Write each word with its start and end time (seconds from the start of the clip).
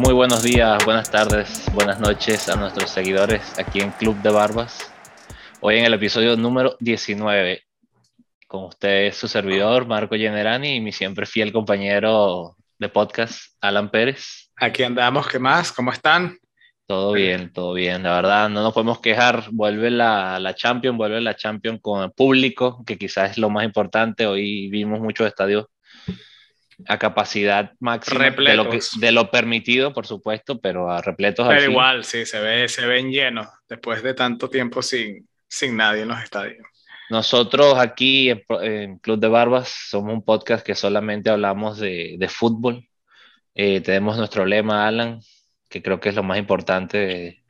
Muy 0.00 0.14
buenos 0.14 0.42
días, 0.42 0.82
buenas 0.86 1.10
tardes, 1.10 1.66
buenas 1.74 2.00
noches 2.00 2.48
a 2.48 2.56
nuestros 2.56 2.88
seguidores 2.88 3.58
aquí 3.58 3.80
en 3.80 3.90
Club 3.90 4.16
de 4.22 4.30
Barbas. 4.30 4.90
Hoy 5.60 5.76
en 5.76 5.84
el 5.84 5.92
episodio 5.92 6.38
número 6.38 6.74
19, 6.80 7.62
con 8.48 8.64
ustedes 8.64 9.18
su 9.18 9.28
servidor 9.28 9.86
Marco 9.86 10.14
Generani 10.14 10.76
y 10.76 10.80
mi 10.80 10.90
siempre 10.90 11.26
fiel 11.26 11.52
compañero 11.52 12.56
de 12.78 12.88
podcast 12.88 13.52
Alan 13.60 13.90
Pérez. 13.90 14.50
Aquí 14.56 14.84
andamos, 14.84 15.28
¿qué 15.28 15.38
más? 15.38 15.70
¿Cómo 15.70 15.92
están? 15.92 16.38
Todo 16.86 17.12
bien, 17.12 17.52
todo 17.52 17.74
bien. 17.74 18.02
La 18.02 18.14
verdad, 18.14 18.48
no 18.48 18.62
nos 18.62 18.72
podemos 18.72 19.00
quejar. 19.00 19.50
Vuelve 19.52 19.90
la, 19.90 20.40
la 20.40 20.54
Champions, 20.54 20.96
vuelve 20.96 21.20
la 21.20 21.36
Champions 21.36 21.78
con 21.82 22.02
el 22.02 22.10
público, 22.12 22.82
que 22.86 22.96
quizás 22.96 23.32
es 23.32 23.38
lo 23.38 23.50
más 23.50 23.64
importante. 23.64 24.26
Hoy 24.26 24.70
vimos 24.70 24.98
muchos 24.98 25.26
estadios 25.26 25.66
a 26.86 26.98
capacidad 26.98 27.72
máxima 27.80 28.30
de 28.30 28.56
lo, 28.56 28.68
que, 28.70 28.80
de 28.98 29.12
lo, 29.12 29.30
permitido, 29.30 29.92
por 29.92 30.06
supuesto, 30.06 30.60
pero 30.60 30.90
a 30.90 31.00
repletos. 31.00 31.46
Pero 31.48 31.70
igual, 31.70 32.04
sí, 32.04 32.26
se, 32.26 32.40
ve, 32.40 32.68
se 32.68 32.86
ven 32.86 33.10
llenos 33.10 33.48
después 33.68 34.02
de 34.02 34.14
tanto 34.14 34.48
tiempo 34.48 34.82
sin, 34.82 35.28
sin 35.48 35.76
nadie 35.76 36.02
en 36.02 36.08
los 36.08 36.22
estadios. 36.22 36.66
Nosotros 37.10 37.78
aquí 37.78 38.30
en, 38.30 38.98
Club 38.98 39.18
de 39.18 39.28
Barbas 39.28 39.68
somos 39.88 40.12
un 40.12 40.24
podcast 40.24 40.64
que 40.64 40.74
solamente 40.74 41.30
hablamos 41.30 41.78
de, 41.78 42.16
de 42.18 42.28
fútbol. 42.28 42.88
Eh, 43.54 43.80
tenemos 43.80 44.16
nuestro 44.16 44.46
lema, 44.46 44.86
Alan, 44.86 45.20
que 45.68 45.82
creo 45.82 45.98
que 45.98 46.10
es 46.10 46.14
lo 46.14 46.22
más 46.22 46.38
importante 46.38 46.98
de, 46.98 47.40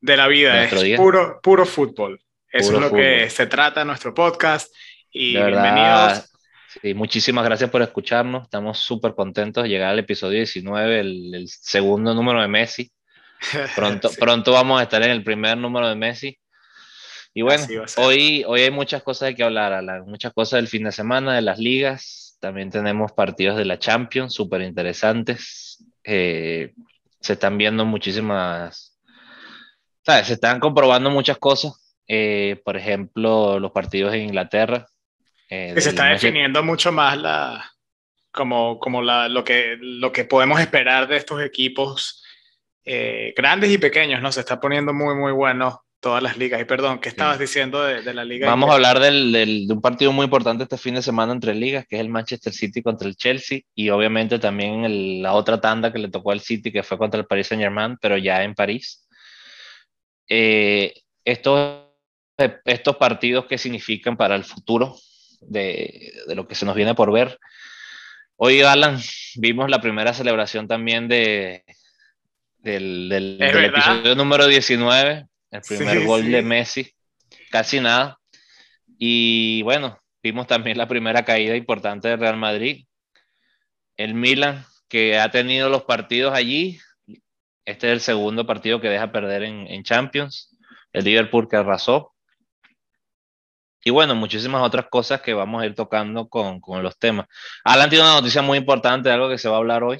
de 0.00 0.16
la 0.16 0.28
vida, 0.28 0.64
es 0.64 0.96
puro, 0.96 1.40
puro 1.42 1.66
fútbol. 1.66 2.20
Eso 2.50 2.74
es 2.74 2.80
lo 2.80 2.92
que 2.92 3.28
se 3.30 3.46
trata 3.46 3.82
en 3.82 3.88
nuestro 3.88 4.14
podcast. 4.14 4.74
Y 5.10 5.32
bienvenidos. 5.32 6.27
Sí, 6.68 6.92
muchísimas 6.92 7.44
gracias 7.44 7.70
por 7.70 7.80
escucharnos. 7.80 8.44
Estamos 8.44 8.78
súper 8.78 9.14
contentos 9.14 9.62
de 9.64 9.70
llegar 9.70 9.90
al 9.90 9.98
episodio 10.00 10.36
19, 10.36 11.00
el, 11.00 11.48
segundo 11.48 12.14
número 12.14 12.42
de 12.42 12.48
Messi. 12.48 12.92
Pronto, 13.76 14.10
pronto 14.18 14.52
vamos 14.52 14.80
a 14.80 14.82
estar 14.82 15.00
en 15.02 15.12
el 15.12 15.22
primer 15.22 15.56
número 15.56 15.88
de 15.88 15.94
Messi. 15.94 16.36
Y 17.32 17.42
bueno, 17.42 17.64
hoy, 17.98 18.42
hoy 18.46 18.62
hay 18.62 18.70
muchas 18.72 19.02
cosas 19.04 19.28
de 19.28 19.36
que 19.36 19.44
hablar, 19.44 20.04
muchas 20.06 20.32
cosas 20.32 20.58
del 20.58 20.66
fin 20.66 20.82
de 20.82 20.92
semana, 20.92 21.36
de 21.36 21.42
las 21.42 21.58
ligas. 21.58 22.36
También 22.40 22.70
tenemos 22.70 23.12
partidos 23.12 23.56
de 23.56 23.64
la 23.64 23.78
Champions 23.78 24.34
súper 24.34 24.62
interesantes. 24.62 25.84
Eh, 26.02 26.74
se 27.20 27.34
están 27.34 27.56
viendo 27.56 27.84
muchísimas, 27.84 28.98
¿sabes? 30.04 30.26
Se 30.26 30.32
están 30.34 30.58
comprobando 30.58 31.10
muchas 31.10 31.38
cosas. 31.38 31.94
Eh, 32.08 32.60
por 32.64 32.76
ejemplo, 32.76 33.60
los 33.60 33.70
partidos 33.70 34.14
en 34.14 34.22
Inglaterra. 34.22 34.86
Eh, 35.48 35.72
que 35.74 35.80
se 35.80 35.90
está 35.90 36.06
definiendo 36.06 36.62
mucho 36.62 36.92
más 36.92 37.16
la, 37.16 37.72
como, 38.30 38.78
como 38.78 39.02
la, 39.02 39.28
lo, 39.28 39.44
que, 39.44 39.76
lo 39.80 40.12
que 40.12 40.24
podemos 40.24 40.60
esperar 40.60 41.08
de 41.08 41.16
estos 41.16 41.42
equipos 41.42 42.22
eh, 42.84 43.34
grandes 43.36 43.70
y 43.70 43.78
pequeños, 43.78 44.20
¿no? 44.22 44.30
Se 44.30 44.40
está 44.40 44.60
poniendo 44.60 44.92
muy, 44.92 45.14
muy 45.14 45.32
bueno 45.32 45.82
todas 46.00 46.22
las 46.22 46.36
ligas. 46.36 46.60
Y 46.60 46.64
perdón, 46.64 47.00
¿qué 47.00 47.08
estabas 47.08 47.38
diciendo 47.38 47.82
de, 47.82 48.02
de, 48.02 48.14
la 48.14 48.24
liga? 48.24 48.46
Vamos 48.46 48.70
a 48.70 48.74
hablar 48.74 49.00
del, 49.00 49.32
del, 49.32 49.66
de 49.66 49.74
un 49.74 49.80
partido 49.80 50.12
muy 50.12 50.24
importante 50.24 50.62
este 50.62 50.78
fin 50.78 50.94
de 50.94 51.02
semana 51.02 51.32
entre 51.32 51.54
ligas, 51.54 51.86
que 51.88 51.96
es 51.96 52.00
el 52.00 52.08
Manchester 52.08 52.52
City 52.52 52.82
contra 52.82 53.08
el 53.08 53.16
Chelsea, 53.16 53.60
y 53.74 53.90
obviamente 53.90 54.38
también 54.38 54.84
el, 54.84 55.22
la 55.22 55.32
otra 55.32 55.60
tanda 55.60 55.92
que 55.92 55.98
le 55.98 56.08
tocó 56.08 56.30
al 56.30 56.40
City, 56.40 56.70
que 56.70 56.82
fue 56.82 56.98
contra 56.98 57.20
el 57.20 57.26
Paris 57.26 57.48
Saint 57.48 57.62
Germain, 57.62 57.96
pero 58.00 58.16
ya 58.16 58.44
en 58.44 58.54
París. 58.54 59.08
Eh, 60.28 60.94
estos, 61.24 61.84
estos 62.64 62.96
partidos, 62.96 63.46
¿qué 63.46 63.58
significan 63.58 64.16
para 64.16 64.36
el 64.36 64.44
futuro 64.44 64.94
de, 65.40 66.12
de 66.26 66.34
lo 66.34 66.46
que 66.46 66.54
se 66.54 66.66
nos 66.66 66.74
viene 66.74 66.94
por 66.94 67.12
ver? 67.12 67.38
Hoy, 68.36 68.60
Alan, 68.62 69.00
vimos 69.36 69.68
la 69.68 69.80
primera 69.80 70.12
celebración 70.12 70.68
también 70.68 71.08
de, 71.08 71.64
del, 72.58 73.08
del, 73.08 73.38
del 73.38 73.64
episodio 73.64 74.14
número 74.14 74.46
19, 74.46 75.26
el 75.50 75.60
primer 75.62 76.04
gol 76.04 76.30
de 76.30 76.42
Messi, 76.42 76.92
casi 77.50 77.80
nada. 77.80 78.18
Y 78.98 79.62
bueno, 79.62 79.98
vimos 80.22 80.46
también 80.46 80.78
la 80.78 80.88
primera 80.88 81.24
caída 81.24 81.56
importante 81.56 82.08
de 82.08 82.16
Real 82.16 82.36
Madrid. 82.36 82.86
El 83.96 84.14
Milan, 84.14 84.64
que 84.88 85.18
ha 85.18 85.30
tenido 85.30 85.68
los 85.68 85.84
partidos 85.84 86.34
allí. 86.34 86.78
Este 87.64 87.88
es 87.88 87.92
el 87.92 88.00
segundo 88.00 88.46
partido 88.46 88.80
que 88.80 88.88
deja 88.88 89.12
perder 89.12 89.42
en, 89.42 89.66
en 89.66 89.82
Champions. 89.82 90.56
El 90.92 91.04
Liverpool 91.04 91.48
que 91.48 91.56
arrasó. 91.56 92.14
Y 93.84 93.90
bueno, 93.90 94.14
muchísimas 94.14 94.62
otras 94.62 94.86
cosas 94.90 95.20
que 95.20 95.34
vamos 95.34 95.62
a 95.62 95.66
ir 95.66 95.74
tocando 95.74 96.28
con, 96.28 96.60
con 96.60 96.82
los 96.82 96.98
temas. 96.98 97.26
Alan 97.64 97.88
tiene 97.88 98.04
una 98.04 98.14
noticia 98.14 98.42
muy 98.42 98.58
importante 98.58 99.10
algo 99.10 99.28
que 99.28 99.38
se 99.38 99.48
va 99.48 99.56
a 99.56 99.58
hablar 99.58 99.82
hoy 99.82 99.98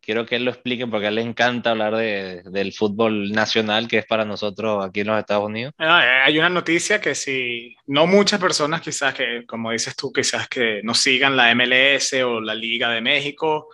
quiero 0.00 0.26
que 0.26 0.36
él 0.36 0.44
lo 0.44 0.50
explique 0.50 0.86
porque 0.86 1.06
a 1.06 1.08
él 1.10 1.16
le 1.16 1.22
encanta 1.22 1.70
hablar 1.70 1.94
de, 1.96 2.42
del 2.46 2.72
fútbol 2.72 3.30
nacional 3.32 3.86
que 3.86 3.98
es 3.98 4.06
para 4.06 4.24
nosotros 4.24 4.84
aquí 4.84 5.00
en 5.00 5.08
los 5.08 5.18
Estados 5.18 5.44
Unidos. 5.44 5.74
Eh, 5.78 5.84
hay 5.84 6.38
una 6.38 6.48
noticia 6.48 7.00
que 7.00 7.14
si 7.14 7.76
no 7.86 8.06
muchas 8.06 8.40
personas 8.40 8.80
quizás 8.80 9.14
que, 9.14 9.44
como 9.46 9.70
dices 9.70 9.94
tú, 9.94 10.12
quizás 10.12 10.48
que 10.48 10.80
no 10.82 10.94
sigan 10.94 11.36
la 11.36 11.54
MLS 11.54 12.12
o 12.24 12.40
la 12.40 12.54
Liga 12.54 12.90
de 12.90 13.00
México, 13.00 13.68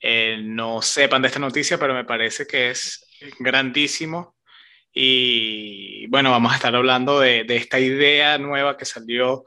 eh, 0.00 0.38
no 0.42 0.80
sepan 0.80 1.22
de 1.22 1.28
esta 1.28 1.40
noticia, 1.40 1.78
pero 1.78 1.94
me 1.94 2.04
parece 2.04 2.46
que 2.46 2.70
es 2.70 3.06
grandísimo. 3.38 4.33
Y 4.94 6.06
bueno, 6.06 6.30
vamos 6.30 6.52
a 6.52 6.56
estar 6.56 6.74
hablando 6.74 7.20
de, 7.20 7.44
de 7.44 7.56
esta 7.56 7.80
idea 7.80 8.38
nueva 8.38 8.76
que 8.76 8.84
salió 8.84 9.44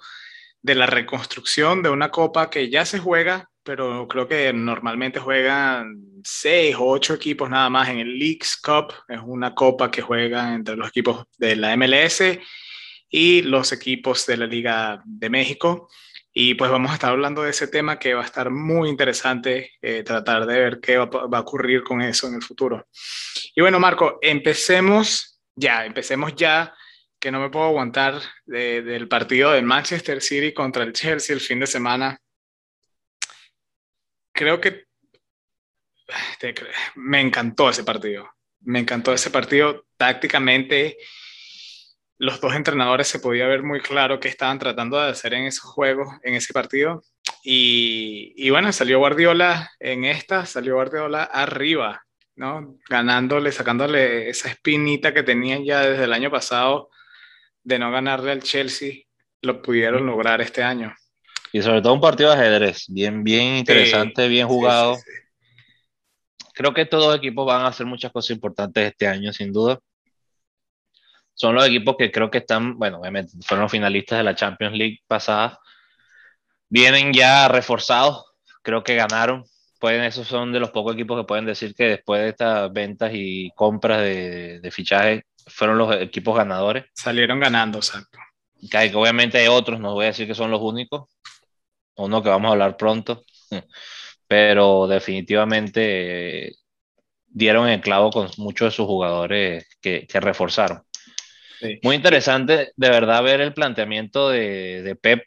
de 0.62 0.76
la 0.76 0.86
reconstrucción 0.86 1.82
de 1.82 1.90
una 1.90 2.12
copa 2.12 2.50
que 2.50 2.70
ya 2.70 2.86
se 2.86 3.00
juega, 3.00 3.50
pero 3.64 4.08
creo 4.08 4.28
que 4.28 4.52
normalmente 4.54 5.20
juegan 5.20 5.98
seis 6.24 6.76
o 6.76 6.86
ocho 6.86 7.14
equipos 7.14 7.50
nada 7.50 7.70
más 7.70 7.90
en 7.90 8.00
el 8.00 8.20
Leagues 8.20 8.58
Cup. 8.58 8.94
Es 9.08 9.20
una 9.24 9.56
copa 9.56 9.90
que 9.90 10.02
juegan 10.02 10.54
entre 10.54 10.76
los 10.76 10.90
equipos 10.90 11.26
de 11.38 11.56
la 11.56 11.76
MLS 11.78 12.22
y 13.10 13.42
los 13.44 13.72
equipos 13.72 14.26
de 14.26 14.38
la 14.38 14.46
Liga 14.46 15.02
de 15.06 15.30
México. 15.30 15.90
Y 16.34 16.54
pues 16.54 16.70
vamos 16.70 16.92
a 16.92 16.96
estar 16.96 17.12
hablando 17.12 17.44
de 17.44 17.50
ese 17.50 17.68
tema 17.68 17.98
que 17.98 18.14
va 18.14 18.22
a 18.22 18.26
estar 18.26 18.52
muy 18.52 18.90
interesante 18.90 19.72
eh, 19.82 20.04
tratar 20.04 20.46
de 20.46 20.60
ver 20.60 20.80
qué 20.80 20.98
va, 20.98 21.06
va, 21.06 21.38
a 21.38 21.42
ocurrir 21.42 21.84
con 21.84 22.02
eso 22.02 22.28
en 22.28 22.36
el 22.36 22.44
futuro. 22.44 22.88
Y 23.56 23.62
bueno, 23.62 23.80
Marco, 23.80 24.20
empecemos 24.22 25.37
ya, 25.58 25.86
empecemos 25.86 26.34
ya, 26.36 26.74
que 27.20 27.32
no 27.32 27.42
me 27.42 27.50
puedo 27.50 27.66
aguantar 27.66 28.22
de, 28.46 28.82
del 28.82 29.10
partido 29.10 29.52
de 29.52 29.62
Manchester 29.62 30.22
City 30.22 30.54
contra 30.54 30.84
el 30.84 30.94
Chelsea 30.94 31.36
el 31.36 31.42
fin 31.42 31.60
de 31.60 31.68
semana 31.68 32.18
creo 34.38 34.62
que 34.62 34.86
me 36.96 37.20
encantó 37.20 37.70
ese 37.70 37.84
partido. 37.84 38.30
Me 38.62 38.80
encantó 38.80 39.14
ese 39.14 39.32
partido 39.32 39.86
tácticamente. 39.98 40.98
Los 42.18 42.40
dos 42.40 42.56
entrenadores 42.56 43.08
se 43.08 43.20
podía 43.20 43.48
ver 43.48 43.64
muy 43.64 43.82
claro 43.82 44.20
qué 44.20 44.30
estaban 44.30 44.60
tratando 44.60 45.00
de 45.00 45.10
hacer 45.10 45.34
en 45.34 45.46
esos 45.46 45.66
juegos, 45.66 46.08
en 46.24 46.36
ese 46.36 46.54
partido. 46.54 47.04
Y, 47.44 48.34
y, 48.38 48.50
bueno, 48.50 48.72
salió 48.72 49.00
Guardiola 49.00 49.72
en 49.80 50.06
esta, 50.06 50.46
salió 50.46 50.76
Guardiola 50.76 51.24
arriba, 51.24 52.06
¿no? 52.38 52.78
Ganándole, 52.88 53.52
sacándole 53.52 54.30
esa 54.30 54.50
espinita 54.50 55.14
que 55.14 55.24
tenían 55.24 55.66
ya 55.66 55.82
desde 55.82 56.06
el 56.06 56.14
año 56.14 56.32
pasado 56.32 56.90
de 57.64 57.80
no 57.80 57.92
ganarle 57.92 58.32
al 58.32 58.44
Chelsea, 58.44 59.04
lo 59.42 59.62
pudieron 59.62 60.06
lograr 60.06 60.40
este 60.40 60.64
año. 60.64 60.96
Y 61.52 61.62
sobre 61.62 61.82
todo 61.82 61.94
un 61.94 62.02
partido 62.02 62.30
de 62.30 62.36
ajedrez, 62.38 62.86
bien, 62.88 63.24
bien 63.24 63.58
interesante, 63.58 64.24
sí, 64.24 64.30
bien 64.30 64.48
jugado. 64.48 64.96
Sí, 64.96 65.02
sí, 65.02 65.12
Creo 66.54 66.74
que 66.74 66.82
estos 66.82 67.04
dos 67.04 67.16
equipos 67.16 67.46
van 67.46 67.64
a 67.64 67.68
hacer 67.68 67.86
muchas 67.86 68.12
cosas 68.12 68.32
importantes 68.32 68.88
este 68.88 69.08
año, 69.08 69.34
sin 69.34 69.52
duda. 69.52 69.80
Son 71.34 71.54
los 71.54 71.66
equipos 71.68 71.96
que 71.98 72.12
creo 72.12 72.32
que 72.32 72.40
están, 72.40 72.78
bueno, 72.78 73.00
obviamente 73.00 73.34
fueron 73.46 73.64
los 73.64 73.72
finalistas 73.72 74.20
de 74.20 74.24
la 74.24 74.36
Champions 74.36 74.76
League 74.76 75.00
pasada. 75.08 75.60
Vienen 76.70 77.14
ya 77.14 77.48
reforzados, 77.48 78.26
creo 78.64 78.84
que 78.84 78.96
ganaron. 78.96 79.44
Pueden, 79.80 80.04
esos 80.04 80.28
son 80.28 80.52
de 80.52 80.60
los 80.60 80.72
pocos 80.72 80.94
equipos 80.96 81.20
que 81.20 81.28
pueden 81.28 81.46
decir 81.46 81.76
que 81.76 81.86
después 81.86 82.22
de 82.22 82.30
estas 82.30 82.74
ventas 82.74 83.12
y 83.14 83.52
compras 83.56 84.02
de, 84.02 84.60
de 84.60 84.72
fichaje 84.72 85.24
fueron 85.48 85.78
los 85.78 85.96
equipos 85.96 86.36
ganadores. 86.36 86.86
Salieron 86.94 87.40
ganando, 87.40 87.78
exacto. 87.78 88.18
Que 88.70 88.92
obviamente 88.96 89.38
hay 89.38 89.48
otros, 89.48 89.80
no 89.80 89.94
voy 89.94 90.06
a 90.06 90.08
decir 90.08 90.28
que 90.28 90.36
son 90.36 90.52
los 90.52 90.62
únicos, 90.62 91.10
uno 91.96 92.24
que 92.24 92.30
vamos 92.30 92.50
a 92.50 92.52
hablar 92.54 92.78
pronto, 92.78 93.24
pero 94.28 94.88
definitivamente 94.88 96.56
dieron 97.28 97.70
el 97.70 97.82
clavo 97.82 98.10
con 98.10 98.30
muchos 98.38 98.68
de 98.68 98.76
sus 98.76 98.88
jugadores 98.88 99.68
que, 99.82 100.08
que 100.08 100.20
reforzaron. 100.20 100.82
Sí. 101.60 101.80
Muy 101.84 101.96
interesante, 101.96 102.72
de 102.76 102.90
verdad, 102.90 103.24
ver 103.24 103.42
el 103.42 103.54
planteamiento 103.54 104.30
de, 104.30 104.84
de 104.84 104.96
Pep 104.96 105.24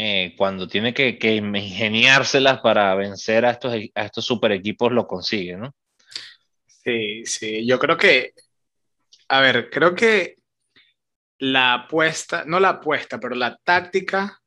eh, 0.00 0.36
cuando 0.36 0.68
tiene 0.68 0.94
que, 0.94 1.18
que, 1.18 1.34
ingeniárselas 1.34 2.60
para 2.60 2.94
vencer 2.94 3.44
a 3.44 3.50
estos, 3.50 3.74
a 3.96 4.04
estos 4.04 4.24
super 4.24 4.52
equipos, 4.52 4.92
lo 4.92 5.08
consigue, 5.08 5.56
¿no? 5.56 5.74
Sí, 6.68 7.26
sí, 7.26 7.66
yo 7.66 7.80
creo 7.80 7.96
que, 7.96 8.32
a 9.26 9.40
ver, 9.40 9.68
creo 9.70 9.96
que 9.96 10.36
la 11.40 11.74
apuesta, 11.74 12.44
no 12.46 12.60
la 12.60 12.68
apuesta, 12.68 13.18
pero 13.18 13.34
la 13.34 13.56
táctica 13.56 14.40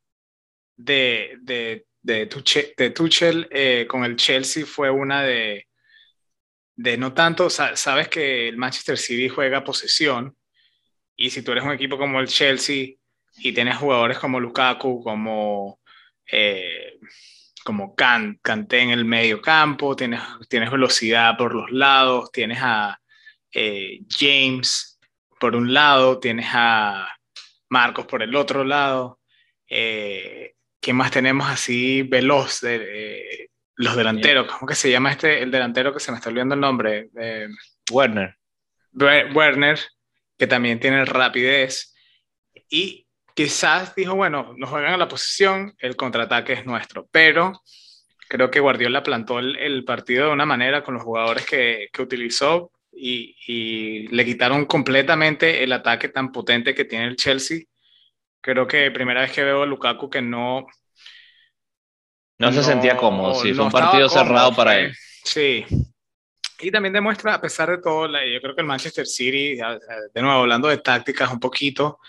de, 0.77 1.37
de, 1.41 1.85
de, 2.01 2.27
Tuchel, 2.27 2.73
de 2.77 2.91
Tuchel 2.91 3.49
eh, 3.51 3.85
con 3.89 4.05
el 4.05 4.15
Chelsea 4.15 4.65
fue 4.65 4.89
una 4.89 5.21
de, 5.21 5.67
de 6.77 6.97
no 6.97 7.13
tanto, 7.13 7.49
sabes 7.49 8.07
que 8.07 8.47
el 8.47 8.55
Manchester 8.55 8.97
City 8.97 9.27
juega 9.27 9.65
posesión 9.65 10.33
y 11.17 11.29
si 11.29 11.41
tú 11.41 11.51
eres 11.51 11.65
un 11.65 11.73
equipo 11.73 11.97
como 11.97 12.21
el 12.21 12.29
Chelsea 12.29 13.00
y 13.37 13.53
tienes 13.53 13.77
jugadores 13.77 14.19
como 14.19 14.39
Lukaku, 14.39 15.03
como, 15.03 15.79
eh, 16.31 16.99
como 17.63 17.95
Kanté 17.95 18.81
en 18.81 18.91
el 18.91 19.05
medio 19.05 19.41
campo, 19.41 19.95
tienes, 19.95 20.21
tienes 20.49 20.71
velocidad 20.71 21.37
por 21.37 21.53
los 21.53 21.71
lados, 21.71 22.31
tienes 22.31 22.59
a 22.61 22.99
eh, 23.53 24.01
James 24.09 24.99
por 25.39 25.55
un 25.55 25.73
lado, 25.73 26.19
tienes 26.19 26.47
a 26.53 27.07
Marcos 27.69 28.05
por 28.05 28.21
el 28.21 28.35
otro 28.35 28.63
lado. 28.63 29.19
Eh, 29.67 30.53
¿Qué 30.79 30.93
más 30.93 31.11
tenemos 31.11 31.49
así 31.49 32.03
veloz? 32.03 32.61
de 32.61 33.49
los 33.81 33.95
delanteros, 33.95 34.47
¿cómo 34.47 34.67
que 34.67 34.75
se 34.75 34.91
llama 34.91 35.11
este, 35.11 35.41
el 35.41 35.49
delantero 35.49 35.91
que 35.91 35.99
se 35.99 36.11
me 36.11 36.17
está 36.17 36.29
olvidando 36.29 36.55
el 36.55 36.61
nombre? 36.61 37.09
Eh, 37.19 37.47
Werner. 37.91 38.37
Werner, 38.93 39.79
que 40.37 40.45
también 40.45 40.79
tiene 40.79 41.03
rapidez. 41.05 41.95
Y 42.69 43.07
quizás 43.35 43.95
dijo, 43.95 44.15
bueno, 44.15 44.53
nos 44.57 44.69
juegan 44.69 44.93
a 44.93 44.97
la 44.97 45.07
posición, 45.07 45.73
el 45.79 45.95
contraataque 45.95 46.53
es 46.53 46.65
nuestro. 46.65 47.07
Pero 47.11 47.61
creo 48.27 48.49
que 48.49 48.59
Guardiola 48.59 49.03
plantó 49.03 49.39
el, 49.39 49.83
partido 49.83 50.27
de 50.27 50.33
una 50.33 50.45
manera 50.45 50.83
con 50.83 50.93
los 50.95 51.03
jugadores 51.03 51.45
que, 51.45 51.89
que 51.91 52.01
utilizó 52.01 52.71
y, 52.91 53.35
y, 53.47 54.07
le 54.07 54.25
quitaron 54.25 54.65
completamente 54.65 55.63
el 55.63 55.73
ataque 55.73 56.09
tan 56.09 56.31
potente 56.31 56.73
que 56.73 56.85
tiene 56.85 57.07
el 57.07 57.15
Chelsea. 57.15 57.63
Creo 58.41 58.67
que 58.67 58.91
primera 58.91 59.21
vez 59.21 59.31
que 59.31 59.43
veo 59.43 59.63
a 59.63 59.65
Lukaku 59.65 60.09
que 60.09 60.21
no, 60.21 60.65
no, 62.41 62.51
se 62.51 62.63
sentía 62.63 62.97
cómodo, 62.97 63.35
sí, 63.35 63.53
fue 63.53 63.65
un 63.65 63.71
partido 63.71 64.09
cerrado 64.09 64.55
para 64.55 64.79
él. 64.79 64.95
Sí. 65.23 65.63
Y 66.59 66.71
también 66.71 66.93
demuestra, 66.93 67.35
a 67.35 67.41
pesar 67.41 67.69
de 67.69 67.77
todo, 67.77 68.07
yo 68.07 68.41
creo 68.41 68.55
que 68.55 68.61
el 68.61 68.67
Manchester 68.67 69.05
City, 69.05 69.57
de 70.13 70.21
nuevo 70.21 70.41
hablando 70.41 70.67
de 70.67 70.77
tácticas 70.77 71.31
un 71.31 71.39
poquito, 71.39 71.99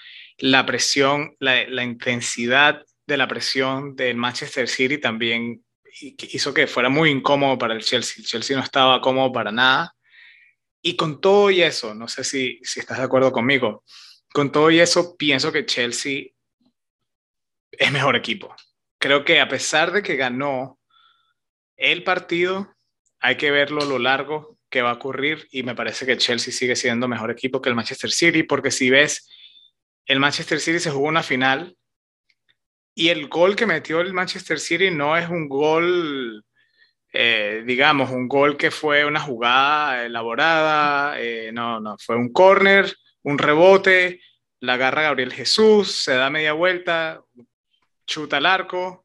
la 0.42 0.66
presión, 0.66 1.36
la, 1.38 1.82
intensidad 1.82 2.84
de 3.06 3.16
la 3.16 3.28
presión 3.28 3.96
del 3.96 4.16
Manchester 4.16 4.68
City 4.68 4.98
también 4.98 5.64
hizo 6.00 6.52
que 6.52 6.66
fuera 6.66 6.88
muy 6.88 7.10
incómodo 7.10 7.58
para 7.58 7.74
el 7.74 7.82
Chelsea. 7.82 8.16
El 8.18 8.26
Chelsea 8.26 8.56
no 8.56 8.62
estaba 8.62 9.00
cómodo 9.00 9.32
para 9.32 9.52
nada. 9.52 9.94
Y 10.82 10.96
con 10.96 11.20
todo 11.20 11.50
y 11.50 11.62
eso, 11.62 11.94
no 11.94 12.08
sé 12.08 12.24
si, 12.24 12.58
si 12.62 12.80
estás 12.80 12.98
de 12.98 13.04
acuerdo 13.04 13.30
conmigo, 13.30 13.84
con 14.32 14.50
todo 14.50 14.70
y 14.70 14.80
eso 14.80 15.16
pienso 15.16 15.52
que 15.52 15.64
Chelsea 15.64 16.24
es 17.70 17.92
mejor 17.92 18.16
equipo 18.16 18.54
creo 19.02 19.24
que 19.24 19.40
a 19.40 19.48
pesar 19.48 19.90
de 19.90 20.00
que 20.00 20.14
ganó 20.14 20.78
el 21.76 22.04
partido, 22.04 22.72
hay 23.18 23.36
que 23.36 23.50
verlo 23.50 23.84
lo 23.84 23.98
largo 23.98 24.56
que 24.70 24.80
va 24.80 24.90
a 24.90 24.94
ocurrir 24.94 25.48
y 25.50 25.64
me 25.64 25.74
parece 25.74 26.06
que 26.06 26.16
Chelsea 26.16 26.52
sigue 26.52 26.76
siendo 26.76 27.08
mejor 27.08 27.32
equipo 27.32 27.60
que 27.60 27.68
el 27.68 27.74
Manchester 27.74 28.12
City, 28.12 28.44
porque 28.44 28.70
si 28.70 28.90
ves, 28.90 29.28
el 30.06 30.20
Manchester 30.20 30.60
City 30.60 30.78
se 30.78 30.90
jugó 30.90 31.08
una 31.08 31.22
final 31.22 31.76
y 32.94 33.08
el 33.08 33.28
gol 33.28 33.56
que 33.56 33.66
metió 33.66 34.00
el 34.00 34.12
Manchester 34.12 34.58
City 34.58 34.90
no 34.90 35.16
es 35.16 35.28
un 35.28 35.48
gol, 35.48 36.44
eh, 37.12 37.62
digamos, 37.66 38.10
un 38.10 38.28
gol 38.28 38.56
que 38.56 38.70
fue 38.70 39.04
una 39.04 39.20
jugada 39.20 40.04
elaborada, 40.04 41.20
eh, 41.20 41.50
no, 41.52 41.80
no, 41.80 41.96
fue 41.98 42.16
un 42.16 42.32
corner, 42.32 42.92
un 43.22 43.38
rebote, 43.38 44.20
la 44.60 44.74
agarra 44.74 45.02
Gabriel 45.02 45.32
Jesús, 45.32 46.02
se 46.02 46.14
da 46.14 46.30
media 46.30 46.52
vuelta, 46.52 47.22
chuta 48.06 48.36
al 48.36 48.46
arco. 48.46 49.04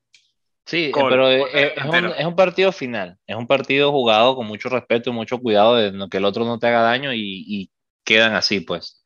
Sí, 0.66 0.92
pero 0.94 1.30
es, 1.30 2.26
un, 2.26 2.36
partido 2.36 2.74
final, 2.74 3.18
es 3.26 3.38
un 3.38 3.48
partido 3.48 3.90
jugado 3.90 4.36
con 4.36 4.46
mucho 4.46 4.68
respeto 4.68 5.10
y 5.10 5.14
mucho 5.14 5.40
cuidado 5.40 5.78
de 5.78 6.10
que 6.10 6.18
el 6.18 6.26
otro 6.26 6.44
no 6.44 6.60
te 6.60 6.68
haga 6.68 6.82
daño 6.82 7.14
y, 7.14 7.72
quedan 8.04 8.36
así, 8.36 8.60
pues. 8.60 9.04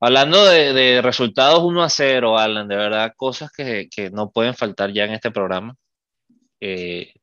Hablando 0.00 0.44
de, 0.44 1.02
resultados 1.02 1.64
1 1.64 1.82
a 1.82 1.88
0, 1.88 2.38
Alan, 2.38 2.68
de 2.68 2.76
verdad, 2.76 3.12
cosas 3.16 3.50
que, 3.50 3.88
no 4.12 4.30
pueden 4.30 4.54
faltar 4.54 4.92
ya 4.92 5.04
en 5.04 5.12
este 5.12 5.30
programa. 5.32 5.74
Eh, 6.60 7.14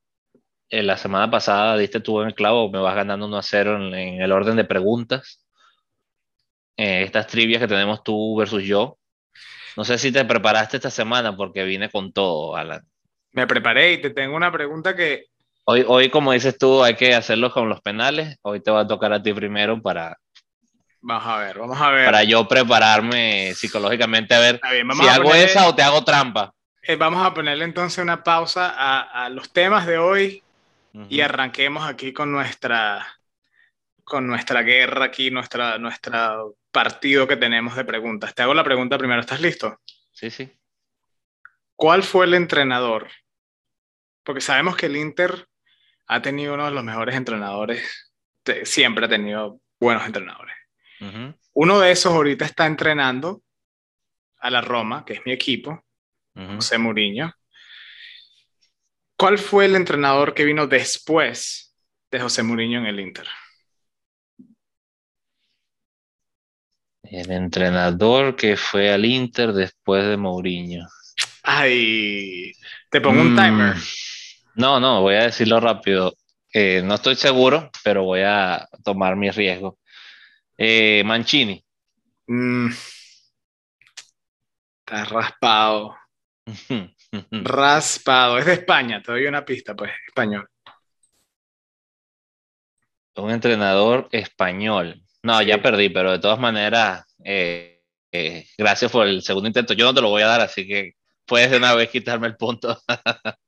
en 0.69 0.88
la 0.88 0.98
semana 0.98 1.30
pasada 1.31 1.77
diste 1.77 2.01
tú 2.01 2.22
en 2.22 2.27
el 2.27 2.36
clavo, 2.36 2.69
me 2.69 2.80
vas 2.80 2.95
ganando 2.95 3.27
1 3.27 3.38
a 3.38 3.44
0 3.44 3.95
en, 3.95 4.22
el 4.22 4.31
orden 4.31 4.57
de 4.57 4.66
preguntas. 4.66 5.45
Eh, 6.75 7.04
estas 7.04 7.27
trivias 7.27 7.62
que 7.62 7.68
tenemos 7.68 8.04
tú 8.04 8.36
versus 8.36 8.63
yo, 8.63 8.98
no 9.77 9.86
sé 9.86 9.98
si 9.98 10.12
te 10.12 10.25
preparaste 10.25 10.77
esta 10.77 10.89
semana 10.89 11.36
porque 11.36 11.63
vine 11.63 11.89
con 11.89 12.12
todo, 12.12 12.57
Alan. 12.57 12.81
Me 13.31 13.48
preparé 13.48 13.94
y 13.94 14.01
te 14.01 14.10
tengo 14.10 14.36
una 14.36 14.51
pregunta 14.51 14.95
que... 14.95 15.27
Hoy, 15.66 15.83
hoy, 15.88 16.10
como 16.10 16.33
dices 16.33 16.57
tú, 16.57 16.83
hay 16.83 16.95
que 16.95 17.16
hacerlo 17.16 17.51
con 17.51 17.69
los 17.69 17.81
penales. 17.81 18.38
Hoy 18.42 18.62
te 18.62 18.72
va 18.72 18.81
a 18.81 18.88
tocar 18.88 19.13
a 19.13 19.22
ti 19.22 19.33
primero 19.33 19.81
para... 19.81 20.18
Vamos 21.07 21.27
a 21.27 21.37
ver, 21.37 21.59
vamos 21.59 21.79
a 21.79 21.91
ver. 21.91 22.05
Para 22.05 22.23
yo 22.23 22.47
prepararme 22.47 23.53
psicológicamente 23.53 24.33
a 24.33 24.39
ver 24.39 24.59
si 24.63 25.07
hago 25.07 25.35
esa 25.35 25.67
o 25.67 25.75
te 25.75 25.83
hago 25.83 26.03
trampa. 26.03 26.51
Eh, 26.81 26.95
vamos 26.95 27.23
a 27.23 27.31
ponerle 27.31 27.63
entonces 27.63 27.99
una 27.99 28.23
pausa 28.23 28.73
a, 28.75 29.29
los 29.29 29.53
temas 29.53 29.85
de 29.85 29.99
hoy 29.99 30.41
y 31.07 31.21
arranquemos 31.21 31.87
aquí 31.87 32.11
con 32.11 32.31
nuestra, 32.31 33.05
con 34.03 34.25
nuestra 34.25 34.63
guerra 34.63 35.05
aquí, 35.05 35.29
nuestra, 35.29 35.77
nuestra 35.77 36.37
partido 36.71 37.27
que 37.27 37.37
tenemos 37.37 37.75
de 37.75 37.85
preguntas. 37.85 38.33
Te 38.33 38.41
hago 38.41 38.55
la 38.55 38.63
pregunta 38.63 38.97
primero, 38.97 39.21
¿estás 39.21 39.41
listo? 39.41 39.79
Sí, 40.11 40.31
sí. 40.31 40.51
¿Cuál 41.75 42.01
fue 42.01 42.25
el 42.25 42.33
entrenador? 42.33 43.09
Porque 44.23 44.41
sabemos 44.41 44.75
que 44.75 44.87
el 44.87 44.97
Inter 44.97 45.47
ha 46.07 46.23
tenido 46.23 46.55
uno 46.55 46.65
de 46.65 46.71
los 46.71 46.83
mejores 46.83 47.15
entrenadores, 47.15 48.11
siempre 48.63 49.05
ha 49.05 49.09
tenido 49.09 49.59
buenos 49.79 50.03
entrenadores. 50.03 50.54
Uno 51.53 51.80
de 51.80 51.92
esos 51.92 52.13
ahorita 52.13 52.45
está 52.45 52.65
entrenando 52.65 53.44
a 54.39 54.50
la 54.50 54.62
Roma, 54.62 55.03
que 55.06 55.13
es 55.13 55.21
mi 55.25 55.31
equipo, 55.31 55.83
José 56.33 56.77
Mourinho. 56.77 57.33
¿Cuál 59.18 59.38
fue 59.38 59.65
el 59.65 59.75
entrenador 59.75 60.33
que 60.33 60.44
vino 60.44 60.68
después 60.68 61.74
de 62.12 62.19
José 62.19 62.44
Mourinho 62.44 62.80
en 62.80 62.86
el 62.86 63.00
Inter? 63.00 63.27
El 67.03 67.31
entrenador 67.31 68.36
que 68.36 68.57
fue 68.57 68.91
al 68.91 69.06
Inter 69.06 69.53
después 69.53 70.06
de 70.06 70.18
Mourinho. 70.18 70.88
Ay, 71.44 72.51
te 72.89 73.00
pongo 73.00 73.22
un 73.22 73.36
timer. 73.36 73.75
Mm, 73.75 73.81
no, 74.55 74.79
no, 74.79 75.01
voy 75.01 75.15
a 75.15 75.24
decirlo 75.24 75.60
rápido. 75.60 76.13
Eh, 76.51 76.81
no 76.84 76.96
estoy 76.96 77.15
seguro, 77.15 77.69
pero 77.84 78.03
voy 78.03 78.22
a 78.22 78.67
tomar 78.84 79.15
mi 79.15 79.29
riesgo. 79.29 79.77
Eh, 80.57 81.03
Mancini. 81.05 81.63
Mm. 82.27 82.69
está 84.79 85.05
raspado. 85.05 85.95
raspado. 87.31 88.38
Es 88.38 88.45
de 88.45 88.53
España, 88.53 89.01
te 89.01 89.12
doy 89.12 89.25
una 89.25 89.43
pista, 89.43 89.75
pues, 89.75 89.91
español. 90.07 90.47
Un 93.15 93.31
entrenador 93.31 94.09
español. 94.12 95.01
No, 95.24 95.41
ya 95.41 95.62
perdí, 95.62 95.89
pero 95.89 96.12
de 96.12 96.19
todas 96.19 96.39
maneras, 96.39 97.05
eh, 97.24 97.81
eh, 98.12 98.45
gracias 98.57 98.91
por 98.91 99.07
el 99.07 99.21
segundo 99.21 99.47
intento. 99.47 99.74
Yo 99.74 99.85
no 99.85 99.93
te 99.93 100.01
lo 100.01 100.09
voy 100.09 100.21
a 100.21 100.27
dar, 100.27 100.41
así 100.41 100.67
que 100.67 100.93
puedes 101.25 101.50
de 101.50 101.57
una 101.57 101.74
vez 101.74 101.89
quitarme 101.89 102.27
el 102.27 102.35
punto. 102.35 102.77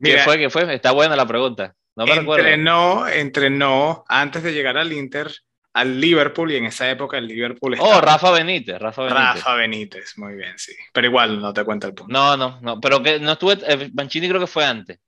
¿Qué 0.00 0.18
fue? 0.18 0.38
¿Qué 0.38 0.48
fue? 0.48 0.72
Está 0.72 0.92
buena 0.92 1.16
la 1.16 1.26
pregunta. 1.26 1.74
No 1.96 2.06
me 2.06 2.14
entrenó, 2.14 3.08
entrenó 3.08 4.04
antes 4.08 4.44
de 4.44 4.52
llegar 4.52 4.78
al 4.78 4.92
Inter 4.92 5.32
al 5.78 6.00
Liverpool 6.00 6.50
y 6.52 6.56
en 6.56 6.66
esa 6.66 6.90
época 6.90 7.18
el 7.18 7.26
Liverpool 7.26 7.72
oh, 7.72 7.74
estaba... 7.74 7.96
Oh, 7.96 8.00
Rafa 8.00 8.30
Benítez, 8.32 8.78
Rafa 8.78 9.02
Benítez. 9.02 9.24
Rafa 9.24 9.54
Benítez, 9.54 10.18
muy 10.18 10.34
bien, 10.34 10.58
sí. 10.58 10.72
Pero 10.92 11.06
igual 11.06 11.40
no 11.40 11.52
te 11.52 11.64
cuenta 11.64 11.86
el 11.86 11.94
punto. 11.94 12.12
No, 12.12 12.36
no, 12.36 12.58
no, 12.60 12.80
pero 12.80 13.02
que 13.02 13.20
no 13.20 13.32
estuve, 13.32 13.58
eh, 13.66 13.90
Mancini 13.94 14.28
creo 14.28 14.40
que 14.40 14.46
fue 14.46 14.64
antes. 14.64 14.98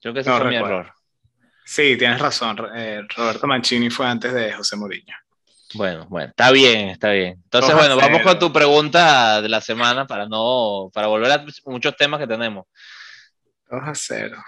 Creo 0.00 0.12
que 0.12 0.20
ese 0.20 0.30
fue 0.30 0.44
mi 0.48 0.56
error. 0.56 0.92
Sí, 1.64 1.96
tienes 1.96 2.18
razón. 2.20 2.58
Eh, 2.74 3.02
Roberto 3.16 3.46
Mancini 3.46 3.88
fue 3.88 4.06
antes 4.06 4.32
de 4.32 4.52
José 4.52 4.76
Mourinho. 4.76 5.14
Bueno, 5.74 6.06
bueno, 6.08 6.28
está 6.30 6.50
bien, 6.50 6.88
está 6.90 7.10
bien. 7.10 7.40
Entonces, 7.44 7.74
bueno, 7.74 7.96
vamos 7.96 8.20
con 8.22 8.38
tu 8.38 8.52
pregunta 8.52 9.40
de 9.40 9.48
la 9.48 9.60
semana 9.60 10.06
para 10.06 10.26
no, 10.26 10.90
para 10.92 11.06
volver 11.06 11.32
a 11.32 11.44
muchos 11.66 11.96
temas 11.96 12.20
que 12.20 12.26
tenemos. 12.26 12.66
2 13.70 13.80
a 13.82 13.94
0. 13.94 14.44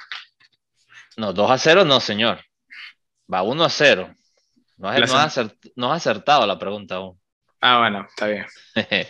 No, 1.17 1.33
2 1.33 1.51
a 1.51 1.57
0 1.57 1.85
no, 1.85 2.01
señor. 2.01 2.41
Va 3.33 3.43
1 3.43 3.65
a 3.65 3.71
0. 3.71 4.15
No 4.77 4.89
has, 4.89 5.41
no, 5.77 5.93
acertado 5.93 6.47
la 6.47 6.59
pregunta 6.59 6.97
aún. 6.97 7.21
Ah, 7.61 7.79
bueno, 7.79 8.07
está 8.09 8.27
bien. 8.27 8.47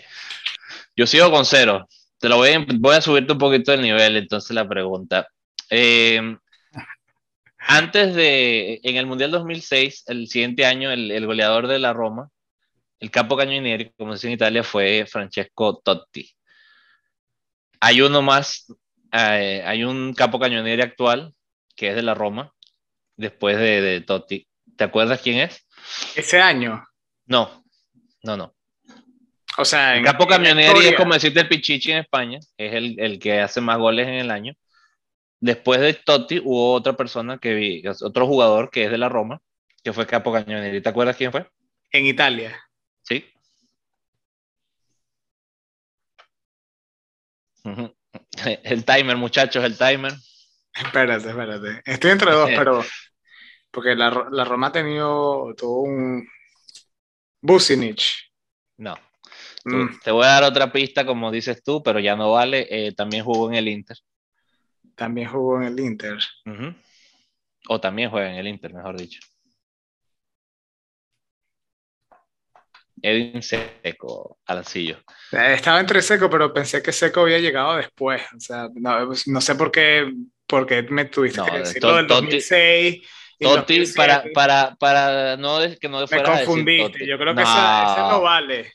Yo 0.97 1.07
sigo 1.07 1.31
con 1.31 1.45
0. 1.45 1.89
Te 2.19 2.29
lo 2.29 2.37
voy 2.37 2.51
a, 2.51 2.65
voy 2.79 2.97
a 2.97 3.01
subirte 3.01 3.33
un 3.33 3.39
poquito 3.39 3.73
el 3.73 3.83
nivel, 3.83 4.17
entonces 4.17 4.55
la 4.55 4.69
pregunta. 4.69 5.27
Eh, 5.71 6.37
antes 7.67 8.15
de, 8.15 8.81
en 8.83 8.97
el 8.97 9.07
Mundial 9.07 9.31
2006, 9.31 10.05
el 10.09 10.29
siguiente 10.29 10.67
año, 10.67 10.91
el, 10.91 11.27
goleador 11.27 11.67
de 11.67 11.79
la 11.79 11.95
Roma, 11.95 12.29
el 13.01 13.11
capo 13.11 13.37
cañonieri, 13.37 13.93
como 13.97 14.13
se 14.13 14.17
dice 14.17 14.27
en 14.29 14.33
Italia, 14.35 14.63
fue 14.63 15.07
Francesco 15.07 15.81
Totti. 15.83 16.31
Hay 17.81 18.03
uno 18.03 18.21
más, 18.23 18.67
eh, 19.13 19.63
hay 19.65 19.85
un 19.85 20.13
capo 20.15 20.39
cañonieri 20.39 20.83
actual, 20.83 21.35
que 21.75 21.91
es 21.91 21.97
de 21.97 22.03
la 22.03 22.15
Roma, 22.15 22.53
después 23.17 23.57
de, 23.57 23.81
de 23.81 24.01
Totti. 24.03 24.47
¿Te 24.77 24.85
acuerdas 24.85 25.21
quién 25.21 25.39
es? 25.39 25.67
Ese 26.15 26.41
año. 26.41 26.85
No, 27.27 27.65
no, 28.23 28.37
no. 28.37 28.55
O 29.57 29.65
sea, 29.65 29.97
el 29.97 30.05
capo 30.05 30.27
camioneri 30.27 30.87
es 30.87 30.97
como 30.97 31.15
decirte 31.15 31.41
el 31.41 31.49
Pichichi 31.49 31.93
en 31.93 31.99
España, 31.99 32.41
es 32.57 32.75
el, 32.75 32.99
el, 32.99 33.19
que 33.21 33.41
hace 33.41 33.61
más 33.61 33.79
goles 33.79 34.09
en 34.09 34.15
el 34.15 34.31
año. 34.31 34.55
Después 35.39 35.81
de 35.81 35.95
Totti 35.95 36.41
hubo 36.43 36.73
otra 36.73 36.95
persona 36.95 37.39
que 37.39 37.55
vi, 37.55 37.83
otro 37.87 38.27
jugador 38.27 38.71
que 38.71 38.85
es 38.85 38.91
de 38.91 38.99
la 38.99 39.09
Roma, 39.09 39.41
que 39.83 39.93
fue 39.93 40.07
capo 40.07 40.33
camioneri. 40.33 40.81
¿Te 40.81 40.89
acuerdas 40.89 41.17
quién 41.17 41.31
fue? 41.31 41.49
En 41.93 42.07
Italia. 42.07 42.61
Sí. 43.03 43.25
El 48.65 48.85
timer, 48.85 49.17
muchachos, 49.17 49.65
el 49.65 49.77
timer. 49.77 50.13
Espérate, 50.75 51.29
espérate. 51.29 51.83
Estoy 51.85 52.11
entre 52.11 52.33
dos, 52.33 52.51
pero. 52.57 52.85
Porque 53.75 53.97
la, 53.97 54.29
la 54.31 54.45
Roma 54.45 54.69
ha 54.69 54.73
tenido 54.73 55.53
todo 55.57 55.81
un. 55.81 56.29
Bucinich. 57.43 58.31
No. 58.79 58.97
Mm. 59.65 59.99
Te 60.03 60.11
voy 60.11 60.25
a 60.25 60.29
dar 60.29 60.45
otra 60.45 60.71
pista, 60.71 61.05
como 61.05 61.31
dices 61.31 61.63
tú, 61.63 61.83
pero 61.83 61.99
ya 61.99 62.17
no 62.17 62.33
vale. 62.33 62.67
Eh, 62.71 62.93
también 62.93 63.25
jugó 63.25 63.49
en 63.49 63.57
el 63.57 63.69
Inter. 63.69 63.97
También 64.95 65.29
jugó 65.29 65.61
en 65.61 65.69
el 65.69 65.81
Inter. 65.81 66.19
O 67.69 67.81
también 67.81 68.11
juega 68.11 68.31
en 68.31 68.37
el 68.37 68.47
Inter, 68.47 68.73
mejor 68.73 68.97
dicho. 68.99 69.21
Edwin 73.03 73.43
Seco, 73.43 74.39
Alancillo. 74.47 74.99
Eh, 75.33 75.55
estaba 75.55 75.81
entre 75.81 76.01
Seco, 76.01 76.31
pero 76.31 76.55
pensé 76.55 76.83
que 76.83 76.93
Seco 76.93 77.21
había 77.23 77.39
llegado 77.39 77.77
después. 77.77 78.23
O 78.35 78.41
sea, 78.41 78.69
no, 78.75 79.07
pues, 79.07 79.27
sé 79.41 79.55
por 79.57 79.71
qué, 79.71 80.11
por 80.47 80.91
me 80.91 81.07
tuviste 81.07 81.43
que 81.43 81.59
decir 81.59 81.83
lo 81.83 81.97
del 81.97 82.07
2006. 82.07 83.07
Totti, 83.45 83.85
para, 83.95 84.25
para, 84.35 84.77
para 84.77 85.37
no 85.37 85.59
que 85.81 85.89
no 85.89 86.07
fuera 86.07 86.31
Me 86.31 86.45
confundiste, 86.45 87.07
yo 87.07 87.19
creo 87.19 87.35
que 87.35 87.43
ese 87.43 87.53
no 87.53 88.21
vale. 88.21 88.73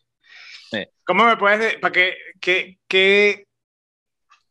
¿Cómo 1.03 1.25
me 1.25 1.37
puedes 1.37 1.59
decir, 1.59 1.79
para 1.79 1.91
qué, 1.91 2.17
qué, 2.39 2.77
qué, 2.87 3.45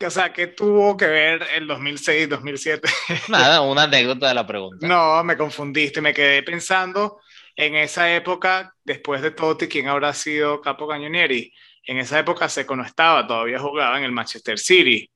o 0.04 0.10
sea, 0.10 0.32
qué 0.32 0.48
tuvo 0.48 0.96
que 0.96 1.06
ver 1.06 1.46
el 1.54 1.68
2006-2007? 1.68 2.80
Nada, 3.28 3.60
una 3.60 3.84
anécdota 3.84 4.28
de 4.28 4.34
la 4.34 4.46
pregunta. 4.46 4.86
No, 4.86 5.22
me 5.22 5.36
confundiste, 5.36 6.00
me 6.00 6.12
quedé 6.12 6.42
pensando 6.42 7.20
en 7.58 7.74
esa 7.74 8.14
época, 8.14 8.72
después 8.84 9.20
de 9.20 9.32
Totti, 9.32 9.66
¿quién 9.66 9.88
habrá 9.88 10.12
sido 10.14 10.60
Capo 10.60 10.86
Cañonieri? 10.86 11.52
En 11.82 11.98
esa 11.98 12.18
época 12.18 12.48
Seco 12.48 12.76
no 12.76 12.84
estaba, 12.84 13.26
todavía 13.26 13.58
jugaba 13.58 13.98
en 13.98 14.04
el 14.04 14.12
Manchester 14.12 14.58
City. 14.58 15.10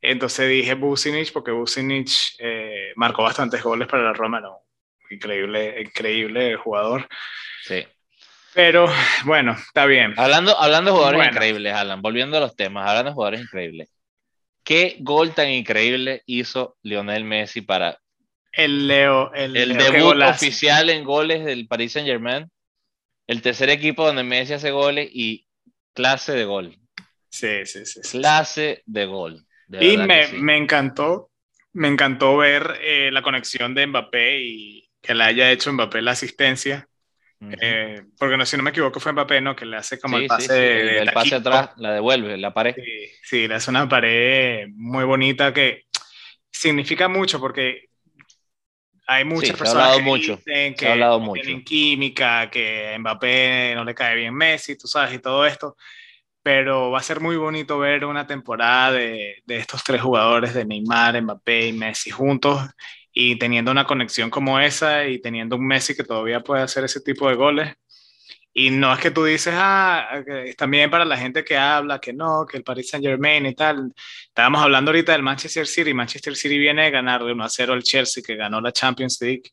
Entonces 0.00 0.48
dije 0.48 0.74
Bucinich 0.74 1.32
porque 1.32 1.50
Bucinich 1.50 2.36
eh, 2.38 2.92
marcó 2.96 3.22
bastantes 3.22 3.62
goles 3.62 3.88
para 3.88 4.04
la 4.04 4.12
Roma, 4.12 4.40
¿no? 4.40 4.60
Increíble, 5.10 5.80
increíble 5.80 6.56
jugador. 6.56 7.08
Sí. 7.64 7.84
Pero 8.54 8.86
bueno, 9.24 9.52
está 9.52 9.86
bien. 9.86 10.14
Hablando, 10.16 10.58
hablando 10.58 10.90
de 10.90 10.96
jugadores 10.96 11.28
increíbles, 11.28 11.74
Alan, 11.74 12.02
volviendo 12.02 12.36
a 12.36 12.40
los 12.40 12.56
temas, 12.56 12.88
hablando 12.88 13.10
de 13.10 13.14
jugadores 13.14 13.40
increíbles. 13.40 13.88
¿Qué 14.64 14.96
gol 15.00 15.32
tan 15.32 15.48
increíble 15.48 16.22
hizo 16.26 16.76
Lionel 16.82 17.24
Messi 17.24 17.62
para 17.62 17.98
el 18.52 18.88
Leo, 18.88 19.32
el, 19.34 19.54
debut 19.76 20.20
oficial 20.22 20.90
en 20.90 21.04
goles 21.04 21.44
del 21.44 21.66
Paris 21.68 21.92
Saint 21.92 22.08
Germain. 22.08 22.50
El 23.26 23.42
tercer 23.42 23.70
equipo 23.70 24.04
donde 24.04 24.24
Messi 24.24 24.54
hace 24.54 24.70
goles 24.70 25.08
y 25.12 25.46
clase 25.94 26.32
de 26.32 26.44
gol. 26.44 26.76
Sí, 27.30 27.64
sí, 27.66 27.84
sí. 27.84 28.00
clase 28.00 28.82
de 28.86 29.06
gol. 29.06 29.46
Y 29.70 29.96
me, 29.96 30.56
encantó, 30.56 31.30
me 31.72 31.88
encantó 31.88 32.36
ver 32.36 32.78
eh, 32.82 33.10
la 33.12 33.22
conexión 33.22 33.74
de 33.74 33.86
Mbappé 33.86 34.40
y 34.40 34.90
que 35.00 35.14
le 35.14 35.24
haya 35.24 35.50
hecho 35.50 35.72
Mbappé 35.72 36.02
la 36.02 36.12
asistencia. 36.12 36.88
Eh, 37.40 38.02
porque 38.18 38.36
no, 38.36 38.44
si 38.44 38.56
no 38.56 38.64
me 38.64 38.70
equivoco 38.70 38.98
fue 38.98 39.12
Mbappé, 39.12 39.40
¿no? 39.40 39.54
Que 39.54 39.64
le 39.64 39.76
hace 39.76 40.00
como 40.00 40.18
el 40.18 40.26
pase. 40.26 40.98
el 40.98 41.12
pase 41.12 41.36
atrás, 41.36 41.70
la 41.76 41.92
devuelve, 41.92 42.36
la 42.36 42.52
pared. 42.52 42.74
Sí, 42.74 43.10
sí, 43.22 43.48
le 43.48 43.54
hace 43.54 43.70
una 43.70 43.88
pared 43.88 44.66
muy 44.74 45.04
bonita 45.04 45.52
que 45.54 45.84
significa 46.50 47.08
mucho 47.08 47.38
porque 47.38 47.88
hay 49.06 49.24
muchas 49.24 49.56
personas 49.56 49.96
que 49.96 50.02
mucho. 50.02 50.36
dicen 50.36 50.74
que 50.74 50.88
hablado 50.88 51.20
mucho. 51.20 51.40
tienen 51.40 51.64
química, 51.64 52.50
que 52.50 52.94
a 52.94 52.98
Mbappé 52.98 53.72
no 53.74 53.84
le 53.84 53.94
cae 53.94 54.16
bien 54.16 54.34
Messi, 54.34 54.76
tú 54.76 54.86
sabes, 54.86 55.14
y 55.14 55.18
todo 55.18 55.46
esto. 55.46 55.76
Pero 56.48 56.90
va 56.90 57.00
a 57.00 57.02
ser 57.02 57.20
muy 57.20 57.36
bonito 57.36 57.78
ver 57.78 58.06
una 58.06 58.26
temporada 58.26 58.92
de, 58.92 59.42
de 59.44 59.56
estos 59.58 59.84
tres 59.84 60.00
jugadores, 60.00 60.54
de 60.54 60.64
Neymar, 60.64 61.20
Mbappé 61.20 61.66
y 61.66 61.72
Messi 61.74 62.08
juntos, 62.08 62.62
y 63.12 63.36
teniendo 63.36 63.70
una 63.70 63.84
conexión 63.84 64.30
como 64.30 64.58
esa 64.58 65.04
y 65.06 65.20
teniendo 65.20 65.56
un 65.56 65.66
Messi 65.66 65.94
que 65.94 66.04
todavía 66.04 66.40
puede 66.40 66.62
hacer 66.62 66.84
ese 66.84 67.02
tipo 67.02 67.28
de 67.28 67.34
goles 67.34 67.74
y 68.54 68.70
no 68.70 68.92
es 68.94 68.98
que 68.98 69.10
tú 69.10 69.24
dices, 69.24 69.52
ah, 69.56 70.24
también 70.56 70.90
para 70.90 71.04
la 71.04 71.18
gente 71.18 71.44
que 71.44 71.56
habla, 71.56 72.00
que 72.00 72.14
no, 72.14 72.46
que 72.46 72.56
el 72.56 72.64
Paris 72.64 72.88
Saint 72.88 73.04
Germain 73.04 73.44
y 73.44 73.54
tal. 73.54 73.92
Estábamos 74.26 74.62
hablando 74.62 74.90
ahorita 74.90 75.12
del 75.12 75.22
Manchester 75.22 75.66
City. 75.66 75.92
Manchester 75.92 76.34
City 76.34 76.58
viene 76.58 76.84
de 76.84 76.90
ganarle 76.90 77.32
1 77.32 77.44
a 77.44 77.48
0 77.50 77.74
al 77.74 77.82
Chelsea, 77.82 78.22
que 78.26 78.36
ganó 78.36 78.60
la 78.62 78.72
Champions 78.72 79.18
League 79.20 79.44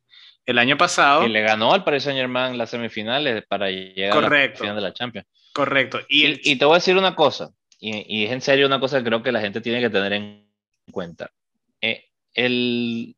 el 0.45 0.57
año 0.57 0.77
pasado. 0.77 1.25
Y 1.25 1.29
le 1.29 1.41
ganó 1.41 1.73
al 1.73 1.83
Paris 1.83 2.03
Saint 2.03 2.17
Germain 2.17 2.57
las 2.57 2.69
semifinales 2.69 3.43
para 3.45 3.69
llegar 3.69 4.25
a 4.25 4.29
la 4.29 4.55
final 4.55 4.75
de 4.75 4.81
la 4.81 4.93
Champions. 4.93 5.27
Correcto. 5.55 6.01
Y, 6.09 6.51
y, 6.51 6.57
te 6.57 6.65
voy 6.65 6.73
a 6.73 6.79
decir 6.79 6.97
una 6.97 7.15
cosa, 7.15 7.51
y, 7.79 7.91
y, 8.13 8.25
es 8.25 8.31
en 8.33 8.41
serio 8.41 8.67
una 8.67 8.79
cosa 8.79 8.99
que 8.99 9.05
creo 9.05 9.23
que 9.23 9.31
la 9.31 9.39
gente 9.39 9.61
tiene 9.61 9.79
que 9.79 9.89
tener 9.89 10.11
en 10.11 10.45
cuenta. 10.91 11.31
Eh, 11.79 12.09
el, 12.33 13.15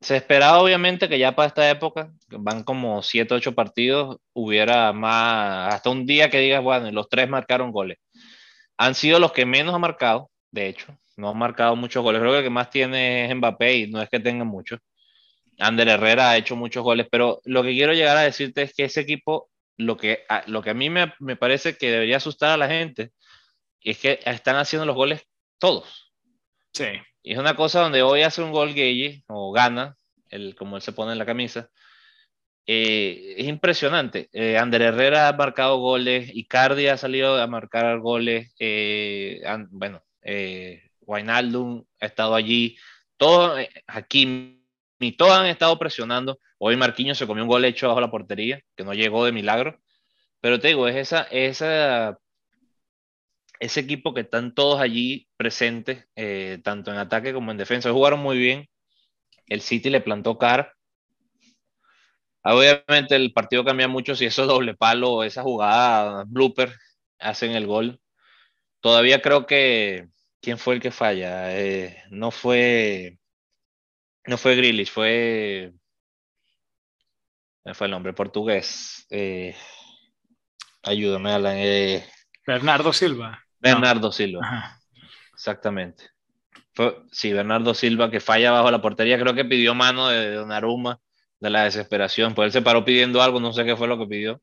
se 0.00 0.16
esperaba 0.16 0.60
obviamente 0.60 1.08
que 1.08 1.18
ya 1.18 1.34
para 1.34 1.48
esta 1.48 1.70
época, 1.70 2.12
van 2.28 2.64
como 2.64 3.02
7, 3.02 3.34
8 3.34 3.54
partidos, 3.54 4.18
hubiera 4.34 4.92
más, 4.92 5.74
hasta 5.74 5.90
un 5.90 6.04
día 6.06 6.28
que 6.30 6.38
digas, 6.38 6.62
bueno, 6.62 6.90
los 6.92 7.08
tres 7.08 7.30
marcaron 7.30 7.72
goles. 7.72 7.98
Han 8.76 8.94
sido 8.94 9.18
los 9.18 9.32
que 9.32 9.46
menos 9.46 9.74
han 9.74 9.80
marcado, 9.80 10.30
de 10.50 10.68
hecho, 10.68 10.98
no 11.16 11.30
han 11.30 11.38
marcado 11.38 11.76
muchos 11.76 12.02
goles. 12.02 12.20
Creo 12.20 12.32
que 12.32 12.38
el 12.38 12.44
que 12.44 12.50
más 12.50 12.70
tiene 12.70 13.26
es 13.26 13.34
Mbappé 13.34 13.76
y 13.78 13.86
no 13.90 14.02
es 14.02 14.10
que 14.10 14.20
tenga 14.20 14.44
muchos. 14.44 14.80
Ander 15.58 15.88
Herrera 15.88 16.30
ha 16.30 16.36
hecho 16.36 16.56
muchos 16.56 16.84
goles, 16.84 17.08
pero 17.10 17.40
lo 17.44 17.62
que 17.62 17.70
quiero 17.72 17.92
llegar 17.94 18.16
a 18.18 18.22
decirte 18.22 18.62
es 18.62 18.74
que 18.74 18.84
ese 18.84 19.00
equipo, 19.00 19.50
lo 19.78 19.96
que 19.96 20.24
a, 20.28 20.42
lo 20.46 20.60
que 20.60 20.70
a 20.70 20.74
mí 20.74 20.90
me, 20.90 21.14
me 21.20 21.36
parece 21.36 21.76
que 21.78 21.90
debería 21.90 22.18
asustar 22.18 22.50
a 22.50 22.56
la 22.56 22.68
gente, 22.68 23.12
es 23.80 23.98
que 23.98 24.20
están 24.24 24.56
haciendo 24.56 24.84
los 24.84 24.96
goles 24.96 25.22
todos. 25.58 26.12
Sí. 26.72 26.84
Y 27.22 27.32
es 27.32 27.38
una 27.38 27.56
cosa 27.56 27.80
donde 27.80 28.02
hoy 28.02 28.22
hace 28.22 28.42
un 28.42 28.52
gol 28.52 28.74
Gueye 28.74 29.24
o 29.28 29.52
gana, 29.52 29.96
el, 30.28 30.54
como 30.54 30.76
él 30.76 30.82
se 30.82 30.92
pone 30.92 31.12
en 31.12 31.18
la 31.18 31.26
camisa. 31.26 31.70
Eh, 32.66 33.34
es 33.38 33.46
impresionante. 33.46 34.28
Eh, 34.32 34.58
Ander 34.58 34.82
Herrera 34.82 35.28
ha 35.28 35.32
marcado 35.32 35.78
goles, 35.78 36.30
Icardi 36.34 36.88
ha 36.88 36.98
salido 36.98 37.40
a 37.40 37.46
marcar 37.46 37.98
goles, 38.00 38.54
eh, 38.58 39.40
bueno, 39.70 40.02
eh, 40.22 40.90
Wijnaldum 41.00 41.84
ha 42.00 42.06
estado 42.06 42.34
allí, 42.34 42.76
todos 43.16 43.58
aquí, 43.86 44.57
ni 44.98 45.12
todos 45.12 45.32
han 45.32 45.46
estado 45.46 45.78
presionando. 45.78 46.38
Hoy 46.58 46.76
Marquinhos 46.76 47.18
se 47.18 47.26
comió 47.26 47.42
un 47.44 47.48
gol 47.48 47.64
hecho 47.64 47.88
bajo 47.88 48.00
la 48.00 48.10
portería, 48.10 48.60
que 48.76 48.84
no 48.84 48.94
llegó 48.94 49.24
de 49.24 49.32
milagro. 49.32 49.78
Pero 50.40 50.60
te 50.60 50.68
digo, 50.68 50.88
es 50.88 50.96
esa, 50.96 51.22
esa 51.30 52.18
ese 53.60 53.80
equipo 53.80 54.14
que 54.14 54.22
están 54.22 54.54
todos 54.54 54.80
allí 54.80 55.28
presentes, 55.36 56.06
eh, 56.16 56.60
tanto 56.62 56.90
en 56.90 56.98
ataque 56.98 57.32
como 57.32 57.50
en 57.50 57.56
defensa, 57.58 57.92
jugaron 57.92 58.20
muy 58.20 58.38
bien. 58.38 58.68
El 59.46 59.60
City 59.62 59.90
le 59.90 60.00
plantó 60.00 60.38
cara. 60.38 60.74
Obviamente 62.42 63.16
el 63.16 63.32
partido 63.32 63.64
cambia 63.64 63.88
mucho 63.88 64.14
si 64.14 64.26
eso 64.26 64.46
doble 64.46 64.74
palo, 64.74 65.24
esa 65.24 65.42
jugada 65.42 66.24
blooper, 66.26 66.72
hacen 67.18 67.52
el 67.52 67.66
gol. 67.66 68.00
Todavía 68.80 69.20
creo 69.22 69.46
que 69.46 70.08
quién 70.40 70.58
fue 70.58 70.76
el 70.76 70.80
que 70.80 70.90
falla. 70.90 71.56
Eh, 71.58 72.02
no 72.10 72.30
fue 72.30 73.18
no 74.28 74.36
fue 74.38 74.56
Grealish, 74.56 74.90
fue 74.90 75.72
fue 77.74 77.86
el 77.86 77.90
nombre 77.90 78.12
portugués. 78.12 79.06
Eh, 79.10 79.54
ayúdame, 80.82 81.32
Alan. 81.32 81.56
Bernardo 82.46 82.92
Silva. 82.92 83.44
Bernardo 83.58 84.12
Silva. 84.12 84.78
Exactamente. 85.34 86.04
sí, 87.12 87.32
Bernardo 87.32 87.74
Silva 87.74 88.10
que 88.10 88.20
falla 88.20 88.52
bajo 88.52 88.70
la 88.70 88.80
portería, 88.80 89.18
creo 89.18 89.34
que 89.34 89.44
pidió 89.44 89.74
mano 89.74 90.08
de 90.08 90.34
Donnarumma 90.34 91.00
de 91.40 91.50
la 91.50 91.64
desesperación, 91.64 92.34
pues 92.34 92.46
él 92.46 92.52
se 92.52 92.62
paró 92.62 92.84
pidiendo 92.84 93.22
algo, 93.22 93.38
no 93.38 93.52
sé 93.52 93.64
qué 93.64 93.76
fue 93.76 93.86
lo 93.86 93.98
que 93.98 94.06
pidió. 94.06 94.40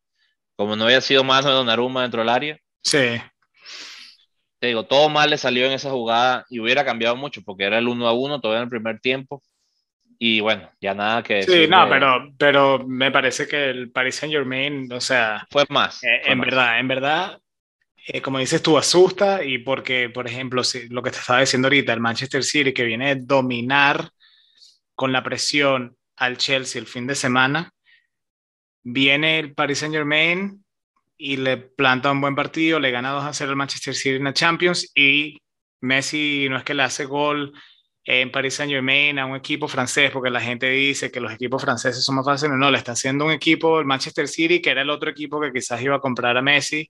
Como 0.55 0.75
no 0.75 0.85
había 0.85 1.01
sido 1.01 1.23
mano 1.23 1.49
de 1.49 1.55
Donnarumma 1.55 2.03
dentro 2.03 2.21
del 2.21 2.29
área. 2.29 2.57
Sí. 2.83 3.21
Te 4.59 4.67
digo, 4.67 4.85
todo 4.85 5.09
mal 5.09 5.29
le 5.29 5.37
salió 5.37 5.65
en 5.65 5.73
esa 5.73 5.91
jugada 5.91 6.45
y 6.49 6.59
hubiera 6.59 6.85
cambiado 6.85 7.15
mucho 7.17 7.41
porque 7.43 7.65
era 7.65 7.77
el 7.77 7.87
uno 7.87 8.07
a 8.07 8.13
uno 8.13 8.39
todavía 8.39 8.59
en 8.59 8.63
el 8.63 8.69
primer 8.69 8.99
tiempo. 8.99 9.41
Y 10.17 10.39
bueno, 10.39 10.69
ya 10.79 10.93
nada 10.93 11.23
que 11.23 11.35
decir. 11.35 11.63
Sí, 11.63 11.67
no, 11.67 11.87
pero, 11.89 12.33
pero 12.37 12.87
me 12.87 13.11
parece 13.11 13.47
que 13.47 13.69
el 13.69 13.91
Paris 13.91 14.15
Saint 14.15 14.33
Germain, 14.33 14.91
o 14.91 15.01
sea. 15.01 15.45
Fue 15.51 15.65
más. 15.69 16.03
Eh, 16.03 16.21
en 16.25 16.39
verdad, 16.39 16.79
en 16.79 16.87
verdad, 16.87 17.39
eh, 18.07 18.21
como 18.21 18.39
dices 18.39 18.61
tú, 18.61 18.77
asusta 18.77 19.43
y 19.43 19.57
porque, 19.57 20.09
por 20.09 20.27
ejemplo, 20.27 20.63
si, 20.63 20.87
lo 20.89 21.01
que 21.01 21.11
te 21.11 21.17
estaba 21.17 21.39
diciendo 21.39 21.67
ahorita, 21.67 21.91
el 21.93 21.99
Manchester 21.99 22.43
City 22.43 22.73
que 22.73 22.83
viene 22.85 23.11
a 23.11 23.15
dominar 23.15 24.09
con 24.93 25.11
la 25.11 25.23
presión 25.23 25.97
al 26.15 26.37
Chelsea 26.37 26.79
el 26.79 26.87
fin 26.87 27.07
de 27.07 27.15
semana, 27.15 27.71
viene 28.83 29.39
el 29.39 29.53
Paris 29.53 29.79
Saint 29.79 29.93
Germain 29.93 30.63
y 31.17 31.37
le 31.37 31.57
planta 31.57 32.11
un 32.11 32.21
buen 32.21 32.35
partido, 32.35 32.79
le 32.79 32.91
gana 32.91 33.11
2 33.11 33.23
a 33.23 33.33
0 33.33 33.51
al 33.51 33.57
Manchester 33.57 33.95
City 33.95 34.15
en 34.15 34.25
la 34.25 34.33
Champions 34.33 34.91
y 34.95 35.41
Messi 35.81 36.47
no 36.49 36.57
es 36.57 36.63
que 36.63 36.73
le 36.73 36.83
hace 36.83 37.05
gol 37.05 37.53
en 38.05 38.31
Paris 38.31 38.53
Saint 38.53 38.71
Germain 38.71 39.17
a 39.17 39.25
un 39.25 39.35
equipo 39.35 39.67
francés, 39.67 40.11
porque 40.11 40.29
la 40.29 40.39
gente 40.39 40.69
dice 40.69 41.11
que 41.11 41.19
los 41.19 41.33
equipos 41.33 41.61
franceses 41.61 42.05
son 42.05 42.15
más 42.15 42.25
fáciles, 42.25 42.55
no, 42.55 42.69
le 42.69 42.77
está 42.77 42.91
haciendo 42.91 43.25
un 43.25 43.31
equipo, 43.31 43.79
el 43.79 43.85
Manchester 43.85 44.27
City, 44.27 44.61
que 44.61 44.69
era 44.69 44.83
el 44.83 44.91
otro 44.91 45.09
equipo 45.09 45.41
que 45.41 45.51
quizás 45.51 45.81
iba 45.81 45.95
a 45.95 45.99
comprar 45.99 46.37
a 46.37 46.41
Messi. 46.41 46.89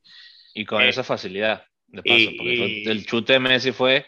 Y 0.54 0.66
con 0.66 0.82
eh, 0.82 0.90
esa 0.90 1.04
facilidad, 1.04 1.64
de 1.88 2.04
paso, 2.04 2.32
porque 2.38 2.84
el 2.84 3.06
chute 3.06 3.34
de 3.34 3.40
Messi 3.40 3.72
fue 3.72 4.06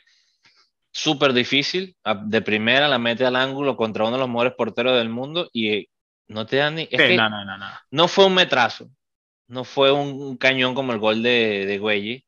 súper 0.91 1.31
difícil, 1.31 1.95
de 2.25 2.41
primera 2.41 2.89
la 2.89 2.99
mete 2.99 3.25
al 3.25 3.37
ángulo 3.37 3.77
contra 3.77 4.03
uno 4.03 4.13
de 4.13 4.19
los 4.19 4.29
mejores 4.29 4.53
porteros 4.57 4.97
del 4.97 5.09
mundo 5.09 5.49
y 5.53 5.87
no 6.27 6.45
te 6.45 6.57
dan 6.57 6.75
ni... 6.75 6.89
no, 6.91 7.29
no, 7.29 7.45
no, 7.45 7.57
no. 7.57 7.65
no 7.89 8.07
fue 8.09 8.25
un 8.25 8.33
metrazo, 8.33 8.89
no 9.47 9.63
fue 9.63 9.91
un, 9.93 10.35
cañón 10.35 10.75
como 10.75 10.91
el 10.91 10.99
gol 10.99 11.23
de, 11.23 11.65
de 11.65 11.77
Güey, 11.77 12.25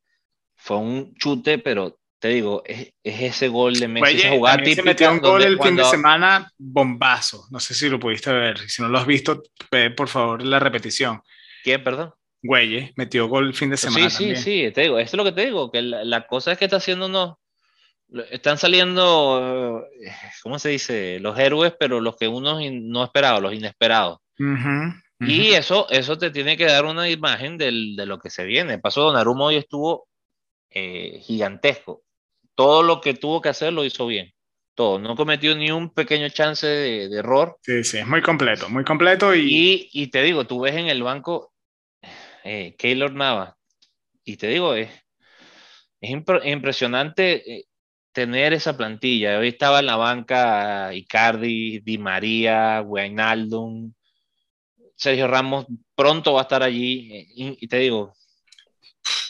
fue 0.56 0.78
un 0.78 1.14
chute, 1.16 1.58
pero 1.58 1.99
te 2.20 2.28
digo, 2.28 2.62
es, 2.66 2.94
ese 3.02 3.48
gol 3.48 3.74
de 3.74 3.88
Messi, 3.88 4.18
esa 4.18 4.30
jugada 4.32 4.58
típica. 4.58 4.76
Se 4.76 4.84
metió 4.84 5.12
un 5.12 5.20
gol 5.20 5.42
el 5.42 5.60
fin 5.60 5.76
de 5.78 5.86
semana, 5.86 6.52
bombazo. 6.58 7.48
No 7.50 7.60
sé 7.60 7.74
si 7.74 7.90
lo 7.90 8.00
pudiste 8.00 8.32
ver. 8.32 8.60
Si 8.70 8.82
no 8.82 8.90
lo 8.90 9.00
has 9.00 9.08
visto, 9.08 9.42
ve 9.72 9.90
por 9.92 10.10
favor 10.10 10.44
la 10.44 10.60
repetición. 10.60 11.22
¿Quién, 11.64 11.84
perdón? 11.84 12.14
Güey, 12.42 12.92
metió 12.96 13.28
gol 13.28 13.48
el 13.48 13.54
fin 13.54 13.70
de 13.70 13.78
semana. 13.78 14.10
Sí, 14.10 14.36
sí, 14.36 14.42
sí, 14.42 14.72
te 14.72 14.82
digo, 14.82 15.00
esto 15.00 15.16
es 15.16 15.18
lo 15.18 15.24
que 15.24 15.32
te 15.32 15.46
digo, 15.46 15.72
que 15.72 15.82
la, 15.82 16.28
cosa 16.28 16.52
es 16.52 16.58
que 16.58 16.66
está 16.66 16.78
haciendo 16.78 17.08
no. 17.08 17.40
Están 18.32 18.58
saliendo, 18.58 19.86
¿cómo 20.42 20.58
se 20.58 20.70
dice? 20.70 21.20
Los 21.20 21.38
héroes, 21.38 21.74
pero 21.80 22.02
los 22.02 22.18
que 22.18 22.28
uno 22.28 22.60
no 22.60 23.04
esperaba, 23.04 23.40
los 23.40 23.54
inesperados. 23.54 24.20
Y 25.20 25.50
eso, 25.50 25.88
eso 25.90 26.18
te 26.18 26.32
tiene 26.32 26.58
que 26.58 26.66
dar 26.66 26.86
una 26.86 27.10
imagen 27.10 27.58
del, 27.58 27.96
de 27.96 28.06
lo 28.06 28.20
que 28.20 28.30
se 28.30 28.46
viene. 28.46 28.80
Pasó 28.80 29.02
Donnarumma 29.02 29.46
hoy 29.46 29.58
estuvo 29.58 30.08
eh, 30.70 31.20
gigantesco 31.24 32.04
todo 32.60 32.84
lo 32.84 33.00
que 33.00 33.14
tuvo 33.14 33.42
que 33.42 33.48
hacer 33.48 33.72
lo 33.72 33.86
hizo 33.86 34.06
bien. 34.06 34.34
Todo, 34.76 35.00
no 35.00 35.16
cometió 35.16 35.56
ni 35.56 35.72
un 35.72 35.94
pequeño 35.94 36.28
chance 36.28 36.68
de, 36.68 37.06
error. 37.18 37.58
Sí, 37.62 37.86
sí, 37.86 38.00
es 38.00 38.06
muy 38.06 38.22
completo, 38.22 38.68
muy 38.68 38.84
completo. 38.84 39.34
Y... 39.34 39.90
y, 39.94 40.08
te 40.08 40.22
digo, 40.24 40.46
tú 40.46 40.60
ves 40.60 40.76
en 40.76 40.90
el 40.90 41.02
banco 41.02 41.54
eh, 42.44 42.76
Keylor 42.78 43.14
Nava, 43.14 43.56
y 44.26 44.36
te 44.36 44.48
digo, 44.48 44.74
es, 44.74 44.90
es 46.02 46.12
impresionante 46.44 47.60
eh, 47.60 47.66
tener 48.12 48.52
esa 48.52 48.76
plantilla. 48.76 49.40
Hoy 49.40 49.48
estaba 49.48 49.80
en 49.80 49.86
la 49.86 49.96
banca 49.96 50.94
Icardi, 50.94 51.80
Di 51.80 51.98
María, 51.98 52.82
Wijnaldum, 52.86 53.94
Sergio 54.98 55.28
Ramos, 55.28 55.66
pronto 55.96 56.34
va 56.34 56.42
a 56.42 56.44
estar 56.44 56.62
allí, 56.62 57.10
eh, 57.14 57.56
y 57.58 57.68
te 57.70 57.78
digo, 57.78 58.14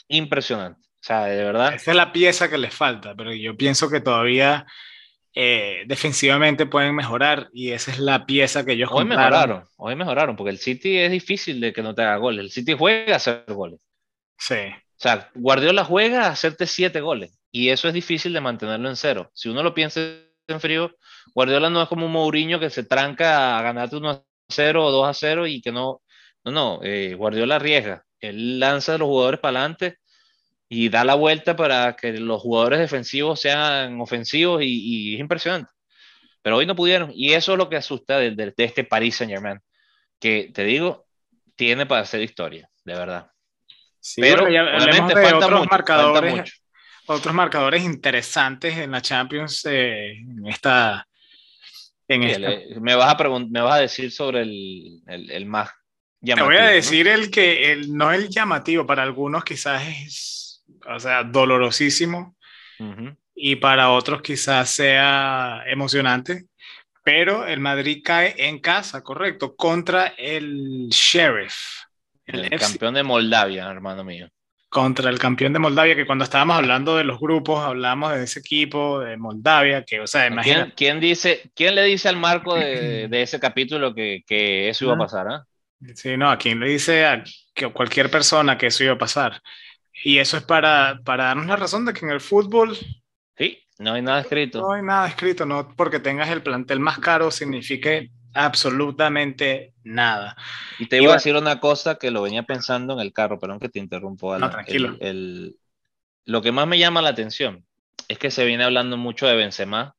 impresionante 0.08 0.89
sea, 1.10 1.26
de 1.26 1.44
verdad. 1.44 1.74
Esa 1.74 1.92
es 1.92 1.98
la 1.98 2.12
pieza 2.12 2.50
que 2.50 2.58
les 2.58 2.74
falta, 2.74 3.16
pero 3.16 3.34
yo 3.34 3.58
pienso 3.58 3.90
que 3.90 4.00
todavía 4.00 4.66
eh, 5.34 5.84
defensivamente 5.88 6.66
pueden 6.66 6.96
mejorar 6.96 7.50
y 7.54 7.72
esa 7.72 7.92
es 7.92 8.00
la 8.00 8.26
pieza 8.26 8.66
que 8.66 8.74
ellos 8.74 8.90
Hoy 8.92 9.06
mejoraron, 9.06 9.66
hoy 9.78 9.96
mejoraron, 9.96 10.36
porque 10.36 10.52
el 10.52 10.58
City 10.58 10.98
es 10.98 11.12
difícil 11.12 11.60
de 11.60 11.74
que 11.74 11.82
no 11.82 11.96
te 11.96 12.04
haga 12.04 12.18
goles. 12.18 12.46
El 12.46 12.52
City 12.52 12.76
juega 12.78 13.14
a 13.14 13.18
hacer 13.18 13.46
goles. 13.48 13.80
Sí. 14.38 14.56
O 14.56 15.02
sea, 15.02 15.30
Guardiola 15.34 15.84
juega 15.84 16.26
a 16.26 16.32
hacerte 16.32 16.68
siete 16.68 17.02
goles 17.02 17.40
y 17.52 17.70
eso 17.70 17.88
es 17.88 17.94
difícil 17.94 18.34
de 18.34 18.42
mantenerlo 18.42 18.90
en 18.90 18.96
cero. 18.96 19.32
Si 19.34 19.50
uno 19.50 19.64
lo 19.64 19.74
piensa 19.74 20.02
en 20.48 20.60
frío, 20.60 20.96
Guardiola 21.34 21.70
no 21.70 21.82
es 21.82 21.90
como 21.90 22.06
un 22.06 22.12
Mourinho 22.12 22.60
que 22.60 22.70
se 22.70 22.84
tranca 22.84 23.58
a 23.58 23.62
ganarte 23.62 23.96
1 23.96 24.10
a 24.10 24.24
0 24.50 24.86
o 24.86 24.92
2 24.92 25.08
a 25.08 25.14
0 25.14 25.48
y 25.48 25.62
que 25.62 25.72
no. 25.72 26.02
No, 26.44 26.52
no, 26.52 26.80
eh, 26.84 27.16
Guardiola 27.16 27.56
arriesga. 27.56 28.04
Él 28.20 28.60
lanza 28.60 28.96
a 28.96 28.98
los 28.98 29.08
jugadores 29.08 29.40
para 29.40 29.60
adelante 29.60 29.98
y 30.72 30.90
da 30.90 31.04
la 31.04 31.16
vuelta 31.16 31.56
para 31.56 31.96
que 31.96 32.14
los 32.14 32.42
jugadores 32.42 32.80
defensivos 32.80 33.42
sean 33.42 34.00
ofensivos 34.00 34.62
y, 34.64 35.16
es 35.16 35.20
impresionante. 35.20 35.72
Pero 36.44 36.58
hoy 36.58 36.68
no 36.68 36.76
pudieron 36.76 37.12
y 37.14 37.34
eso 37.34 37.54
es 37.54 37.58
lo 37.58 37.68
que 37.68 37.76
asusta 37.76 38.20
de, 38.20 38.54
este 38.56 38.84
Paris 38.84 39.16
Saint 39.16 39.34
Germain, 39.34 39.60
que 40.20 40.52
te 40.54 40.64
digo, 40.64 41.08
tiene 41.56 41.88
para 41.88 42.02
hacer 42.02 42.22
historia, 42.22 42.70
de 42.86 42.94
verdad. 42.94 43.32
Sí, 44.00 44.22
pero 44.22 44.46
obviamente 44.46 45.14
falta 45.14 45.38
otros 45.38 45.60
mucho, 45.60 45.70
marcadores, 45.72 46.62
otros 47.08 47.34
marcadores 47.34 47.84
interesantes 47.84 48.78
en 48.78 48.92
la 48.92 49.02
Champions 49.02 49.66
eh, 49.66 50.12
en 50.12 50.48
esta... 50.48 51.06
En 52.08 52.22
Me, 52.82 52.96
vas 52.96 53.14
a 53.14 53.30
me 53.30 53.62
vas 53.62 53.76
a 53.76 53.82
decir 53.82 54.12
sobre 54.12 54.42
el, 54.42 55.04
el, 55.06 55.46
más 55.46 55.70
llamativo. 56.20 56.50
Te 56.50 56.56
voy 56.56 56.68
a 56.68 56.72
decir 56.72 57.08
el 57.08 57.30
que 57.30 57.72
el, 57.72 57.96
no 57.96 58.12
el 58.12 58.30
llamativo, 58.30 58.84
para 58.88 59.04
algunos 59.04 59.44
quizás 59.44 59.88
es 59.88 60.39
o 60.88 61.00
sea, 61.00 61.24
dolorosísimo. 61.24 62.36
Y 63.36 63.58
para 63.58 63.92
otros 63.92 64.22
quizás 64.22 64.70
sea 64.70 65.64
emocionante. 65.68 66.46
Pero 67.04 67.46
el 67.46 67.60
Madrid 67.60 68.02
cae 68.04 68.36
en 68.38 68.60
casa, 68.60 69.02
correcto, 69.02 69.56
contra 69.56 70.14
el 70.18 70.88
Sheriff. 70.90 71.56
El, 72.26 72.50
campeón 72.60 72.94
de 72.94 73.04
Moldavia, 73.04 73.70
hermano 73.70 74.04
mío. 74.04 74.30
Contra 74.70 75.10
el 75.10 75.18
campeón 75.18 75.52
de 75.52 75.60
Moldavia, 75.60 75.96
que 75.96 76.06
cuando 76.06 76.24
estábamos 76.24 76.58
hablando 76.58 76.96
de 76.96 77.04
los 77.04 77.20
grupos, 77.20 77.60
hablamos 77.66 78.14
de 78.14 78.24
ese 78.24 78.40
equipo 78.40 79.00
de 79.00 79.18
Moldavia, 79.18 79.84
que, 79.84 80.00
o 80.00 80.06
sea, 80.06 80.28
imagina. 80.28 80.72
¿Quién, 80.76 81.00
dice, 81.00 81.50
quién 81.56 81.74
le 81.74 81.84
dice 81.86 82.08
al 82.08 82.18
Marco 82.18 82.56
de, 82.56 83.08
de 83.10 83.22
ese 83.24 83.40
capítulo 83.40 83.96
que, 83.96 84.22
que 84.28 84.70
eso 84.70 84.86
iba 84.86 84.94
a 84.94 85.00
pasar? 85.00 85.28
ah 85.28 85.46
Sí, 85.96 86.18
no, 86.18 86.30
a 86.30 86.38
quién 86.38 86.60
le 86.60 86.68
dice 86.68 87.06
a 87.06 87.24
que 87.54 87.72
cualquier 87.72 88.12
persona 88.12 88.58
que 88.58 88.68
eso 88.68 88.84
iba 88.84 88.94
a 88.94 88.98
pasar. 88.98 89.42
Y 90.04 90.20
eso 90.20 90.38
es 90.38 90.44
para, 90.44 91.00
para 91.04 91.26
darnos 91.26 91.48
la 91.48 91.56
razón 91.56 91.86
de 91.86 91.94
que 91.94 92.06
en 92.06 92.12
el 92.12 92.22
fútbol... 92.22 92.78
Sí, 93.38 93.64
no 93.80 93.94
hay 93.94 94.02
nada 94.02 94.22
escrito. 94.22 94.62
No 94.62 94.74
hay 94.74 94.82
nada 94.82 95.08
escrito, 95.08 95.46
no 95.46 95.74
porque 95.76 96.00
tengas 96.00 96.30
el 96.30 96.42
plantel 96.42 96.80
más 96.80 97.00
caro 97.00 97.32
signifique 97.32 98.12
absolutamente 98.34 99.74
nada. 99.84 100.36
Y 100.78 100.88
te 100.88 101.02
iba 101.02 101.12
a 101.12 101.16
decir 101.16 101.36
una 101.36 101.60
cosa 101.60 101.96
que 101.96 102.12
lo 102.12 102.22
venía 102.22 102.44
pensando 102.44 102.94
en 102.94 103.00
el 103.00 103.14
carro, 103.14 103.40
perdón 103.40 103.60
que 103.60 103.70
te 103.70 103.80
interrumpo. 103.80 104.38
No, 104.38 104.50
tranquilo. 104.50 104.98
El, 105.00 105.58
lo 106.26 106.42
que 106.42 106.52
más 106.52 106.68
me 106.68 106.78
llama 106.78 107.02
la 107.02 107.10
atención 107.10 107.66
es 108.08 108.18
que 108.20 108.32
se 108.32 108.46
viene 108.46 108.64
hablando 108.64 108.98
mucho 108.98 109.28
de 109.28 109.36
Benzema 109.36 109.96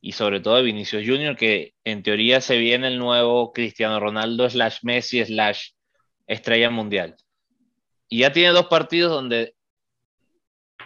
y 0.00 0.12
sobre 0.12 0.40
todo 0.40 0.56
de 0.56 0.62
Vinicius 0.62 1.06
Junior, 1.06 1.36
que 1.36 1.74
en 1.84 2.02
teoría 2.02 2.40
se 2.40 2.58
viene 2.58 2.88
el 2.88 2.98
nuevo 2.98 3.52
Cristiano 3.52 4.00
Ronaldo 4.00 4.48
slash 4.48 4.78
Messi 4.82 5.24
slash 5.24 5.70
estrella 6.26 6.70
mundial. 6.70 7.16
Y 8.10 8.18
ya 8.20 8.32
tiene 8.32 8.50
dos 8.50 8.66
partidos 8.66 9.10
donde 9.12 9.54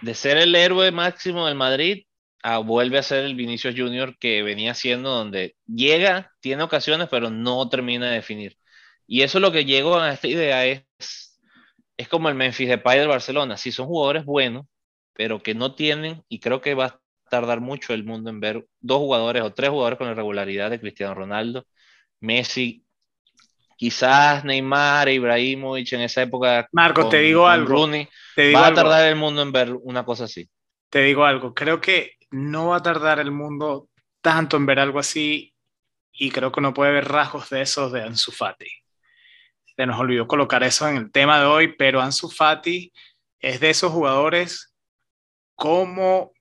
de 0.02 0.14
ser 0.14 0.36
el 0.36 0.54
héroe 0.54 0.90
máximo 0.92 1.46
del 1.46 1.54
Madrid, 1.56 2.04
a, 2.42 2.58
vuelve 2.58 2.98
a 2.98 3.02
ser 3.02 3.24
el 3.24 3.34
Vinicius 3.34 3.74
Junior 3.76 4.16
que 4.18 4.42
venía 4.42 4.74
siendo 4.74 5.10
donde 5.10 5.56
llega, 5.66 6.32
tiene 6.40 6.62
ocasiones, 6.62 7.08
pero 7.10 7.30
no 7.30 7.68
termina 7.68 8.08
de 8.08 8.16
definir. 8.16 8.58
Y 9.06 9.22
eso 9.22 9.38
es 9.38 9.42
lo 9.42 9.52
que 9.52 9.64
llegó 9.64 9.98
a 9.98 10.12
esta 10.12 10.28
idea 10.28 10.66
es, 10.66 10.84
es 11.96 12.08
como 12.08 12.28
el 12.28 12.34
Memphis 12.34 12.68
Depay 12.68 12.98
del 12.98 13.08
Barcelona. 13.08 13.56
Sí, 13.56 13.72
son 13.72 13.86
jugadores 13.86 14.24
buenos, 14.24 14.66
pero 15.14 15.42
que 15.42 15.54
no 15.54 15.74
tienen, 15.74 16.22
y 16.28 16.40
creo 16.40 16.60
que 16.60 16.74
va 16.74 16.86
a 16.86 17.00
tardar 17.30 17.60
mucho 17.60 17.94
el 17.94 18.04
mundo 18.04 18.30
en 18.30 18.40
ver 18.40 18.66
dos 18.80 18.98
jugadores 18.98 19.42
o 19.42 19.52
tres 19.54 19.70
jugadores 19.70 19.98
con 19.98 20.08
la 20.08 20.14
regularidad 20.14 20.70
de 20.70 20.80
Cristiano 20.80 21.14
Ronaldo, 21.14 21.66
Messi 22.20 22.83
quizás 23.76 24.44
Neymar, 24.44 25.08
Ibrahimovic 25.08 25.92
en 25.92 26.02
esa 26.02 26.22
época. 26.22 26.68
Marco, 26.72 27.08
te 27.08 27.18
digo 27.18 27.46
algo. 27.46 27.88
te 28.34 28.52
va 28.52 28.68
a 28.68 28.74
tardar 28.74 29.06
el 29.06 29.16
mundo 29.16 29.42
en 29.42 29.52
ver 29.52 29.72
una 29.82 30.04
cosa 30.04 30.24
así. 30.24 30.48
Te 30.90 31.02
digo 31.02 31.24
algo, 31.24 31.54
creo 31.54 31.80
que 31.80 32.12
no 32.30 32.68
va 32.68 32.76
a 32.76 32.82
tardar 32.82 33.18
el 33.18 33.30
mundo 33.30 33.88
tanto 34.20 34.56
en 34.56 34.66
ver 34.66 34.80
algo 34.80 34.98
así 34.98 35.54
y 36.12 36.30
creo 36.30 36.52
que 36.52 36.60
no 36.60 36.72
puede 36.72 36.92
ver 36.92 37.08
rasgos 37.08 37.50
de 37.50 37.62
esos 37.62 37.92
de 37.92 38.02
Ansu 38.02 38.32
Fati. 38.32 38.70
Se 39.76 39.86
nos 39.86 39.98
olvidó 39.98 40.26
colocar 40.28 40.62
eso 40.62 40.88
en 40.88 40.96
el 40.96 41.10
tema 41.10 41.40
de 41.40 41.46
hoy, 41.46 41.74
pero 41.76 42.00
Ansu 42.00 42.30
Fati 42.30 42.92
es 43.40 43.60
de 43.60 43.70
esos 43.70 43.92
jugadores 43.92 44.74
como 45.56 46.32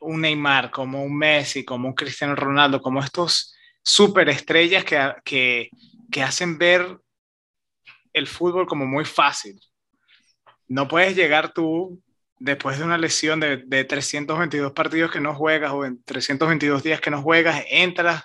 un 0.00 0.20
Neymar, 0.20 0.70
como 0.70 1.02
un 1.02 1.16
Messi, 1.16 1.64
como 1.64 1.88
un 1.88 1.94
Cristiano 1.94 2.34
Ronaldo, 2.34 2.80
como 2.80 3.00
estos 3.00 3.54
superestrellas 3.82 4.84
que, 4.84 5.14
que 5.24 5.70
que 6.12 6.22
hacen 6.22 6.58
ver 6.58 7.00
el 8.12 8.28
fútbol 8.28 8.66
como 8.66 8.86
muy 8.86 9.04
fácil. 9.04 9.60
No 10.68 10.86
puedes 10.86 11.16
llegar 11.16 11.52
tú 11.52 12.00
después 12.38 12.78
de 12.78 12.84
una 12.84 12.98
lesión 12.98 13.40
de, 13.40 13.58
de 13.66 13.84
322 13.84 14.72
partidos 14.72 15.10
que 15.10 15.20
no 15.20 15.34
juegas 15.34 15.72
o 15.72 15.84
en 15.84 16.02
322 16.04 16.82
días 16.84 17.00
que 17.00 17.10
no 17.10 17.22
juegas, 17.22 17.64
entras, 17.68 18.24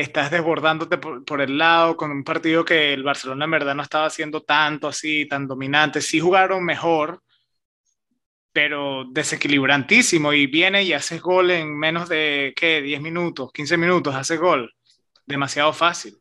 estás 0.00 0.30
desbordándote 0.30 0.98
por, 0.98 1.40
el 1.40 1.58
lado 1.58 1.96
con 1.96 2.10
un 2.10 2.24
partido 2.24 2.64
que 2.64 2.92
el 2.92 3.02
Barcelona 3.02 3.46
en 3.46 3.50
verdad 3.50 3.74
no 3.74 3.82
estaba 3.82 4.06
haciendo 4.06 4.42
tanto 4.42 4.88
así, 4.88 5.26
tan 5.26 5.46
dominante. 5.46 6.00
Sí 6.00 6.20
jugaron 6.20 6.64
mejor, 6.64 7.22
pero 8.52 9.04
desequilibrantísimo 9.10 10.32
y 10.32 10.46
viene 10.46 10.82
y 10.82 10.92
hace 10.92 11.18
gol 11.18 11.50
en 11.50 11.76
menos 11.76 12.08
de, 12.08 12.52
¿qué? 12.56 12.80
10 12.82 13.00
minutos, 13.00 13.52
15 13.52 13.76
minutos, 13.76 14.14
hace 14.14 14.36
gol. 14.36 14.72
Demasiado 15.26 15.72
fácil. 15.72 16.16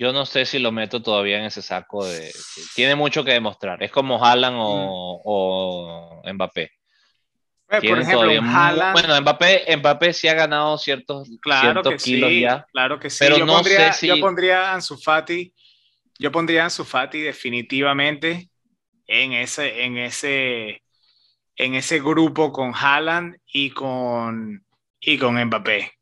Yo 0.00 0.14
no 0.14 0.24
sé 0.24 0.46
si 0.46 0.58
lo 0.58 0.72
meto 0.72 1.02
todavía 1.02 1.36
en 1.36 1.44
ese 1.44 1.60
saco 1.60 2.06
de... 2.06 2.32
Tiene 2.74 2.94
mucho 2.94 3.22
que 3.22 3.32
demostrar. 3.32 3.82
Es 3.82 3.90
como 3.90 4.24
Haaland 4.24 4.56
o, 4.58 5.18
mm. 5.18 5.20
o 5.26 6.22
Mbappé. 6.32 6.70
Pues, 7.66 7.84
por 7.86 8.00
ejemplo, 8.00 8.30
Haaland... 8.42 8.92
Bueno, 8.94 9.20
Mbappé, 9.20 9.76
Mbappé 9.76 10.14
sí 10.14 10.26
ha 10.26 10.32
ganado 10.32 10.78
ciertos, 10.78 11.28
claro 11.42 11.82
que 11.82 11.96
kilos 11.98 12.30
sí, 12.30 12.40
ya. 12.40 12.66
Claro 12.72 12.98
que 12.98 13.10
sí. 13.10 13.18
Pero 13.20 13.36
yo 13.36 13.44
no 13.44 13.52
pondría, 13.52 13.92
sé 13.92 14.00
si... 14.00 14.06
Yo 14.06 14.18
pondría 14.20 14.70
a 14.70 14.74
Ansu 14.74 14.96
Fati, 14.96 15.52
yo 16.18 16.32
pondría 16.32 16.62
a 16.62 16.64
Ansu 16.64 16.86
Fati 16.86 17.20
definitivamente 17.20 18.48
en 19.06 19.34
ese, 19.34 19.84
en 19.84 19.98
ese, 19.98 20.82
en 21.56 21.74
ese 21.74 22.00
grupo 22.00 22.52
con 22.52 22.72
Haaland 22.74 23.36
y 23.52 23.68
con, 23.68 24.64
y 24.98 25.18
con 25.18 25.44
Mbappé. 25.44 25.92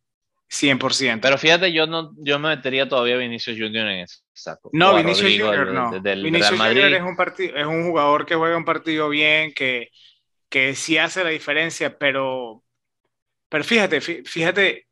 100%. 0.50 1.20
Pero 1.20 1.38
fíjate, 1.38 1.72
yo 1.72 1.86
no 1.86 2.12
yo 2.16 2.38
me 2.38 2.48
metería 2.48 2.88
todavía 2.88 3.16
a 3.16 3.18
Vinicius 3.18 3.58
Junior 3.58 3.86
en 3.86 4.00
ese 4.00 4.20
saco. 4.32 4.70
No, 4.72 4.96
Vinicius 4.96 5.32
Junior 5.32 5.72
no. 5.72 6.00
Vinicius 6.00 6.58
Junior 6.58 6.92
es 6.92 7.02
un, 7.02 7.16
partido, 7.16 7.56
es 7.56 7.66
un 7.66 7.88
jugador 7.88 8.24
que 8.24 8.34
juega 8.34 8.56
un 8.56 8.64
partido 8.64 9.08
bien, 9.08 9.52
que, 9.52 9.90
que 10.48 10.74
sí 10.74 10.96
hace 10.96 11.22
la 11.22 11.30
diferencia, 11.30 11.98
pero, 11.98 12.62
pero 13.48 13.62
fíjate, 13.62 14.00
fíjate, 14.00 14.86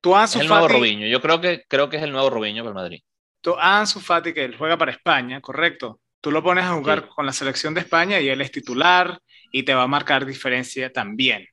tú 0.00 0.16
Ansu 0.16 0.38
es 0.38 0.42
el 0.42 0.48
nuevo 0.48 0.68
Robinho, 0.68 1.06
yo 1.06 1.20
creo 1.20 1.40
que, 1.40 1.64
creo 1.68 1.90
que 1.90 1.98
es 1.98 2.02
el 2.02 2.12
nuevo 2.12 2.30
Robinho 2.30 2.62
para 2.62 2.70
el 2.70 2.74
Madrid. 2.74 3.02
Tú 3.42 3.56
Ansu 3.58 4.00
Fati, 4.00 4.32
que 4.32 4.44
él 4.44 4.56
juega 4.56 4.78
para 4.78 4.92
España, 4.92 5.40
correcto. 5.40 6.00
Tú 6.20 6.30
lo 6.30 6.42
pones 6.42 6.64
a 6.64 6.74
jugar 6.74 7.08
con 7.08 7.24
la 7.24 7.32
selección 7.32 7.72
de 7.72 7.80
España 7.80 8.20
y 8.20 8.28
él 8.28 8.40
es 8.42 8.50
titular 8.50 9.18
y 9.52 9.62
te 9.62 9.74
va 9.74 9.82
a 9.82 9.86
marcar 9.86 10.26
diferencia 10.26 10.92
también, 10.92 11.46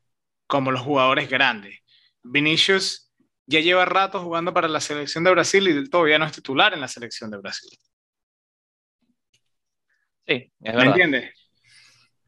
como 0.46 0.72
los 0.72 0.82
jugadores 0.82 1.30
grandes. 1.30 1.80
Vinicius 2.24 3.07
ya 3.47 3.62
lleva 3.62 3.86
rato 3.86 4.21
jugando 4.21 4.53
para 4.53 4.67
la 4.67 4.81
selección 4.81 5.23
de 5.23 5.31
Brasil 5.31 5.67
y 5.67 5.89
todavía 5.89 6.19
no 6.19 6.25
es 6.25 6.33
titular 6.33 6.73
en 6.73 6.81
la 6.81 6.88
selección 6.88 7.31
de 7.31 7.38
Brasil. 7.38 7.69
Sí, 10.27 10.51
es 10.62 10.75
¿Me 10.75 10.83
entiendes? 10.83 11.33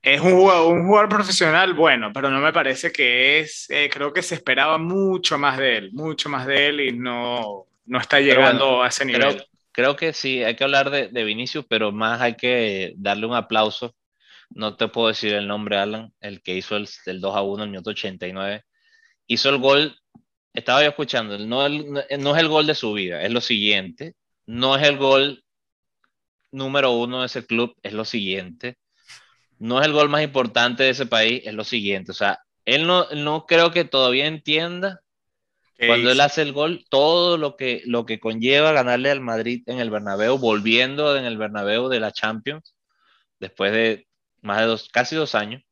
Es 0.01 0.21
un 0.21 0.31
jugador, 0.31 0.77
un 0.77 0.87
jugador, 0.87 1.09
profesional 1.09 1.73
bueno, 1.73 2.13
pero 2.13 2.29
no 2.31 2.39
me 2.39 2.53
parece 2.53 2.89
que 2.89 3.39
es, 3.39 3.69
eh, 3.69 3.89
creo 3.91 4.13
que 4.13 4.21
se 4.21 4.35
esperaba 4.35 4.77
mucho 4.77 5.37
más 5.37 5.57
de 5.57 5.77
él, 5.77 5.89
mucho 5.91 6.29
más 6.29 6.47
de 6.47 6.67
él 6.67 6.79
y 6.79 6.93
no, 6.93 7.67
no 7.85 7.99
está 7.99 8.21
llegando 8.21 8.81
a 8.81 8.87
ese 8.87 9.03
nivel. 9.03 9.45
Creo, 9.73 9.97
que 9.97 10.13
sí, 10.13 10.41
hay 10.41 10.55
que 10.55 10.63
hablar 10.63 10.89
de, 10.89 11.09
de, 11.09 11.23
Vinicius, 11.25 11.65
pero 11.67 11.91
más 11.91 12.21
hay 12.21 12.35
que 12.35 12.93
darle 12.95 13.25
un 13.25 13.35
aplauso. 13.35 13.95
No 14.49 14.77
te 14.77 14.87
puedo 14.87 15.09
decir 15.09 15.33
el 15.33 15.47
nombre, 15.47 15.77
Alan, 15.77 16.13
el 16.21 16.41
que 16.41 16.55
hizo 16.55 16.77
el, 16.77 16.87
el 17.05 17.21
2 17.21 17.35
a 17.35 17.41
1 17.41 17.55
en 17.55 17.67
el 17.67 17.71
minuto 17.71 17.89
89. 17.91 18.63
Hizo 19.27 19.49
el 19.49 19.57
gol 19.57 19.95
estaba 20.59 20.81
yo 20.83 20.89
escuchando, 20.89 21.37
no, 21.37 21.67
no 21.69 21.99
es 21.99 22.41
el 22.41 22.47
gol 22.47 22.67
de 22.67 22.75
su 22.75 22.93
vida, 22.93 23.21
es 23.23 23.31
lo 23.31 23.41
siguiente, 23.41 24.15
no 24.45 24.75
es 24.75 24.87
el 24.87 24.97
gol 24.97 25.43
número 26.51 26.91
uno 26.91 27.21
de 27.21 27.27
ese 27.27 27.45
club, 27.45 27.75
es 27.83 27.93
lo 27.93 28.05
siguiente, 28.05 28.77
no 29.57 29.79
es 29.79 29.87
el 29.87 29.93
gol 29.93 30.09
más 30.09 30.23
importante 30.23 30.83
de 30.83 30.89
ese 30.89 31.05
país, 31.05 31.41
es 31.45 31.53
lo 31.53 31.63
siguiente, 31.63 32.11
o 32.11 32.15
sea, 32.15 32.39
él 32.65 32.87
no, 32.87 33.09
no 33.11 33.45
creo 33.45 33.71
que 33.71 33.83
todavía 33.83 34.27
entienda 34.27 35.01
cuando 35.87 36.11
él 36.11 36.19
hace 36.19 36.41
el 36.41 36.51
gol, 36.51 36.85
todo 36.89 37.37
lo 37.37 37.55
que, 37.55 37.83
lo 37.85 38.05
que 38.05 38.19
conlleva 38.19 38.73
ganarle 38.73 39.11
al 39.11 39.21
Madrid 39.21 39.63
en 39.65 39.79
el 39.79 39.89
Bernabéu, 39.89 40.37
volviendo 40.37 41.15
en 41.15 41.23
el 41.23 41.37
Bernabéu 41.37 41.87
de 41.87 42.01
la 42.01 42.11
Champions, 42.11 42.75
después 43.39 43.71
de 43.71 44.07
más 44.41 44.59
de 44.59 44.65
dos, 44.65 44.89
casi 44.89 45.15
dos 45.15 45.35
años, 45.35 45.63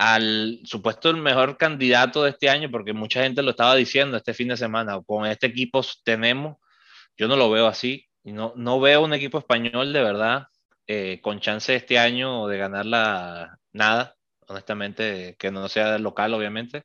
al 0.00 0.60
supuesto 0.64 1.10
el 1.10 1.18
mejor 1.18 1.58
candidato 1.58 2.24
de 2.24 2.30
este 2.30 2.48
año, 2.48 2.70
porque 2.70 2.94
mucha 2.94 3.22
gente 3.22 3.42
lo 3.42 3.50
estaba 3.50 3.74
diciendo 3.74 4.16
este 4.16 4.32
fin 4.32 4.48
de 4.48 4.56
semana, 4.56 4.98
con 5.04 5.26
este 5.26 5.48
equipo 5.48 5.82
tenemos, 6.02 6.56
yo 7.18 7.28
no 7.28 7.36
lo 7.36 7.50
veo 7.50 7.66
así, 7.66 8.08
no, 8.24 8.54
no 8.56 8.80
veo 8.80 9.02
un 9.02 9.12
equipo 9.12 9.38
español 9.38 9.92
de 9.92 10.02
verdad 10.02 10.46
eh, 10.86 11.20
con 11.20 11.38
chance 11.38 11.74
este 11.76 11.98
año 11.98 12.46
de 12.46 12.56
ganar 12.56 12.86
la 12.86 13.58
nada, 13.74 14.16
honestamente, 14.46 15.36
que 15.38 15.50
no 15.50 15.68
sea 15.68 15.98
local, 15.98 16.32
obviamente. 16.32 16.84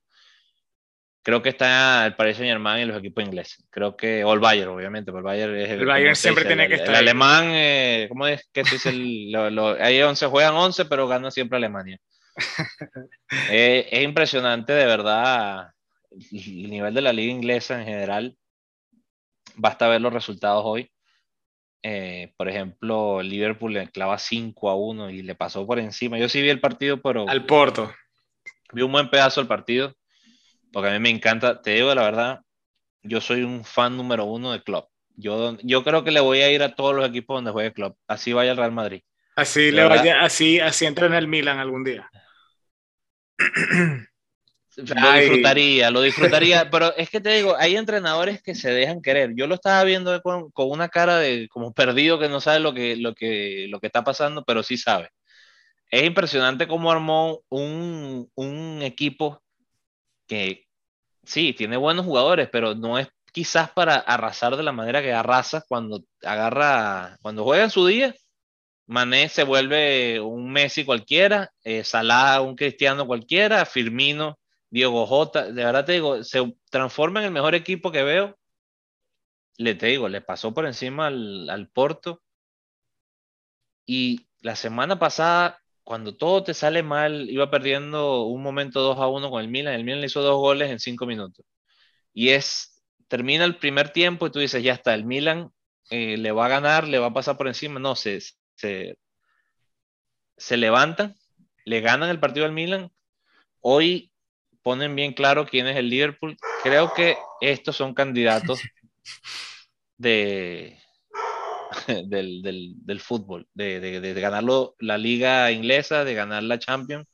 Creo 1.24 1.42
que 1.42 1.50
está 1.50 2.06
el 2.06 2.16
Paris 2.16 2.36
Saint 2.36 2.52
Germain 2.52 2.84
y 2.84 2.86
los 2.86 3.00
equipos 3.00 3.24
ingleses. 3.24 3.66
Creo 3.70 3.96
que, 3.96 4.26
o 4.26 4.34
el 4.34 4.42
Bayern, 4.42 4.72
obviamente, 4.72 5.12
el 5.12 5.24
Bayern 5.24 5.56
es 5.56 5.70
el, 5.70 5.86
Bayern 5.86 6.18
siempre 6.18 6.44
tiene 6.44 6.68
que 6.68 6.76
estar. 6.76 6.90
El 6.90 6.96
alemán, 6.96 7.46
eh, 7.54 8.08
¿cómo 8.10 8.28
es 8.28 8.46
que 8.52 8.60
es 8.60 8.86
el, 8.86 9.34
ahí 9.80 10.02
11 10.02 10.28
juegan 10.28 10.56
11, 10.56 10.84
pero 10.84 11.08
gana 11.08 11.32
siempre 11.32 11.56
Alemania. 11.56 11.98
Eh, 13.50 13.88
es 13.92 14.04
impresionante, 14.04 14.74
de 14.74 14.86
verdad, 14.86 15.72
el 16.12 16.70
nivel 16.70 16.94
de 16.94 17.02
la 17.02 17.14
liga 17.14 17.32
inglesa 17.32 17.80
en 17.80 17.86
general. 17.86 18.38
Basta 19.56 19.88
ver 19.88 20.02
los 20.02 20.14
resultados 20.14 20.64
hoy. 20.66 20.92
Eh, 21.84 22.34
por 22.38 22.50
ejemplo, 22.50 23.22
Liverpool 23.22 23.74
le 23.74 23.88
clava 23.90 24.18
5 24.18 24.70
a 24.70 24.76
1 24.76 25.12
y 25.12 25.22
le 25.22 25.36
pasó 25.36 25.66
por 25.68 25.80
encima. 25.80 26.18
Yo 26.18 26.28
sí 26.28 26.42
vi 26.42 26.50
el 26.50 26.60
partido, 26.60 27.02
pero. 27.02 27.30
Al 27.30 27.46
Porto. 27.46 27.94
Vi 28.74 28.82
un 28.82 28.92
buen 28.92 29.10
pedazo 29.10 29.42
del 29.42 29.48
partido, 29.48 29.96
porque 30.74 30.90
a 30.90 30.94
mí 30.94 31.00
me 31.00 31.10
encanta. 31.10 31.62
Te 31.62 31.72
digo 31.72 31.94
la 31.94 32.04
verdad, 32.04 32.42
yo 33.04 33.22
soy 33.22 33.44
un 33.44 33.64
fan 33.64 33.96
número 33.96 34.26
uno 34.26 34.52
de 34.52 34.64
Club. 34.64 34.86
Yo, 35.16 35.58
yo 35.62 35.84
creo 35.84 36.04
que 36.04 36.12
le 36.12 36.20
voy 36.20 36.42
a 36.42 36.52
ir 36.52 36.64
a 36.64 36.76
todos 36.76 36.96
los 36.96 37.08
equipos 37.08 37.38
donde 37.38 37.52
juegue 37.52 37.72
Club. 37.72 37.96
Así 38.08 38.34
vaya 38.34 38.52
el 38.52 38.58
Real 38.58 38.72
Madrid. 38.72 39.02
Así, 39.36 39.72
le 39.72 39.84
vaya, 39.86 40.22
así, 40.22 40.60
así 40.60 40.86
entra 40.86 41.08
en 41.08 41.14
el 41.14 41.28
Milan 41.28 41.60
algún 41.60 41.84
día. 41.84 42.10
Lo 44.78 45.14
disfrutaría, 45.14 45.90
lo 45.90 46.02
disfrutaría, 46.02 46.70
pero 46.72 46.96
es 46.96 47.10
que 47.10 47.22
te 47.22 47.30
digo, 47.38 47.56
hay 47.58 47.78
entrenadores 47.78 48.42
que 48.42 48.56
se 48.56 48.72
dejan 48.72 49.02
querer. 49.02 49.34
Yo 49.36 49.48
lo 49.48 49.56
estaba 49.56 49.84
viendo 49.84 50.22
con, 50.22 50.52
una 50.56 50.90
cara 50.90 51.18
de 51.18 51.48
como 51.50 51.74
perdido 51.74 52.20
que 52.20 52.30
no 52.30 52.42
sabe 52.42 52.60
lo 52.60 52.74
que, 52.74 52.96
lo, 52.98 53.16
que, 53.16 53.68
lo 53.70 53.80
que 53.80 53.88
está 53.88 54.04
pasando, 54.04 54.44
pero 54.44 54.64
sí 54.64 54.78
sabe. 54.78 55.10
Es 55.90 56.04
impresionante 56.04 56.68
cómo 56.68 56.92
armó 56.92 57.42
un, 57.50 58.30
un 58.36 58.82
equipo 58.82 59.42
que 60.28 60.66
sí, 61.24 61.54
tiene 61.54 61.78
buenos 61.78 62.06
jugadores, 62.06 62.50
pero 62.52 62.76
no 62.76 63.00
es 63.00 63.08
quizás 63.32 63.72
para 63.72 63.96
arrasar 63.96 64.56
de 64.58 64.64
la 64.64 64.72
manera 64.72 65.02
que 65.02 65.14
arrasa 65.14 65.64
cuando 65.68 66.04
agarra, 66.24 67.18
cuando 67.22 67.44
juega 67.44 67.66
en 67.66 67.70
su 67.70 67.86
día, 67.86 68.16
Mané 68.88 69.30
se 69.30 69.44
vuelve 69.44 70.20
un 70.22 70.52
Messi 70.52 70.86
cualquiera, 70.86 71.52
eh, 71.64 71.84
Salah 71.84 72.42
un 72.42 72.56
Cristiano 72.56 73.08
cualquiera, 73.08 73.66
Firmino, 73.66 74.40
Diego 74.70 75.06
Jota, 75.08 75.46
de 75.52 75.64
verdad 75.64 75.86
te 75.86 75.94
digo, 75.94 76.24
se 76.24 76.56
transforma 76.70 77.20
en 77.22 77.28
el 77.28 77.32
mejor 77.32 77.56
equipo 77.56 77.92
que 77.92 78.04
veo. 78.04 78.38
Le 79.58 79.76
te 79.76 79.88
digo, 79.88 80.08
le 80.10 80.22
pasó 80.22 80.54
por 80.54 80.66
encima 80.66 81.08
al, 81.08 81.50
al 81.50 81.70
Porto. 81.70 82.22
Y 83.86 84.28
la 84.42 84.56
semana 84.56 85.00
pasada, 85.00 85.62
cuando 85.84 86.16
todo 86.18 86.44
te 86.44 86.54
sale 86.54 86.84
mal, 86.84 87.30
iba 87.30 87.50
perdiendo 87.52 88.24
un 88.26 88.42
momento 88.44 88.82
2 88.82 88.98
a 89.00 89.08
1 89.08 89.30
con 89.30 89.42
el 89.42 89.50
Milan. 89.50 89.74
El 89.76 89.84
Milan 89.84 90.02
le 90.02 90.08
hizo 90.08 90.22
dos 90.22 90.38
goles 90.38 90.72
en 90.72 90.80
cinco 90.80 91.06
minutos. 91.06 91.46
Y 92.14 92.30
es, 92.30 92.84
termina 93.08 93.46
el 93.46 93.58
primer 93.58 93.92
tiempo 93.92 94.28
y 94.28 94.32
tú 94.32 94.40
dices, 94.40 94.64
ya 94.64 94.74
está, 94.74 94.94
el 94.96 95.06
Milan 95.06 95.52
eh, 95.92 96.18
le 96.18 96.32
va 96.32 96.46
a 96.48 96.50
ganar, 96.50 96.88
le 96.88 97.00
va 97.00 97.08
a 97.08 97.14
pasar 97.14 97.38
por 97.38 97.48
encima. 97.48 97.80
No, 97.80 97.96
se, 97.96 98.20
se, 98.56 98.98
se 100.38 100.58
levantan, 100.58 101.16
le 101.66 101.82
ganan 101.82 102.10
el 102.10 102.20
partido 102.20 102.46
al 102.46 102.52
Milan. 102.52 102.92
Hoy 103.62 104.12
ponen 104.62 104.96
bien 104.96 105.14
claro 105.14 105.46
quién 105.46 105.68
es 105.68 105.78
el 105.78 105.90
Liverpool. 105.90 106.38
Creo 106.64 106.94
que 106.94 107.18
estos 107.42 107.76
son 107.76 107.94
candidatos 107.94 108.60
de, 109.98 110.80
del, 112.06 113.00
fútbol, 113.00 113.48
de, 113.54 113.80
de, 113.80 114.14
ganarlo 114.22 114.76
la 114.80 114.98
liga 114.98 115.52
inglesa, 115.52 116.04
de 116.04 116.14
ganar 116.14 116.44
la 116.44 116.60
Champions. 116.60 117.08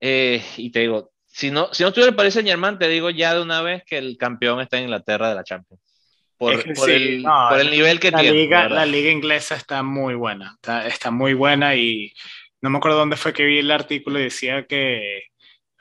Eh, 0.00 0.44
y 0.56 0.70
te 0.70 0.80
digo, 0.80 1.12
si 1.26 1.50
no, 1.50 1.72
si 1.72 1.82
no 1.82 1.88
estuviera 1.88 2.10
el 2.10 2.16
Paris 2.16 2.34
Saint 2.34 2.48
Germain, 2.48 2.78
te 2.78 2.88
digo 2.88 3.10
ya 3.10 3.34
de 3.34 3.42
una 3.42 3.62
vez 3.62 3.82
que 3.86 3.98
el 3.98 4.16
campeón 4.18 4.60
está 4.60 4.76
en 4.76 4.84
Inglaterra 4.84 5.28
de 5.28 5.34
la 5.34 5.44
Champions 5.44 5.83
por, 6.36 6.52
el, 6.90 7.70
nivel 7.70 8.00
que 8.00 8.10
la 8.10 8.20
tiene. 8.20 8.36
Liga, 8.36 8.68
la 8.68 8.86
liga 8.86 9.10
inglesa 9.10 9.54
está 9.54 9.82
muy 9.82 10.14
buena, 10.14 10.56
está, 10.86 11.10
muy 11.10 11.34
buena 11.34 11.76
y 11.76 12.12
no 12.60 12.70
me 12.70 12.78
acuerdo 12.78 12.98
dónde 12.98 13.16
fue 13.16 13.32
que 13.32 13.44
vi 13.44 13.58
el 13.58 13.70
artículo 13.70 14.18
y 14.18 14.24
decía 14.24 14.66
que, 14.66 15.24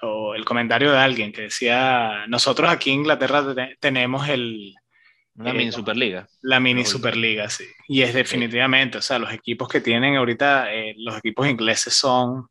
o 0.02 0.36
el 0.36 0.46
comentario 0.46 0.92
de 0.92 1.00
alguien 1.00 1.32
que 1.32 1.44
decía, 1.44 2.26
nosotros 2.28 2.70
aquí 2.70 2.92
en 2.92 3.00
Inglaterra 3.00 3.56
tenemos 3.80 4.28
el... 4.30 4.74
La 5.36 5.52
mini 5.52 5.72
Superliga. 5.72 6.28
La 6.42 6.60
mini 6.60 6.86
Superliga, 6.86 7.50
sí. 7.50 7.66
Y 7.88 8.04
es 8.04 8.14
definitivamente, 8.14 9.00
o 9.00 9.02
sea, 9.02 9.18
los 9.18 9.34
equipos 9.34 9.68
que 9.68 9.82
tienen 9.82 10.16
ahorita, 10.16 10.72
eh, 10.72 10.94
los 10.98 11.18
equipos 11.18 11.48
ingleses 11.48 11.96
son... 11.96 12.48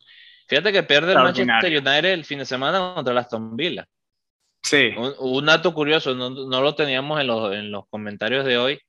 Fíjate 0.49 0.73
que 0.73 0.83
pierde 0.83 1.13
el 1.13 1.19
Manchester 1.19 1.71
United 1.71 2.13
el 2.13 2.25
fin 2.25 2.41
de 2.41 2.45
semana 2.45 2.95
contra 2.95 3.13
el 3.13 3.19
Aston 3.19 3.57
Villa. 3.57 3.87
Sí. 4.63 4.91
Un, 4.97 5.47
dato 5.47 5.75
curioso, 5.75 6.15
no, 6.15 6.31
lo 6.31 6.75
teníamos 6.75 7.21
en 7.21 7.27
los, 7.71 7.89
comentarios 7.89 8.45
de 8.45 8.59
hoy, 8.59 8.81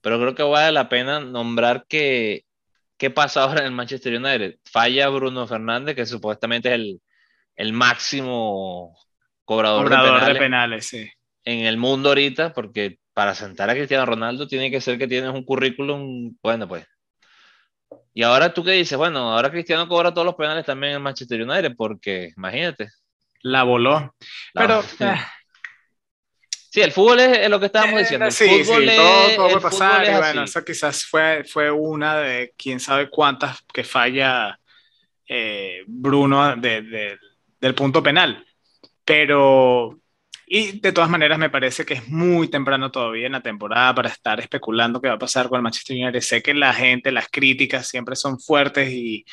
pero 0.00 0.20
creo 0.20 0.34
que 0.34 0.42
vale 0.42 0.72
la 0.72 0.88
pena 0.88 1.20
nombrar 1.20 1.86
que 1.88 2.44
¿qué 2.96 3.10
pasa 3.10 3.42
ahora 3.42 3.60
en 3.60 3.66
el 3.66 3.72
Manchester 3.72 4.14
United? 4.16 4.58
Falla 4.64 5.08
Bruno 5.08 5.46
Fernández, 5.46 5.94
que 5.94 6.06
supuestamente 6.06 6.68
es 6.68 6.74
el, 6.74 7.00
el 7.56 7.72
máximo 7.72 8.96
cobrador, 9.44 9.88
de 9.90 10.34
penales, 10.36 10.86
sí. 10.86 11.10
en 11.44 11.66
el 11.66 11.76
mundo 11.76 12.10
ahorita, 12.10 12.52
porque 12.52 12.98
para 13.12 13.34
sentar 13.34 13.70
a 13.70 13.74
Cristiano 13.74 14.06
Ronaldo 14.06 14.46
tiene 14.46 14.70
que 14.70 14.80
ser 14.80 14.98
que 14.98 15.06
tienes 15.06 15.30
un 15.30 15.44
currículum, 15.44 16.36
bueno, 16.42 16.66
pues. 16.66 16.86
Y 18.12 18.22
ahora 18.22 18.54
tú 18.54 18.64
qué 18.64 18.72
dices, 18.72 18.96
bueno, 18.96 19.32
ahora 19.32 19.50
Cristiano 19.50 19.88
cobra 19.88 20.12
todos 20.12 20.24
los 20.24 20.34
penales 20.34 20.64
también 20.64 20.94
en 20.94 21.02
Manchester 21.02 21.42
United, 21.42 21.74
porque 21.76 22.32
imagínate. 22.36 22.88
La 23.44 23.62
voló. 23.62 24.14
Pero. 24.52 24.80
Eh. 25.00 25.16
Sí, 26.70 26.80
el 26.80 26.90
fútbol 26.90 27.20
es, 27.20 27.48
lo 27.48 27.60
que 27.60 27.66
estábamos 27.66 28.00
eh, 28.00 28.02
diciendo. 28.02 28.30
sí, 28.32 28.64
sí, 28.64 28.86
todo, 28.96 29.36
puede 29.36 29.60
pasar. 29.60 30.04
Y 30.04 30.16
bueno, 30.16 30.42
eso 30.42 30.64
quizás 30.64 31.04
fue, 31.04 31.44
fue 31.44 31.70
una 31.70 32.18
de 32.18 32.52
quién 32.56 32.80
sabe 32.80 33.08
cuántas 33.08 33.62
que 33.72 33.84
falla 33.84 34.58
eh, 35.28 35.84
Bruno 35.86 36.56
del 36.56 37.74
punto 37.76 38.02
penal. 38.02 38.44
Pero 39.04 40.00
y 40.46 40.80
de 40.80 40.92
todas 40.92 41.10
maneras, 41.10 41.38
me 41.38 41.50
parece 41.50 41.84
que 41.84 41.94
es 41.94 42.08
muy 42.08 42.48
temprano 42.48 42.90
todavía 42.90 43.26
en 43.26 43.32
la 43.32 43.42
temporada 43.42 43.94
para 43.94 44.08
estar 44.08 44.40
especulando 44.40 45.00
qué 45.00 45.08
va 45.08 45.14
a 45.14 45.18
pasar 45.18 45.48
con 45.48 45.58
el 45.58 45.62
Manchester 45.62 45.96
United. 45.96 46.20
Sé 46.20 46.42
que 46.42 46.54
la 46.54 46.72
gente, 46.72 47.12
las 47.12 47.28
críticas 47.28 47.88
siempre 47.88 48.16
son 48.16 48.40
fuertes 48.40 48.90
y, 48.90 49.24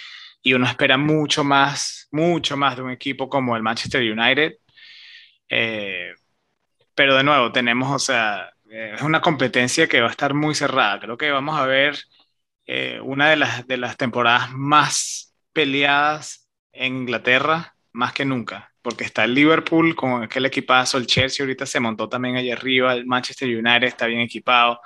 y 0.41 0.53
uno 0.53 0.65
espera 0.67 0.97
mucho 0.97 1.43
más, 1.43 2.07
mucho 2.11 2.57
más 2.57 2.75
de 2.75 2.81
un 2.83 2.91
equipo 2.91 3.29
como 3.29 3.55
el 3.55 3.63
Manchester 3.63 4.01
United. 4.01 4.53
Eh, 5.49 6.13
pero 6.95 7.15
de 7.15 7.23
nuevo, 7.23 7.51
tenemos, 7.51 7.91
o 7.93 7.99
sea, 7.99 8.51
es 8.69 9.01
una 9.01 9.21
competencia 9.21 9.87
que 9.87 10.01
va 10.01 10.07
a 10.07 10.11
estar 10.11 10.33
muy 10.33 10.55
cerrada. 10.55 10.99
Creo 10.99 11.17
que 11.17 11.31
vamos 11.31 11.59
a 11.59 11.65
ver 11.65 11.97
eh, 12.65 12.99
una 13.03 13.29
de 13.29 13.37
las, 13.37 13.67
de 13.67 13.77
las 13.77 13.97
temporadas 13.97 14.51
más 14.51 15.35
peleadas 15.53 16.49
en 16.71 16.97
Inglaterra, 16.97 17.75
más 17.91 18.13
que 18.13 18.25
nunca 18.25 18.71
porque 18.81 19.03
está 19.03 19.23
el 19.23 19.33
Liverpool 19.33 19.95
con 19.95 20.23
aquel 20.23 20.45
equipazo, 20.45 20.97
el 20.97 21.07
Chelsea 21.07 21.43
ahorita 21.43 21.65
se 21.65 21.79
montó 21.79 22.09
también 22.09 22.35
allá 22.37 22.53
arriba, 22.53 22.93
el 22.93 23.05
Manchester 23.05 23.47
United 23.47 23.87
está 23.87 24.07
bien 24.07 24.21
equipado, 24.21 24.81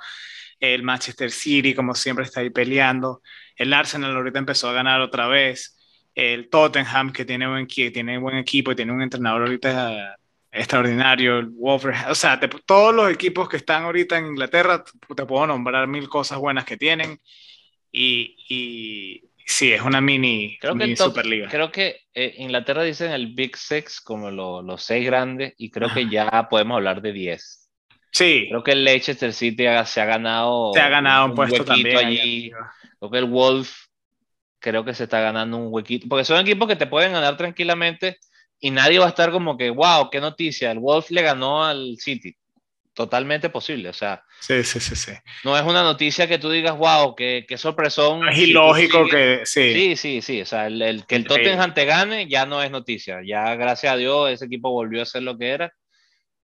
el 0.60 0.82
Manchester 0.82 1.30
City 1.30 1.74
como 1.74 1.94
siempre 1.94 2.24
está 2.24 2.40
ahí 2.40 2.50
peleando, 2.50 3.22
el 3.56 3.72
Arsenal 3.72 4.14
ahorita 4.14 4.38
empezó 4.38 4.68
a 4.68 4.72
ganar 4.72 5.00
otra 5.00 5.26
vez, 5.28 5.76
el 6.14 6.48
Tottenham 6.48 7.12
que 7.12 7.24
tiene 7.24 7.46
buen, 7.48 7.66
que 7.66 7.90
tiene 7.90 8.18
buen 8.18 8.36
equipo 8.36 8.72
y 8.72 8.76
tiene 8.76 8.92
un 8.92 9.02
entrenador 9.02 9.42
ahorita 9.42 10.18
extraordinario, 10.52 11.38
el 11.38 11.46
Wolverhampton, 11.46 12.12
o 12.12 12.14
sea, 12.14 12.40
todos 12.64 12.94
los 12.94 13.10
equipos 13.10 13.48
que 13.48 13.58
están 13.58 13.84
ahorita 13.84 14.16
en 14.16 14.28
Inglaterra, 14.28 14.82
te 15.14 15.26
puedo 15.26 15.46
nombrar 15.46 15.86
mil 15.86 16.08
cosas 16.08 16.38
buenas 16.38 16.64
que 16.64 16.76
tienen 16.76 17.20
y 17.92 19.22
Sí, 19.48 19.72
es 19.72 19.80
una 19.80 20.00
mini, 20.00 20.58
creo 20.60 20.74
que 20.74 20.96
Superliga. 20.96 21.48
Creo 21.48 21.70
que 21.70 22.00
eh, 22.12 22.34
Inglaterra 22.38 22.82
dicen 22.82 23.12
el 23.12 23.28
Big 23.28 23.56
Six 23.56 24.00
como 24.00 24.32
los 24.32 24.82
seis 24.82 25.06
grandes 25.06 25.54
y 25.56 25.70
creo 25.70 25.94
que 25.94 26.10
ya 26.10 26.48
podemos 26.50 26.74
hablar 26.76 27.00
de 27.00 27.12
diez. 27.12 27.65
Sí. 28.16 28.46
Creo 28.48 28.62
que 28.62 28.72
el 28.72 28.82
Leicester 28.82 29.30
City 29.34 29.64
se 29.84 30.00
ha 30.00 30.06
ganado. 30.06 30.72
Se 30.72 30.80
ha 30.80 30.88
ganado 30.88 31.26
un, 31.26 31.34
puesto 31.34 31.66
también. 31.66 31.98
Allí. 31.98 32.50
Creo 32.98 33.10
que 33.10 33.18
el 33.18 33.26
Wolf 33.26 33.76
creo 34.58 34.86
que 34.86 34.94
se 34.94 35.04
está 35.04 35.20
ganando 35.20 35.58
un 35.58 35.68
huequito. 35.70 36.06
Porque 36.08 36.24
son 36.24 36.40
equipos 36.40 36.66
que 36.66 36.76
te 36.76 36.86
pueden 36.86 37.12
ganar 37.12 37.36
tranquilamente 37.36 38.16
y 38.58 38.70
nadie 38.70 38.98
va 38.98 39.04
a 39.04 39.10
estar 39.10 39.30
como 39.30 39.58
que, 39.58 39.68
wow, 39.68 40.08
qué 40.10 40.18
noticia. 40.18 40.70
El 40.70 40.78
Wolf 40.78 41.10
le 41.10 41.20
ganó 41.20 41.62
al 41.62 41.98
City 41.98 42.34
totalmente 42.94 43.50
posible. 43.50 43.90
O 43.90 43.92
sea, 43.92 44.24
sí, 44.40 44.64
sí, 44.64 44.80
sí, 44.80 44.96
sí. 44.96 45.12
no 45.44 45.54
es 45.54 45.62
una 45.64 45.82
noticia 45.82 46.26
que 46.26 46.38
tú 46.38 46.48
digas, 46.48 46.74
wow, 46.74 47.14
qué, 47.14 47.44
qué 47.46 47.58
sorpresón. 47.58 48.26
es 48.30 48.38
ilógico 48.38 49.06
que, 49.08 49.42
sí. 49.44 49.74
Sí, 49.74 49.96
sí, 49.96 50.22
sí. 50.22 50.40
O 50.40 50.46
sea, 50.46 50.68
el, 50.68 51.04
que 51.06 51.16
el 51.16 51.26
Tottenham 51.26 51.74
te 51.74 51.84
gane 51.84 52.28
ya 52.28 52.46
no 52.46 52.62
es 52.62 52.70
noticia. 52.70 53.20
Ya, 53.22 53.54
gracias 53.56 53.92
a 53.92 53.96
Dios, 53.98 54.30
ese 54.30 54.46
equipo 54.46 54.70
volvió 54.70 55.02
a 55.02 55.06
ser 55.06 55.22
lo 55.22 55.36
que 55.36 55.50
era. 55.50 55.74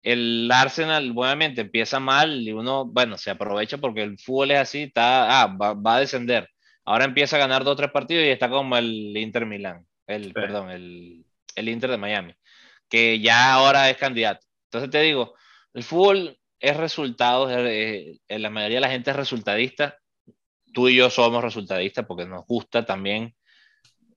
El 0.02 0.50
Arsenal, 0.52 1.12
obviamente, 1.14 1.60
empieza 1.62 2.00
mal 2.00 2.40
y 2.40 2.52
uno, 2.52 2.86
bueno, 2.86 3.18
se 3.18 3.30
aprovecha 3.30 3.78
porque 3.78 4.02
el 4.02 4.18
fútbol 4.18 4.52
es 4.52 4.58
así, 4.58 4.82
está, 4.84 5.42
ah, 5.42 5.46
va, 5.46 5.96
a 5.96 6.00
descender. 6.00 6.48
Ahora 6.84 7.04
empieza 7.04 7.36
a 7.36 7.40
ganar 7.40 7.64
dos 7.64 7.74
o 7.74 7.76
tres 7.76 7.90
partidos 7.90 8.24
y 8.24 8.28
está 8.30 8.48
como 8.48 8.76
el 8.76 9.16
Inter 9.16 9.46
Milán, 9.46 9.86
el, 10.06 10.32
perdón, 10.32 10.70
el, 10.70 11.24
el 11.54 11.68
Inter 11.68 11.90
de 11.90 11.98
Miami, 11.98 12.34
que 12.88 13.20
ya 13.20 13.52
ahora 13.52 13.90
es 13.90 13.96
candidato. 13.96 14.46
Entonces 14.66 14.90
te 14.90 15.00
digo, 15.02 15.34
el 15.74 15.82
fútbol 15.82 16.38
es 16.58 16.76
resultados, 16.76 17.50
la 17.50 18.50
mayoría 18.50 18.76
de 18.76 18.80
la 18.80 18.90
gente 18.90 19.10
es 19.10 19.16
resultadista, 19.16 19.98
tú 20.72 20.88
y 20.88 20.96
yo 20.96 21.10
somos 21.10 21.42
resultadistas 21.42 22.06
porque 22.06 22.26
nos 22.26 22.46
gusta 22.46 22.84
también 22.84 23.34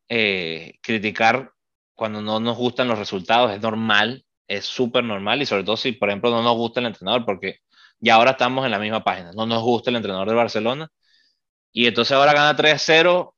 eh, 0.10 0.76
criticar 0.82 1.52
cuando 1.96 2.22
no 2.22 2.40
nos 2.40 2.58
gustan 2.58 2.88
los 2.88 3.00
resultados, 3.00 3.52
es 3.52 3.62
normal, 3.62 4.26
es 4.48 4.66
súper 4.66 5.04
normal 5.04 5.42
y 5.42 5.46
sobre 5.46 5.64
todo 5.64 5.78
si, 5.78 5.94
por 5.94 6.10
ejemplo, 6.10 6.30
no 6.32 6.42
nos 6.42 6.56
gusta 6.56 6.80
el 6.80 6.88
entrenador, 6.88 7.26
porque 7.26 7.60
ya 8.00 8.16
ahora 8.16 8.32
estamos 8.32 8.66
en 8.66 8.72
la 8.72 8.80
misma 8.80 9.04
página, 9.04 9.32
no 9.34 9.46
nos 9.46 9.62
gusta 9.62 9.90
el 9.90 9.96
entrenador 9.96 10.28
de 10.28 10.36
Barcelona 10.36 10.90
y 11.72 11.88
entonces 11.88 12.12
ahora 12.12 12.34
gana 12.34 12.56
3-0 12.56 13.34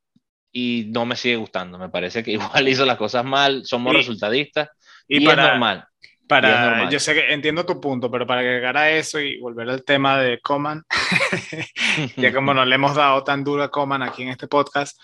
y 0.52 0.86
no 0.90 1.06
me 1.06 1.16
sigue 1.16 1.36
gustando, 1.36 1.78
me 1.78 1.90
parece 1.90 2.24
que 2.24 2.32
igual 2.34 2.68
hizo 2.68 2.86
las 2.86 2.98
cosas 2.98 3.24
mal, 3.24 3.66
somos 3.66 3.94
resultadistas 3.94 4.70
y, 5.08 5.28
es 5.28 5.38
normal. 5.38 5.86
Para, 6.28 6.90
yo 6.90 7.00
sé 7.00 7.14
que 7.14 7.34
entiendo 7.34 7.68
tu 7.68 7.80
punto, 7.80 8.10
pero 8.10 8.26
para 8.26 8.42
agregar 8.42 8.76
a 8.78 8.90
eso 8.90 9.20
y 9.20 9.40
volver 9.40 9.70
al 9.70 9.84
tema 9.84 10.20
de 10.20 10.40
Coman, 10.42 10.84
ya 12.18 12.34
como 12.34 12.52
no 12.52 12.66
le 12.66 12.74
hemos 12.74 12.96
dado 12.96 13.24
tan 13.24 13.44
duro 13.44 13.62
a 13.62 13.70
Coman 13.70 14.02
aquí 14.02 14.24
en 14.24 14.30
este 14.30 14.48
podcast, 14.48 15.00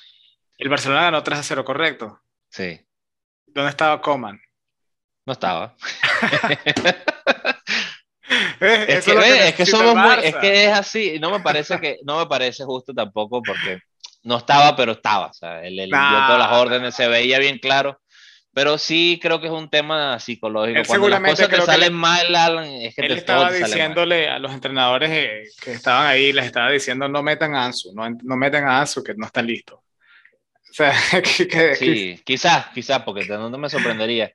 el 0.57 0.69
Barcelona 0.69 1.03
ganó 1.03 1.21
3 1.21 1.39
a 1.39 1.43
0, 1.43 1.63
¿correcto? 1.63 2.19
Sí. 2.49 2.79
¿Dónde 3.45 3.69
estaba 3.69 4.01
Coman? 4.01 4.41
No 5.31 5.33
estaba. 5.33 5.73
es, 8.59 9.05
que, 9.05 9.47
es, 9.47 9.55
que, 9.55 9.65
somos 9.65 9.95
muy, 9.95 10.15
es 10.23 10.35
que 10.35 10.65
es 10.65 10.73
así, 10.73 11.19
no 11.21 11.31
me 11.31 11.39
parece 11.39 11.79
que, 11.79 11.99
no 12.03 12.19
me 12.19 12.25
parece 12.25 12.65
justo 12.65 12.93
tampoco 12.93 13.41
porque 13.41 13.79
no 14.23 14.39
estaba, 14.39 14.75
pero 14.75 14.91
estaba. 14.91 15.27
O 15.27 15.33
sea, 15.33 15.63
él, 15.63 15.77
dio 15.77 15.87
todas 15.87 16.37
las 16.37 16.51
órdenes, 16.51 16.95
se 16.95 17.07
veía 17.07 17.39
bien 17.39 17.59
claro 17.59 17.97
pero 18.53 18.77
sí 18.77 19.17
creo 19.21 19.39
que 19.39 19.47
es 19.47 19.53
un 19.53 19.69
tema 19.69 20.19
psicológico. 20.19 20.81
Cuando 20.85 21.07
las 21.07 21.21
cosas 21.21 21.47
te 21.47 21.61
salen 21.61 21.93
mal, 21.93 22.35
Alan, 22.35 22.65
es 22.65 22.93
que 22.93 23.05
él 23.05 23.13
estaba 23.13 23.49
diciéndole 23.49 24.27
a 24.27 24.39
los 24.39 24.51
entrenadores 24.51 25.09
eh, 25.09 25.43
que 25.63 25.71
estaban 25.71 26.07
ahí, 26.07 26.33
les 26.33 26.47
estaba 26.47 26.69
diciendo 26.69 27.07
no 27.07 27.23
metan 27.23 27.55
a 27.55 27.63
Ansu, 27.63 27.93
no, 27.95 28.09
no 28.09 28.35
metan 28.35 28.67
a 28.67 28.81
Ansu 28.81 29.01
que 29.01 29.13
no 29.15 29.25
está 29.25 29.41
listo. 29.41 29.81
O 30.71 30.73
sea, 30.73 30.93
sí, 31.75 32.21
quizás, 32.23 32.67
quizás, 32.73 33.03
porque 33.03 33.27
no, 33.27 33.49
me 33.51 33.69
sorprendería. 33.69 34.31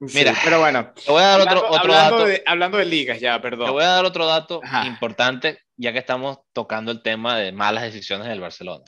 Mira, 0.00 0.34
pero 0.44 0.60
bueno, 0.60 0.92
te 1.06 1.10
voy 1.10 1.22
a 1.22 1.26
dar 1.26 1.40
otro, 1.40 1.58
otro 1.68 1.92
hablando 1.92 2.18
dato. 2.18 2.26
De, 2.26 2.42
hablando 2.46 2.78
de 2.78 2.84
ligas 2.84 3.20
ya, 3.20 3.40
perdón. 3.40 3.66
Te 3.66 3.72
voy 3.72 3.82
a 3.82 3.88
dar 3.88 4.04
otro 4.04 4.26
dato 4.26 4.60
importante, 4.86 5.58
ya 5.76 5.92
que 5.92 5.98
estamos 5.98 6.38
tocando 6.52 6.92
el 6.92 7.02
tema 7.02 7.36
de 7.36 7.52
malas 7.52 7.82
decisiones 7.82 8.28
del 8.28 8.40
Barcelona. 8.40 8.84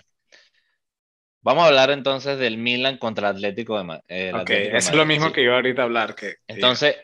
Vamos 1.42 1.64
a 1.64 1.68
hablar 1.68 1.90
entonces 1.90 2.38
del 2.38 2.58
Milan 2.58 2.98
contra 2.98 3.30
el 3.30 3.36
Atlético 3.36 3.78
de 3.78 3.84
Madrid. 3.84 4.34
ok, 4.34 4.50
eso 4.50 4.90
es 4.90 4.96
lo 4.96 5.06
mismo 5.06 5.32
que 5.32 5.42
iba 5.42 5.54
ahorita 5.54 5.82
a 5.82 5.84
hablar. 5.86 6.14
Que, 6.14 6.34
entonces, 6.46 6.96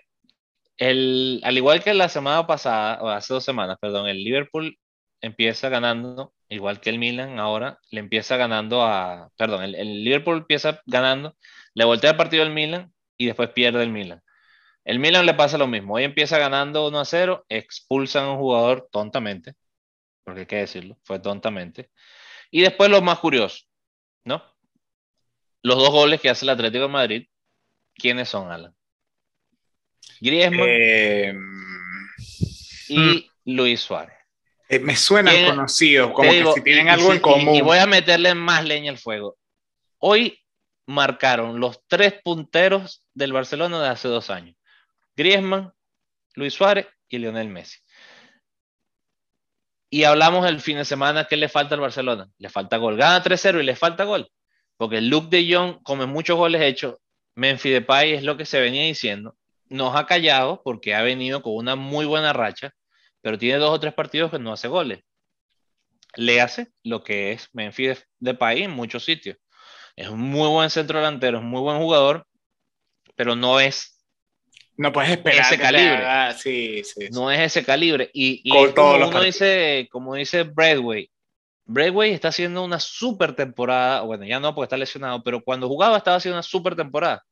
el, 0.76 1.40
al 1.42 1.56
igual 1.56 1.82
que 1.82 1.94
la 1.94 2.08
semana 2.08 2.46
pasada, 2.46 3.02
o 3.02 3.08
hace 3.08 3.32
dos 3.32 3.44
semanas, 3.44 3.78
perdón, 3.80 4.08
el 4.08 4.22
Liverpool 4.22 4.78
empieza 5.22 5.70
ganando, 5.70 6.34
igual 6.50 6.80
que 6.80 6.90
el 6.90 6.98
Milan 6.98 7.38
ahora, 7.40 7.78
le 7.90 8.00
empieza 8.00 8.36
ganando 8.36 8.82
a, 8.82 9.30
perdón, 9.38 9.64
el, 9.64 9.74
el 9.74 10.04
Liverpool 10.04 10.36
empieza 10.36 10.82
ganando, 10.84 11.34
le 11.72 11.84
voltea 11.86 12.10
el 12.10 12.16
partido 12.16 12.42
al 12.42 12.52
Milan 12.52 12.92
y 13.16 13.26
después 13.26 13.50
pierde 13.50 13.82
el 13.82 13.90
Milan. 13.90 14.22
El 14.84 14.98
Milan 14.98 15.26
le 15.26 15.34
pasa 15.34 15.58
lo 15.58 15.66
mismo, 15.66 15.94
hoy 15.94 16.04
empieza 16.04 16.38
ganando 16.38 16.86
1 16.86 17.00
a 17.00 17.04
0, 17.04 17.46
expulsan 17.48 18.24
a 18.24 18.30
un 18.32 18.38
jugador 18.38 18.88
tontamente, 18.92 19.54
porque 20.24 20.40
hay 20.40 20.46
que 20.46 20.56
decirlo, 20.56 20.96
fue 21.02 21.18
tontamente. 21.18 21.90
Y 22.50 22.62
después 22.62 22.88
lo 22.90 23.02
más 23.02 23.18
curioso, 23.18 23.64
¿no? 24.24 24.42
Los 25.62 25.76
dos 25.76 25.90
goles 25.90 26.20
que 26.20 26.30
hace 26.30 26.44
el 26.44 26.50
Atlético 26.50 26.84
de 26.84 26.90
Madrid, 26.90 27.28
¿quiénes 27.94 28.28
son, 28.28 28.52
Alan? 28.52 28.72
Griezmann 30.20 30.68
eh, 30.68 31.34
y 32.88 32.98
mm. 32.98 33.24
Luis 33.46 33.80
Suárez. 33.80 34.16
Eh, 34.68 34.78
me 34.78 34.96
suenan 34.96 35.46
conocidos, 35.46 36.12
como 36.12 36.30
que 36.30 36.52
si 36.54 36.62
tienen 36.62 36.88
algo 36.88 37.12
en 37.12 37.20
común. 37.20 37.54
Y, 37.54 37.60
voy 37.60 37.78
a 37.78 37.86
meterle 37.86 38.34
más 38.34 38.64
leña 38.64 38.90
al 38.90 38.98
fuego. 38.98 39.36
Hoy 39.98 40.40
marcaron 40.86 41.60
los 41.60 41.80
tres 41.86 42.14
punteros 42.22 43.04
del 43.16 43.32
Barcelona 43.32 43.82
de 43.82 43.88
hace 43.88 44.08
dos 44.08 44.30
años. 44.30 44.54
Griezmann, 45.16 45.72
Luis 46.34 46.54
Suárez 46.54 46.86
y 47.08 47.18
Lionel 47.18 47.48
Messi. 47.48 47.78
Y 49.88 50.04
hablamos 50.04 50.46
el 50.46 50.60
fin 50.60 50.76
de 50.76 50.84
semana, 50.84 51.24
¿qué 51.24 51.36
le 51.36 51.48
falta 51.48 51.74
al 51.74 51.80
Barcelona? 51.80 52.28
Le 52.38 52.50
falta 52.50 52.76
gol. 52.76 52.96
Gana 52.96 53.24
3-0 53.24 53.60
y 53.60 53.64
le 53.64 53.74
falta 53.74 54.04
gol. 54.04 54.30
Porque 54.76 55.00
Luke 55.00 55.28
de 55.30 55.54
Jong 55.54 55.82
come 55.82 56.06
muchos 56.06 56.36
goles 56.36 56.60
hechos. 56.60 56.96
Memphis 57.34 57.72
Depay 57.72 58.12
es 58.12 58.22
lo 58.22 58.36
que 58.36 58.44
se 58.44 58.60
venía 58.60 58.84
diciendo. 58.84 59.36
Nos 59.68 59.96
ha 59.96 60.06
callado 60.06 60.62
porque 60.62 60.94
ha 60.94 61.02
venido 61.02 61.40
con 61.42 61.54
una 61.54 61.74
muy 61.74 62.04
buena 62.04 62.32
racha, 62.34 62.72
pero 63.22 63.38
tiene 63.38 63.58
dos 63.58 63.70
o 63.70 63.80
tres 63.80 63.94
partidos 63.94 64.30
que 64.30 64.38
no 64.38 64.52
hace 64.52 64.68
goles. 64.68 65.00
le 66.16 66.40
hace 66.40 66.68
lo 66.82 67.04
que 67.04 67.32
es 67.32 67.48
Memphis 67.52 68.06
de, 68.18 68.34
país 68.34 68.64
en 68.64 68.70
muchos 68.72 69.04
sitios. 69.04 69.38
Es 69.96 70.08
un 70.08 70.20
muy 70.20 70.48
buen 70.48 70.70
centro 70.70 70.98
delantero, 70.98 71.38
es 71.38 71.44
un 71.44 71.50
muy 71.50 71.60
buen 71.62 71.78
jugador, 71.78 72.25
pero 73.16 73.34
no 73.34 73.58
es 73.58 73.96
no 74.76 74.92
puedes 74.92 75.10
esperar 75.10 75.40
ese 75.40 75.58
calibre. 75.58 76.34
sí, 76.38 76.84
sí, 76.84 77.08
No 77.10 77.30
es 77.30 77.40
ese 77.40 77.64
calibre. 77.64 78.10
Y, 78.12 78.42
y 78.44 78.72
como 78.74 78.94
uno 78.94 79.20
dice, 79.22 79.88
como 79.90 80.14
dice 80.14 80.42
Bradway, 80.42 81.10
Bradway 81.64 82.12
está 82.12 82.28
haciendo 82.28 82.62
una 82.62 82.78
super 82.78 83.34
temporada. 83.34 84.02
Bueno, 84.02 84.24
ya 84.24 84.38
no 84.38 84.54
porque 84.54 84.66
está 84.66 84.76
lesionado, 84.76 85.22
pero 85.22 85.42
cuando 85.42 85.66
jugaba 85.66 85.96
estaba 85.96 86.18
haciendo 86.18 86.36
una 86.36 86.42
super 86.42 86.76
temporada. 86.76 87.24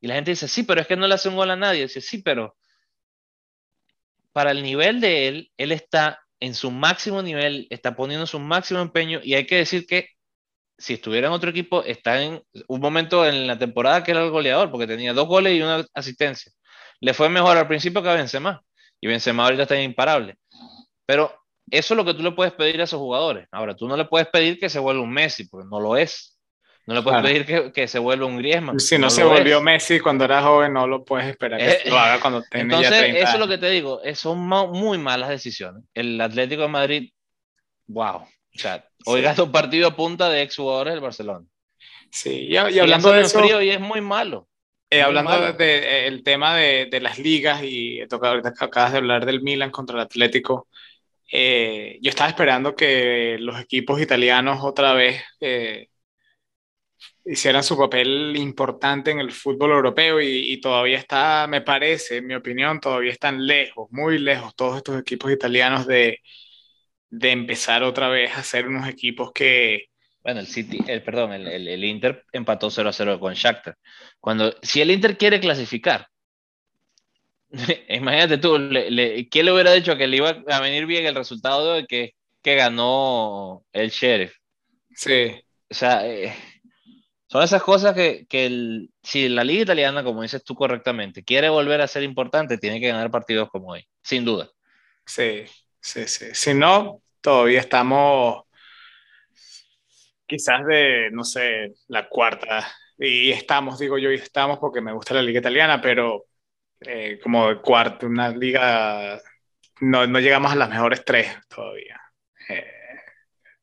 Y 0.00 0.08
la 0.08 0.14
gente 0.14 0.30
dice, 0.30 0.46
sí, 0.46 0.62
pero 0.62 0.80
es 0.80 0.86
que 0.86 0.96
no 0.96 1.08
le 1.08 1.14
hace 1.14 1.28
un 1.28 1.36
gol 1.36 1.50
a 1.50 1.56
nadie. 1.56 1.82
Dice, 1.82 2.00
sí, 2.00 2.18
pero 2.18 2.54
para 4.32 4.50
el 4.50 4.62
nivel 4.62 5.00
de 5.00 5.28
él, 5.28 5.52
él 5.56 5.72
está 5.72 6.20
en 6.38 6.54
su 6.54 6.70
máximo 6.70 7.22
nivel, 7.22 7.66
está 7.70 7.96
poniendo 7.96 8.26
su 8.26 8.38
máximo 8.38 8.80
empeño 8.80 9.20
y 9.22 9.34
hay 9.34 9.46
que 9.46 9.56
decir 9.56 9.86
que 9.86 10.08
si 10.80 10.94
estuviera 10.94 11.26
en 11.26 11.34
otro 11.34 11.50
equipo, 11.50 11.84
está 11.84 12.22
en 12.22 12.42
un 12.66 12.80
momento 12.80 13.26
en 13.26 13.46
la 13.46 13.58
temporada 13.58 14.02
que 14.02 14.12
era 14.12 14.24
el 14.24 14.30
goleador, 14.30 14.70
porque 14.70 14.86
tenía 14.86 15.12
dos 15.12 15.28
goles 15.28 15.54
y 15.54 15.60
una 15.60 15.84
asistencia. 15.92 16.50
Le 17.00 17.12
fue 17.12 17.28
mejor 17.28 17.56
al 17.56 17.68
principio 17.68 18.02
que 18.02 18.08
a 18.08 18.14
Benzema, 18.14 18.62
y 18.98 19.06
Benzema 19.06 19.44
ahorita 19.44 19.62
está 19.62 19.80
imparable. 19.80 20.36
Pero 21.04 21.32
eso 21.70 21.94
es 21.94 21.96
lo 21.96 22.04
que 22.04 22.14
tú 22.14 22.22
le 22.22 22.32
puedes 22.32 22.54
pedir 22.54 22.80
a 22.80 22.84
esos 22.84 22.98
jugadores. 22.98 23.46
Ahora, 23.52 23.76
tú 23.76 23.86
no 23.86 23.96
le 23.96 24.06
puedes 24.06 24.28
pedir 24.28 24.58
que 24.58 24.70
se 24.70 24.78
vuelva 24.78 25.02
un 25.02 25.12
Messi, 25.12 25.48
porque 25.48 25.68
no 25.70 25.80
lo 25.80 25.96
es. 25.96 26.38
No 26.86 26.94
le 26.94 27.02
puedes 27.02 27.22
pedir 27.22 27.46
que, 27.46 27.72
que, 27.72 27.86
se 27.86 27.98
vuelva 27.98 28.26
un 28.26 28.38
Griezmann. 28.38 28.80
Si 28.80 28.98
no, 28.98 29.10
se 29.10 29.22
volvió 29.22 29.60
Messi 29.60 30.00
cuando 30.00 30.24
era 30.24 30.42
joven, 30.42 30.72
no 30.72 30.86
lo 30.86 31.04
puedes 31.04 31.28
esperar 31.28 31.60
que 31.60 31.70
eh, 31.70 31.82
lo 31.86 31.98
haga 31.98 32.20
cuando 32.20 32.42
tenga 32.42 32.62
Entonces, 32.62 32.90
ya 32.90 32.98
30 32.98 33.18
eso 33.18 33.32
es 33.34 33.38
lo 33.38 33.48
que 33.48 33.58
te 33.58 33.70
digo, 33.70 34.00
son 34.14 34.38
muy 34.38 34.98
malas 34.98 35.28
decisiones. 35.28 35.84
El 35.92 36.18
Atlético 36.20 36.62
de 36.62 36.68
Madrid, 36.68 37.12
wow. 37.86 38.26
O 38.54 38.58
sea, 38.58 38.84
hoy 39.06 39.22
gasta 39.22 39.42
un 39.42 39.52
partido 39.52 39.88
a 39.88 39.96
punta 39.96 40.28
de 40.28 40.42
ex 40.42 40.56
jugadores 40.56 40.94
del 40.94 41.02
Barcelona. 41.02 41.46
Sí, 42.10 42.46
y, 42.48 42.56
hablando 42.56 43.12
de 43.12 43.22
eso... 43.22 43.40
Frío 43.40 43.62
y 43.62 43.70
es 43.70 43.80
muy 43.80 44.00
malo. 44.00 44.48
Eh, 44.90 45.02
hablando 45.02 45.40
del 45.40 45.56
de, 45.56 46.06
el 46.08 46.24
tema 46.24 46.56
de, 46.56 46.88
de, 46.90 47.00
las 47.00 47.18
ligas 47.18 47.62
y 47.62 48.00
ahorita 48.00 48.52
acabas 48.58 48.90
de 48.90 48.98
hablar 48.98 49.24
del 49.24 49.40
Milan 49.40 49.70
contra 49.70 49.94
el 49.94 50.02
Atlético, 50.02 50.66
eh, 51.32 51.98
yo 52.02 52.10
estaba 52.10 52.28
esperando 52.28 52.74
que 52.74 53.36
los 53.38 53.60
equipos 53.60 54.00
italianos 54.00 54.64
otra 54.64 54.94
vez 54.94 55.22
eh, 55.40 55.88
hicieran 57.24 57.62
su 57.62 57.78
papel 57.78 58.36
importante 58.36 59.12
en 59.12 59.20
el 59.20 59.30
fútbol 59.30 59.70
europeo 59.72 60.20
y, 60.20 60.60
todavía 60.60 60.98
está, 60.98 61.46
me 61.48 61.60
parece, 61.60 62.16
en 62.18 62.26
mi 62.26 62.34
opinión, 62.34 62.80
todavía 62.80 63.12
están 63.12 63.46
lejos, 63.46 63.88
muy 63.92 64.18
lejos 64.18 64.54
todos 64.56 64.78
estos 64.78 64.98
equipos 64.98 65.30
italianos 65.30 65.86
de, 65.86 66.20
de 67.10 67.32
empezar 67.32 67.82
otra 67.82 68.08
vez 68.08 68.36
a 68.36 68.42
ser 68.42 68.68
unos 68.68 68.88
equipos 68.88 69.32
que... 69.32 69.86
Bueno, 70.22 70.40
el 70.40 70.46
City, 70.46 70.78
el, 70.86 71.02
perdón, 71.02 71.32
el, 71.32 71.46
el, 71.46 71.84
Inter 71.84 72.24
empató 72.32 72.70
0 72.70 72.90
a 72.90 72.92
0 72.92 73.18
con 73.18 73.32
Shakhtar. 73.32 73.76
Cuando, 74.20 74.54
si 74.62 74.82
el 74.82 74.90
Inter 74.90 75.16
quiere 75.16 75.40
clasificar, 75.40 76.06
imagínate 77.88 78.38
tú, 78.38 78.58
le, 78.58 79.28
¿quién 79.28 79.46
le 79.46 79.52
hubiera 79.52 79.72
dicho 79.72 79.96
que 79.96 80.06
le 80.06 80.18
iba 80.18 80.28
a 80.48 80.60
venir 80.60 80.84
bien 80.86 81.06
el 81.06 81.14
resultado 81.14 81.74
de 81.74 81.86
que, 81.86 82.12
que 82.42 82.54
ganó 82.54 83.64
el 83.72 83.90
Sheriff? 83.90 84.34
Sí. 84.94 85.32
O 85.70 85.74
sea, 85.74 86.06
eh, 86.06 86.34
son 87.26 87.42
esas 87.42 87.62
cosas 87.62 87.94
que, 87.94 88.26
que 88.28 88.88
si 89.02 89.28
la 89.28 89.44
liga 89.44 89.62
italiana, 89.62 90.04
como 90.04 90.22
dices 90.22 90.44
tú 90.44 90.54
correctamente, 90.54 91.24
quiere 91.24 91.48
volver 91.48 91.80
a 91.80 91.88
ser 91.88 92.02
importante, 92.02 92.58
tiene 92.58 92.80
que 92.80 92.88
ganar 92.88 93.10
partidos 93.10 93.48
como 93.48 93.68
hoy, 93.68 93.86
sin 94.02 94.24
duda. 94.24 94.50
Sí, 95.06 95.44
sí, 95.80 96.06
sí. 96.06 96.26
Si 96.32 96.54
no, 96.54 97.02
todavía 97.20 97.60
estamos 97.60 98.44
quizás 100.30 100.64
de, 100.64 101.10
no 101.12 101.24
sé, 101.24 101.74
la 101.88 102.08
cuarta. 102.08 102.66
Y 102.96 103.32
estamos, 103.32 103.78
digo 103.78 103.98
yo, 103.98 104.12
y 104.12 104.14
estamos 104.14 104.58
porque 104.58 104.80
me 104.80 104.92
gusta 104.92 105.14
la 105.14 105.22
liga 105.22 105.40
italiana, 105.40 105.80
pero 105.80 106.26
eh, 106.80 107.18
como 107.22 107.48
de 107.48 107.60
cuarto, 107.60 108.06
una 108.06 108.30
liga, 108.30 109.20
no, 109.80 110.06
no, 110.06 110.20
llegamos 110.20 110.52
a 110.52 110.56
las 110.56 110.70
mejores 110.70 111.04
tres 111.04 111.36
todavía 111.48 112.00
eh, 112.48 112.66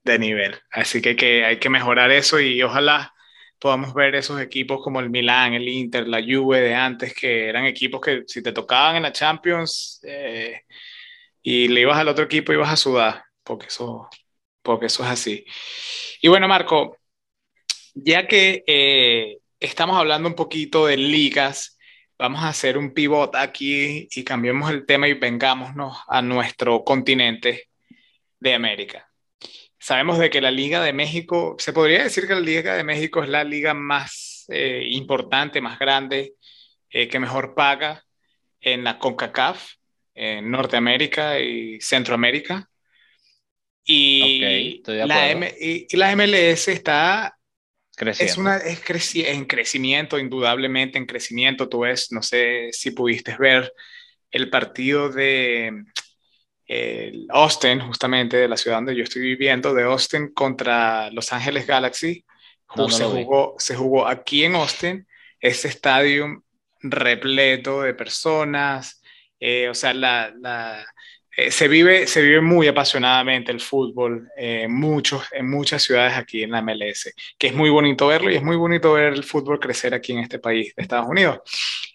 de 0.04 0.20
nivel. 0.20 0.56
Así 0.72 1.02
que, 1.02 1.46
hay 1.46 1.58
que 1.60 1.70
mejorar 1.70 2.12
eso 2.12 2.40
y 2.40 2.62
ojalá 2.62 3.14
podamos 3.60 3.94
ver 3.94 4.16
esos 4.16 4.42
equipos 4.42 4.82
como 4.84 5.00
el 5.00 5.10
Milan, 5.10 5.54
el 5.54 5.68
Inter, 5.68 6.08
la 6.08 6.22
Juve 6.22 6.62
de 6.62 6.76
antes, 6.76 7.14
que 7.14 7.48
eran 7.50 7.66
equipos 7.66 8.02
que 8.02 8.24
si 8.28 8.44
te 8.44 8.52
tocaban 8.52 8.98
en 8.98 9.04
la 9.04 9.14
Champions 9.14 10.02
eh, 10.04 10.64
y 11.50 11.70
le 11.70 11.80
ibas 11.80 11.98
al 11.98 12.10
otro 12.10 12.26
equipo 12.26 12.52
ibas 12.52 12.74
a 12.74 12.76
sudar, 12.76 13.24
porque 13.42 13.68
eso, 13.68 14.10
porque 14.62 14.88
eso 14.88 15.02
es 15.06 15.10
así. 15.10 15.46
Y 16.22 16.28
bueno, 16.28 16.46
Marco, 16.46 16.98
ya 17.94 18.28
que 18.28 18.66
eh, 18.68 19.38
estamos 19.58 19.96
hablando 19.96 20.28
un 20.28 20.36
poquito 20.36 20.88
de 20.88 20.98
ligas, 20.98 21.80
vamos 22.20 22.44
a 22.44 22.50
hacer 22.50 22.78
un 22.78 22.94
pivot 22.94 23.34
aquí 23.34 24.10
y 24.14 24.26
cambiemos 24.26 24.70
el 24.72 24.86
tema 24.86 25.08
y 25.08 25.14
vengámonos 25.14 25.98
a 26.10 26.22
nuestro 26.22 26.84
continente 26.84 27.70
de 28.42 28.54
América. 28.54 29.10
Sabemos 29.80 30.20
de 30.20 30.30
que 30.30 30.42
la 30.42 30.52
Liga 30.52 30.84
de 30.84 30.92
México, 30.92 31.56
se 31.60 31.72
podría 31.72 32.04
decir 32.04 32.28
que 32.28 32.34
la 32.34 32.42
Liga 32.42 32.76
de 32.76 32.84
México 32.84 33.24
es 33.24 33.30
la 33.30 33.46
liga 33.46 33.74
más 33.74 34.44
eh, 34.50 34.86
importante, 34.90 35.62
más 35.62 35.80
grande, 35.80 36.34
eh, 36.90 37.08
que 37.08 37.22
mejor 37.22 37.56
paga 37.56 38.04
en 38.60 38.84
la 38.84 39.00
CONCACAF, 39.00 39.77
en 40.18 40.50
Norteamérica 40.50 41.40
y 41.40 41.80
Centroamérica. 41.80 42.68
Y, 43.84 44.82
la, 44.86 45.54
y, 45.60 45.88
la 45.96 46.16
MLS 46.16 46.68
está 46.68 47.38
creciendo. 47.96 48.32
Es, 48.32 48.38
una, 48.38 48.58
es 48.58 49.16
en 49.16 49.46
crecimiento, 49.46 50.20
indudablemente 50.20 50.98
en 50.98 51.06
crecimiento. 51.06 51.70
Tú 51.70 51.82
ves, 51.82 52.12
no 52.12 52.24
sé 52.24 52.70
si 52.74 52.92
pudiste 52.92 53.38
ver 53.38 53.72
el 54.32 54.50
partido 54.50 55.10
de 55.10 55.84
el 56.66 57.28
Austin, 57.30 57.80
justamente 57.80 58.38
de 58.38 58.48
la 58.48 58.58
ciudad 58.58 58.78
donde 58.78 58.96
yo 58.96 59.04
estoy 59.04 59.22
viviendo, 59.22 59.74
de 59.74 59.84
Austin 59.84 60.34
contra 60.34 61.10
Los 61.12 61.32
Ángeles 61.32 61.66
Galaxy. 61.66 62.26
se, 62.90 63.06
jugó, 63.06 63.56
se 63.58 63.76
jugó 63.76 64.06
aquí 64.06 64.44
en 64.44 64.56
Austin, 64.56 65.08
ese 65.40 65.70
estadio 65.70 66.44
repleto 66.82 67.84
de 67.84 67.94
personas, 67.94 69.02
eh, 69.40 69.70
o 69.70 69.74
sea, 69.74 69.94
la, 69.94 70.34
la, 70.40 70.86
eh, 71.40 71.52
se, 71.52 71.68
vive, 71.68 72.08
se 72.08 72.24
vive 72.24 72.42
muy 72.42 72.68
apasionadamente 72.68 73.52
el 73.52 73.62
fútbol 73.62 74.28
eh, 74.36 74.68
muchos, 74.68 75.24
en 75.32 75.48
muchas 75.48 75.84
ciudades 75.84 76.18
aquí 76.18 76.42
en 76.42 76.50
la 76.50 76.64
MLS, 76.64 77.14
que 77.38 77.48
es 77.48 77.54
muy 77.54 77.70
bonito 77.70 78.08
verlo 78.08 78.32
y 78.32 78.36
es 78.36 78.44
muy 78.44 78.56
bonito 78.56 78.94
ver 78.94 79.14
el 79.14 79.24
fútbol 79.24 79.60
crecer 79.60 79.94
aquí 79.94 80.14
en 80.14 80.20
este 80.20 80.40
país 80.40 80.74
de 80.76 80.82
Estados 80.82 81.08
Unidos. 81.08 81.40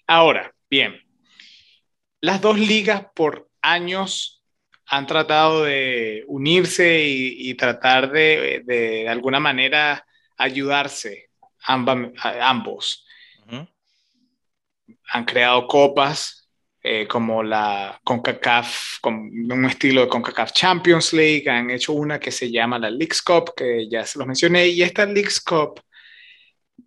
Ahora, 0.07 0.55
bien, 0.71 1.03
las 2.21 2.41
dos 2.41 2.57
ligas 2.57 3.07
por 3.17 3.51
años 3.61 4.45
han 4.87 5.09
tratado 5.09 5.65
de 5.65 6.23
unirse 6.29 7.03
y, 7.05 7.55
tratar 7.55 8.13
de, 8.13 8.63
de, 8.65 9.09
alguna 9.09 9.41
manera 9.41 10.07
ayudarse 10.37 11.31
ambos. 11.65 13.07
Han 15.15 15.25
creado 15.25 15.67
copas 15.67 16.42
eh, 16.83 17.07
como 17.07 17.43
la 17.43 18.01
CONCACAF, 18.03 18.99
con 19.01 19.15
un 19.15 19.65
estilo 19.67 20.03
de 20.03 20.09
CONCACAF 20.09 20.53
Champions 20.53 21.13
League, 21.13 21.49
han 21.49 21.71
hecho 21.71 21.93
una 21.93 22.19
que 22.19 22.33
se 22.33 22.51
llama 22.51 22.79
la 22.79 22.91
Leagues 22.91 23.23
Cup, 23.23 23.55
que 23.57 23.89
ya 23.89 24.05
se 24.05 24.19
los 24.19 24.27
mencioné, 24.27 24.67
y 24.69 24.83
esta 24.83 25.07
Leagues 25.07 25.41
Cup 25.41 25.81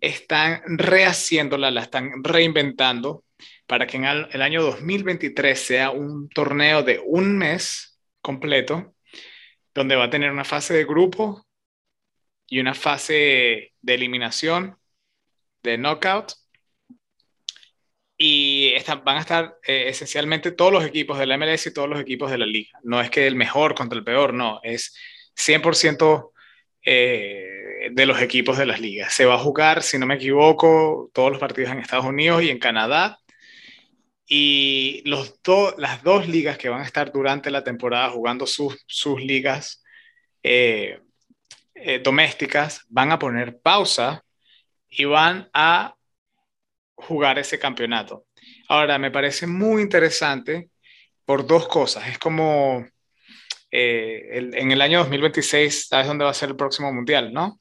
están 0.00 0.62
rehaciéndola, 0.66 1.70
la 1.70 1.82
están 1.82 2.22
reinventando 2.22 3.24
para 3.66 3.86
que 3.86 3.96
en 3.96 4.04
el 4.04 4.42
año 4.42 4.62
2023 4.62 5.58
sea 5.58 5.90
un 5.90 6.28
torneo 6.28 6.82
de 6.82 7.00
un 7.04 7.36
mes 7.36 7.98
completo, 8.20 8.94
donde 9.74 9.96
va 9.96 10.04
a 10.04 10.10
tener 10.10 10.30
una 10.30 10.44
fase 10.44 10.74
de 10.74 10.84
grupo 10.84 11.46
y 12.46 12.60
una 12.60 12.74
fase 12.74 13.72
de 13.80 13.94
eliminación, 13.94 14.78
de 15.62 15.78
knockout. 15.78 16.32
Y 18.18 18.72
van 19.04 19.18
a 19.18 19.20
estar 19.20 19.58
eh, 19.66 19.84
esencialmente 19.88 20.52
todos 20.52 20.72
los 20.72 20.84
equipos 20.84 21.18
de 21.18 21.26
la 21.26 21.36
MLS 21.36 21.66
y 21.66 21.74
todos 21.74 21.88
los 21.88 22.00
equipos 22.00 22.30
de 22.30 22.38
la 22.38 22.46
liga. 22.46 22.78
No 22.82 23.00
es 23.00 23.10
que 23.10 23.26
el 23.26 23.34
mejor 23.34 23.74
contra 23.74 23.98
el 23.98 24.04
peor, 24.04 24.32
no, 24.32 24.60
es 24.62 24.96
100% 25.36 26.32
eh, 26.82 27.90
de 27.90 28.06
los 28.06 28.20
equipos 28.22 28.56
de 28.56 28.66
las 28.66 28.80
ligas. 28.80 29.12
Se 29.12 29.26
va 29.26 29.34
a 29.34 29.38
jugar, 29.38 29.82
si 29.82 29.98
no 29.98 30.06
me 30.06 30.14
equivoco, 30.14 31.10
todos 31.12 31.30
los 31.30 31.40
partidos 31.40 31.72
en 31.72 31.78
Estados 31.78 32.06
Unidos 32.06 32.42
y 32.42 32.50
en 32.50 32.58
Canadá 32.58 33.18
y 34.26 35.02
los 35.04 35.40
las 35.78 36.02
dos 36.02 36.26
ligas 36.26 36.58
que 36.58 36.68
van 36.68 36.80
a 36.80 36.84
estar 36.84 37.12
durante 37.12 37.50
la 37.50 37.62
temporada 37.62 38.10
jugando 38.10 38.46
sus, 38.46 38.82
sus 38.86 39.22
ligas 39.22 39.84
eh, 40.42 41.00
eh, 41.74 42.00
domésticas 42.02 42.84
van 42.88 43.12
a 43.12 43.18
poner 43.18 43.60
pausa 43.60 44.24
y 44.88 45.04
van 45.04 45.48
a 45.52 45.94
jugar 46.96 47.38
ese 47.38 47.58
campeonato. 47.58 48.26
Ahora, 48.68 48.98
me 48.98 49.10
parece 49.10 49.46
muy 49.46 49.82
interesante 49.82 50.70
por 51.24 51.46
dos 51.46 51.68
cosas. 51.68 52.08
Es 52.08 52.18
como 52.18 52.84
eh, 53.70 54.50
en 54.54 54.72
el 54.72 54.80
año 54.80 55.00
2026, 55.00 55.88
¿sabes 55.88 56.06
dónde 56.06 56.24
va 56.24 56.30
a 56.30 56.34
ser 56.34 56.50
el 56.50 56.56
próximo 56.56 56.92
mundial, 56.92 57.32
no? 57.32 57.60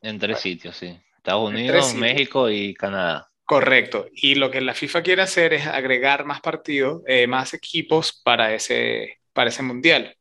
En 0.00 0.18
tres 0.18 0.40
sitios, 0.40 0.76
sí. 0.76 0.98
Estados 1.16 1.50
Unidos, 1.50 1.94
México 1.94 2.50
y 2.50 2.74
Canadá. 2.74 3.28
Correcto. 3.44 4.06
Y 4.12 4.34
lo 4.34 4.50
que 4.50 4.60
la 4.60 4.74
FIFA 4.74 5.02
quiere 5.02 5.22
hacer 5.22 5.52
es 5.52 5.66
agregar 5.66 6.24
más 6.24 6.40
partidos, 6.40 7.02
eh, 7.06 7.26
más 7.26 7.54
equipos 7.54 8.20
para 8.24 8.54
ese, 8.54 9.20
para 9.32 9.50
ese 9.50 9.62
mundial. 9.62 10.16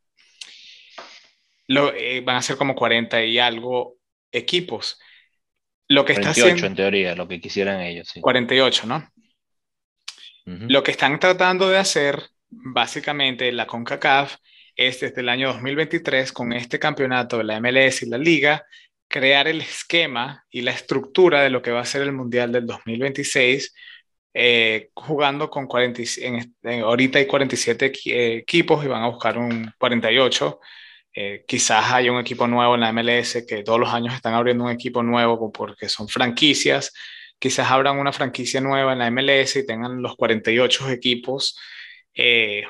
Lo, 1.67 1.93
eh, 1.93 2.21
van 2.21 2.35
a 2.35 2.41
ser 2.41 2.57
como 2.57 2.75
40 2.75 3.23
y 3.23 3.39
algo 3.39 3.95
equipos. 4.31 4.99
Lo 5.91 6.05
que 6.05 6.13
48 6.13 6.19
está 6.19 6.29
haciendo, 6.31 6.67
en 6.67 6.75
teoría, 6.75 7.15
lo 7.15 7.27
que 7.27 7.41
quisieran 7.41 7.81
ellos. 7.81 8.07
Sí. 8.07 8.21
48, 8.21 8.87
¿no? 8.87 9.11
Lo 10.45 10.83
que 10.83 10.91
están 10.91 11.19
tratando 11.19 11.69
de 11.69 11.77
hacer, 11.77 12.23
básicamente, 12.49 13.51
la 13.51 13.67
CONCACAF 13.67 14.37
es 14.75 14.99
desde 15.01 15.21
el 15.21 15.29
año 15.29 15.49
2023, 15.53 16.31
con 16.31 16.53
este 16.53 16.79
campeonato 16.79 17.37
de 17.37 17.43
la 17.43 17.59
MLS 17.59 18.03
y 18.03 18.09
la 18.09 18.17
Liga, 18.17 18.65
crear 19.07 19.47
el 19.47 19.61
esquema 19.61 20.45
y 20.49 20.61
la 20.61 20.71
estructura 20.71 21.41
de 21.41 21.49
lo 21.49 21.61
que 21.61 21.71
va 21.71 21.81
a 21.81 21.85
ser 21.85 22.01
el 22.01 22.13
Mundial 22.13 22.51
del 22.51 22.65
2026, 22.65 23.73
eh, 24.33 24.89
jugando 24.93 25.49
con 25.49 25.67
40, 25.67 26.01
ahorita 26.83 27.19
hay 27.19 27.27
47 27.27 27.91
eh, 28.05 28.35
equipos 28.37 28.83
y 28.83 28.87
van 28.87 29.03
a 29.03 29.09
buscar 29.09 29.37
un 29.37 29.71
48. 29.77 30.59
Eh, 31.13 31.43
quizás 31.47 31.91
haya 31.91 32.11
un 32.11 32.19
equipo 32.19 32.47
nuevo 32.47 32.75
en 32.75 32.81
la 32.81 32.93
MLS 32.93 33.45
que 33.47 33.63
todos 33.63 33.79
los 33.79 33.93
años 33.93 34.13
están 34.13 34.33
abriendo 34.33 34.63
un 34.63 34.71
equipo 34.71 35.03
nuevo 35.03 35.51
porque 35.51 35.89
son 35.89 36.07
franquicias. 36.07 36.93
Quizás 37.39 37.71
abran 37.71 37.97
una 37.97 38.13
franquicia 38.13 38.61
nueva 38.61 38.93
en 38.93 38.99
la 38.99 39.11
MLS 39.11 39.57
y 39.57 39.65
tengan 39.65 40.01
los 40.01 40.15
48 40.15 40.89
equipos 40.89 41.57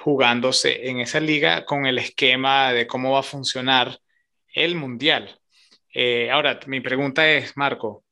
jugándose 0.03 0.87
en 0.87 0.99
esa 0.99 1.19
liga 1.19 1.65
con 1.65 1.85
el 1.85 1.97
esquema 1.97 2.71
de 2.73 2.87
cómo 2.87 3.11
va 3.13 3.19
a 3.19 3.23
funcionar 3.23 3.99
el 4.53 4.75
mundial. 4.75 5.41
Eh, 5.93 6.29
ahora, 6.31 6.59
mi 6.67 6.79
pregunta 6.81 7.29
es, 7.29 7.55
Marco, 7.57 8.05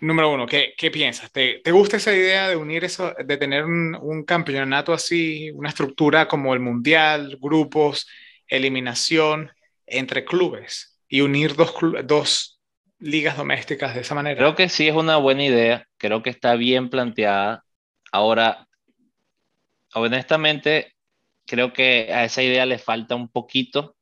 número 0.00 0.30
uno, 0.32 0.46
¿qué, 0.46 0.74
qué 0.76 0.90
piensas? 0.90 1.30
¿Te, 1.32 1.60
¿Te, 1.62 1.72
gusta 1.72 1.96
esa 1.96 2.14
idea 2.14 2.48
de 2.48 2.56
unir 2.56 2.84
eso, 2.84 3.14
de 3.24 3.36
tener 3.36 3.64
un, 3.64 4.24
campeonato 4.24 4.92
así, 4.92 5.50
una 5.52 5.68
estructura 5.70 6.28
como 6.28 6.54
el 6.54 6.60
mundial, 6.60 7.38
grupos, 7.40 8.08
eliminación 8.56 9.50
entre 9.86 10.24
clubes 10.24 11.00
y 11.08 11.20
unir 11.20 11.56
dos, 11.56 11.74
dos 12.04 12.60
ligas 12.98 13.36
domésticas 13.36 13.94
de 13.94 14.02
esa 14.02 14.14
manera? 14.14 14.36
Creo 14.36 14.54
que 14.54 14.68
sí 14.68 14.88
es 14.88 14.94
una 14.94 15.16
buena 15.16 15.44
idea, 15.44 15.86
creo 15.96 16.22
que 16.22 16.30
está 16.30 16.54
bien 16.54 16.90
planteada. 16.90 17.64
Ahora, 18.10 18.68
honestamente, 19.94 20.94
creo 21.46 21.72
que 21.72 22.12
a 22.12 22.24
esa 22.24 22.42
idea 22.42 22.66
le 22.66 22.78
falta 22.78 23.14
un 23.14 23.28
poquito 23.28 23.96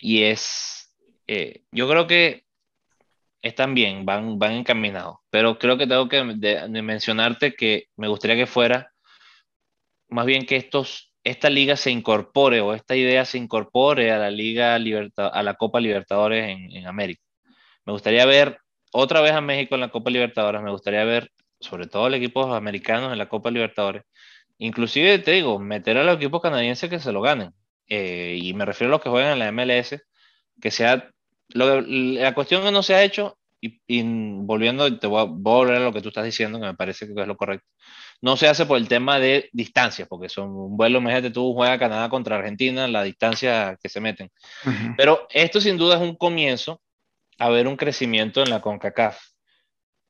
y 0.00 0.24
es 0.24 0.94
eh, 1.26 1.64
yo 1.72 1.88
creo 1.88 2.06
que 2.06 2.44
están 3.42 3.74
bien, 3.74 4.06
van, 4.06 4.38
van 4.38 4.52
encaminados, 4.52 5.18
pero 5.30 5.58
creo 5.58 5.76
que 5.76 5.86
tengo 5.86 6.08
que 6.08 6.22
mencionarte 6.22 7.54
que 7.54 7.88
me 7.96 8.08
gustaría 8.08 8.36
que 8.36 8.46
fuera 8.46 8.94
más 10.08 10.26
bien 10.26 10.46
que 10.46 10.56
estos, 10.56 11.12
esta 11.24 11.48
liga 11.48 11.76
se 11.76 11.90
incorpore 11.90 12.60
o 12.60 12.74
esta 12.74 12.94
idea 12.94 13.24
se 13.24 13.38
incorpore 13.38 14.12
a 14.12 14.18
la 14.18 14.30
Liga 14.30 14.78
Libertad, 14.78 15.30
a 15.32 15.42
la 15.42 15.54
Copa 15.54 15.80
Libertadores 15.80 16.48
en, 16.48 16.86
América. 16.86 17.22
Me 17.86 17.92
gustaría 17.92 18.26
ver 18.26 18.58
otra 18.92 19.22
vez 19.22 19.32
a 19.32 19.40
México 19.40 19.74
en 19.74 19.80
la 19.80 19.90
Copa 19.90 20.10
Libertadores, 20.10 20.62
me 20.62 20.70
gustaría 20.70 21.04
ver 21.04 21.30
sobre 21.60 21.86
todo 21.86 22.10
los 22.10 22.18
equipos 22.18 22.54
americanos 22.54 23.10
en 23.10 23.18
la 23.18 23.28
Copa 23.28 23.50
Libertadores, 23.50 24.04
inclusive 24.58 25.18
te 25.18 25.32
digo, 25.32 25.58
meter 25.58 25.96
a 25.96 26.04
los 26.04 26.16
equipos 26.16 26.42
canadienses 26.42 26.90
que 26.90 27.00
se 27.00 27.10
lo 27.10 27.22
ganen, 27.22 27.52
eh, 27.88 28.38
y 28.40 28.52
me 28.52 28.66
refiero 28.66 28.90
a 28.90 28.96
los 28.96 29.02
que 29.02 29.08
juegan 29.08 29.32
en 29.32 29.38
la 29.38 29.50
MLS, 29.50 30.02
que 30.60 30.70
sea 30.70 31.10
la 31.48 32.34
cuestión 32.34 32.62
que 32.62 32.70
no 32.70 32.82
se 32.82 32.94
ha 32.94 33.02
hecho, 33.02 33.38
y, 33.86 34.02
volviendo, 34.44 34.98
te 34.98 35.06
voy 35.06 35.22
a, 35.22 35.24
volver 35.24 35.76
a 35.76 35.84
lo 35.84 35.92
que 35.92 36.02
tú 36.02 36.08
estás 36.08 36.24
diciendo, 36.24 36.60
que 36.60 36.66
me 36.66 36.74
parece 36.74 37.06
que 37.06 37.20
es 37.20 37.26
lo 37.26 37.36
correcto, 37.36 37.66
no 38.20 38.36
se 38.36 38.48
hace 38.48 38.66
por 38.66 38.78
el 38.78 38.88
tema 38.88 39.18
de 39.18 39.48
distancias, 39.52 40.08
porque 40.08 40.28
son 40.28 40.50
un 40.50 40.76
vuelo, 40.76 40.98
imagínate 40.98 41.30
tú 41.30 41.54
juegas 41.54 41.78
Canadá 41.78 42.08
contra 42.08 42.36
Argentina, 42.36 42.88
la 42.88 43.02
distancia 43.02 43.78
que 43.82 43.88
se 43.88 44.00
meten. 44.00 44.30
Pero 44.96 45.26
esto 45.30 45.60
sin 45.60 45.76
duda 45.76 45.96
es 45.96 46.02
un 46.02 46.16
comienzo 46.16 46.80
a 47.38 47.48
ver 47.50 47.66
un 47.66 47.76
crecimiento 47.76 48.42
en 48.42 48.50
la 48.50 48.60
CONCACAF. 48.60 49.18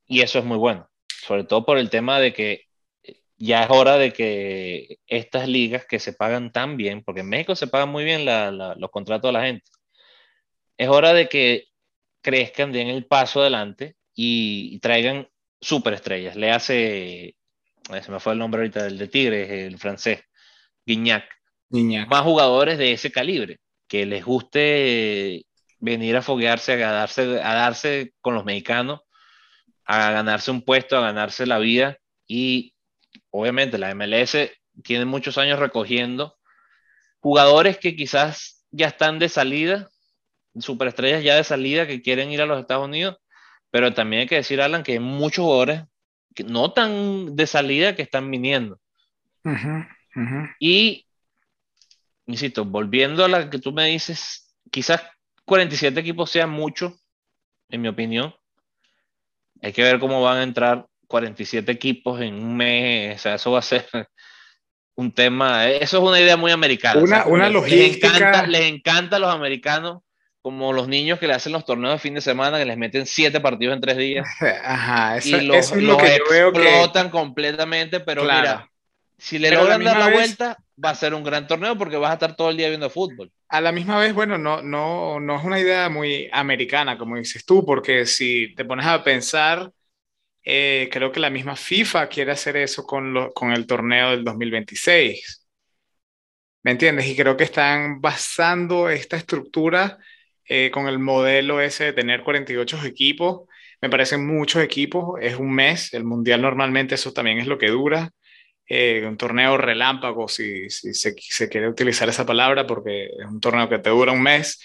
Y 0.06 0.20
eso 0.20 0.38
es 0.38 0.44
muy 0.44 0.58
bueno, 0.58 0.88
sobre 1.08 1.44
todo 1.44 1.64
por 1.64 1.78
el 1.78 1.90
tema 1.90 2.20
de 2.20 2.32
que 2.32 2.64
ya 3.36 3.64
es 3.64 3.70
hora 3.70 3.96
de 3.96 4.12
que 4.12 4.98
estas 5.06 5.48
ligas 5.48 5.86
que 5.86 5.98
se 5.98 6.12
pagan 6.12 6.52
tan 6.52 6.76
bien, 6.76 7.02
porque 7.02 7.22
en 7.22 7.28
México 7.28 7.56
se 7.56 7.66
pagan 7.66 7.88
muy 7.88 8.04
bien 8.04 8.24
los 8.24 8.90
contratos 8.90 9.28
de 9.28 9.32
la 9.32 9.44
gente, 9.44 9.64
es 10.76 10.88
hora 10.88 11.12
de 11.12 11.28
que 11.28 11.64
crezcan, 12.24 12.72
den 12.72 12.88
el 12.88 13.06
paso 13.06 13.40
adelante 13.40 13.96
y, 14.14 14.78
traigan 14.80 15.28
superestrellas. 15.60 16.36
Le 16.36 16.50
hace, 16.50 17.26
eh, 17.26 17.34
se 18.02 18.10
me 18.10 18.18
fue 18.18 18.32
el 18.32 18.38
nombre 18.38 18.62
ahorita 18.62 18.84
del 18.84 18.98
de 18.98 19.08
Tigres, 19.08 19.50
el 19.50 19.78
francés, 19.78 20.22
Guignac. 20.86 21.24
Más 21.70 22.22
jugadores 22.22 22.78
de 22.78 22.92
ese 22.92 23.12
calibre, 23.12 23.58
que 23.88 24.06
les 24.06 24.24
guste 24.24 25.44
venir 25.80 26.16
a 26.16 26.22
foguearse, 26.22 26.82
a 26.84 26.92
darse, 26.92 27.22
a 27.42 27.54
darse 27.54 28.14
con 28.20 28.34
los 28.34 28.44
mexicanos, 28.44 29.00
a 29.84 30.10
ganarse 30.12 30.50
un 30.50 30.62
puesto, 30.62 30.96
a 30.96 31.00
ganarse 31.02 31.46
la 31.46 31.58
vida. 31.58 31.98
Y 32.26 32.74
obviamente 33.30 33.76
la 33.76 33.94
MLS 33.94 34.36
tiene 34.82 35.04
muchos 35.04 35.36
años 35.36 35.58
recogiendo 35.58 36.36
jugadores 37.20 37.78
que 37.78 37.96
quizás 37.96 38.64
ya 38.70 38.86
están 38.88 39.18
de 39.18 39.28
salida 39.28 39.90
superestrellas 40.58 41.22
ya 41.24 41.36
de 41.36 41.44
salida 41.44 41.86
que 41.86 42.02
quieren 42.02 42.30
ir 42.30 42.40
a 42.40 42.46
los 42.46 42.60
Estados 42.60 42.86
Unidos, 42.86 43.16
pero 43.70 43.92
también 43.92 44.22
hay 44.22 44.28
que 44.28 44.36
decir, 44.36 44.60
Alan, 44.60 44.82
que 44.82 44.92
hay 44.92 45.00
muchos 45.00 45.44
jugadores 45.44 45.82
que 46.34 46.44
no 46.44 46.72
tan 46.72 47.34
de 47.34 47.46
salida 47.46 47.94
que 47.94 48.02
están 48.02 48.30
viniendo. 48.30 48.78
Y, 50.58 51.06
insisto, 52.26 52.64
volviendo 52.64 53.24
a 53.24 53.28
la 53.28 53.50
que 53.50 53.58
tú 53.58 53.72
me 53.72 53.86
dices, 53.86 54.54
quizás 54.70 55.02
47 55.44 55.98
equipos 56.00 56.30
sean 56.30 56.50
mucho, 56.50 56.96
en 57.68 57.82
mi 57.82 57.88
opinión. 57.88 58.34
Hay 59.60 59.72
que 59.72 59.82
ver 59.82 59.98
cómo 59.98 60.22
van 60.22 60.38
a 60.38 60.42
entrar 60.42 60.86
47 61.08 61.70
equipos 61.70 62.20
en 62.20 62.34
un 62.34 62.56
mes, 62.56 63.16
o 63.16 63.18
sea, 63.18 63.34
eso 63.34 63.50
va 63.50 63.58
a 63.58 63.62
ser 63.62 63.86
un 64.94 65.12
tema, 65.12 65.68
eso 65.68 65.98
es 65.98 66.02
una 66.02 66.20
idea 66.20 66.36
muy 66.36 66.52
americana. 66.52 67.00
Una, 67.00 67.26
una 67.26 67.48
logística. 67.48 68.08
Les 68.08 68.16
encanta, 68.16 68.46
les 68.46 68.72
encanta 68.72 69.16
a 69.16 69.18
los 69.18 69.34
americanos 69.34 70.03
como 70.44 70.74
los 70.74 70.88
niños 70.88 71.18
que 71.18 71.26
le 71.26 71.32
hacen 71.32 71.52
los 71.52 71.64
torneos 71.64 71.94
de 71.94 71.98
fin 71.98 72.12
de 72.12 72.20
semana, 72.20 72.58
que 72.58 72.66
les 72.66 72.76
meten 72.76 73.06
siete 73.06 73.40
partidos 73.40 73.76
en 73.76 73.80
tres 73.80 73.96
días. 73.96 74.28
Ajá, 74.62 75.16
eso, 75.16 75.40
y 75.40 75.50
es 75.56 75.74
lo 75.74 75.96
que 75.96 76.18
yo 76.18 76.24
veo 76.30 76.52
que... 76.52 76.60
explotan 76.60 77.08
completamente, 77.08 78.00
pero 78.00 78.24
mira, 78.24 78.70
si 79.16 79.38
le 79.38 79.50
logran 79.52 79.82
dar 79.82 79.98
la 79.98 80.10
vuelta, 80.10 80.58
va 80.84 80.90
a 80.90 80.94
ser 80.94 81.14
un 81.14 81.24
gran 81.24 81.46
torneo 81.46 81.78
porque 81.78 81.96
vas 81.96 82.10
a 82.10 82.14
estar 82.14 82.36
todo 82.36 82.50
el 82.50 82.58
día 82.58 82.68
viendo 82.68 82.90
fútbol. 82.90 83.32
A 83.48 83.62
la 83.62 83.72
misma 83.72 83.98
vez, 83.98 84.12
bueno, 84.12 84.36
no, 84.36 84.60
no, 84.60 85.18
no 85.18 85.38
es 85.38 85.44
una 85.44 85.58
idea 85.58 85.88
muy 85.88 86.28
americana, 86.30 86.98
como 86.98 87.16
dices 87.16 87.46
tú, 87.46 87.64
porque 87.64 88.04
si 88.04 88.54
te 88.54 88.66
pones 88.66 88.84
a 88.84 89.02
pensar, 89.02 89.72
eh, 90.44 90.90
creo 90.92 91.10
que 91.10 91.20
la 91.20 91.30
misma 91.30 91.56
FIFA 91.56 92.06
quiere 92.10 92.32
hacer 92.32 92.58
eso 92.58 92.84
con, 92.84 93.14
lo, 93.14 93.32
con 93.32 93.50
el 93.50 93.66
torneo 93.66 94.10
del 94.10 94.22
2026. 94.22 95.46
¿Me 96.64 96.72
entiendes? 96.72 97.06
Y 97.06 97.16
creo 97.16 97.34
que 97.34 97.44
están 97.44 98.02
basando 98.02 98.90
esta 98.90 99.16
estructura 99.16 99.98
eh, 100.46 100.70
con 100.70 100.88
el 100.88 100.98
modelo 100.98 101.60
ese 101.60 101.84
de 101.84 101.92
tener 101.92 102.22
48 102.22 102.84
equipos. 102.84 103.48
Me 103.80 103.90
parecen 103.90 104.26
muchos 104.26 104.62
equipos, 104.62 105.18
es 105.20 105.36
un 105.36 105.52
mes, 105.52 105.92
el 105.94 106.04
mundial 106.04 106.42
normalmente 106.42 106.94
eso 106.94 107.12
también 107.12 107.38
es 107.38 107.46
lo 107.46 107.58
que 107.58 107.68
dura. 107.68 108.10
Eh, 108.66 109.04
un 109.06 109.18
torneo 109.18 109.58
relámpago, 109.58 110.26
si, 110.26 110.70
si 110.70 110.94
se, 110.94 111.14
se, 111.18 111.48
quiere 111.50 111.68
utilizar 111.68 112.08
esa 112.08 112.24
palabra, 112.24 112.66
porque 112.66 113.04
es 113.06 113.26
un 113.26 113.40
torneo 113.40 113.68
que 113.68 113.78
te 113.78 113.90
dura 113.90 114.12
un 114.12 114.22
mes. 114.22 114.62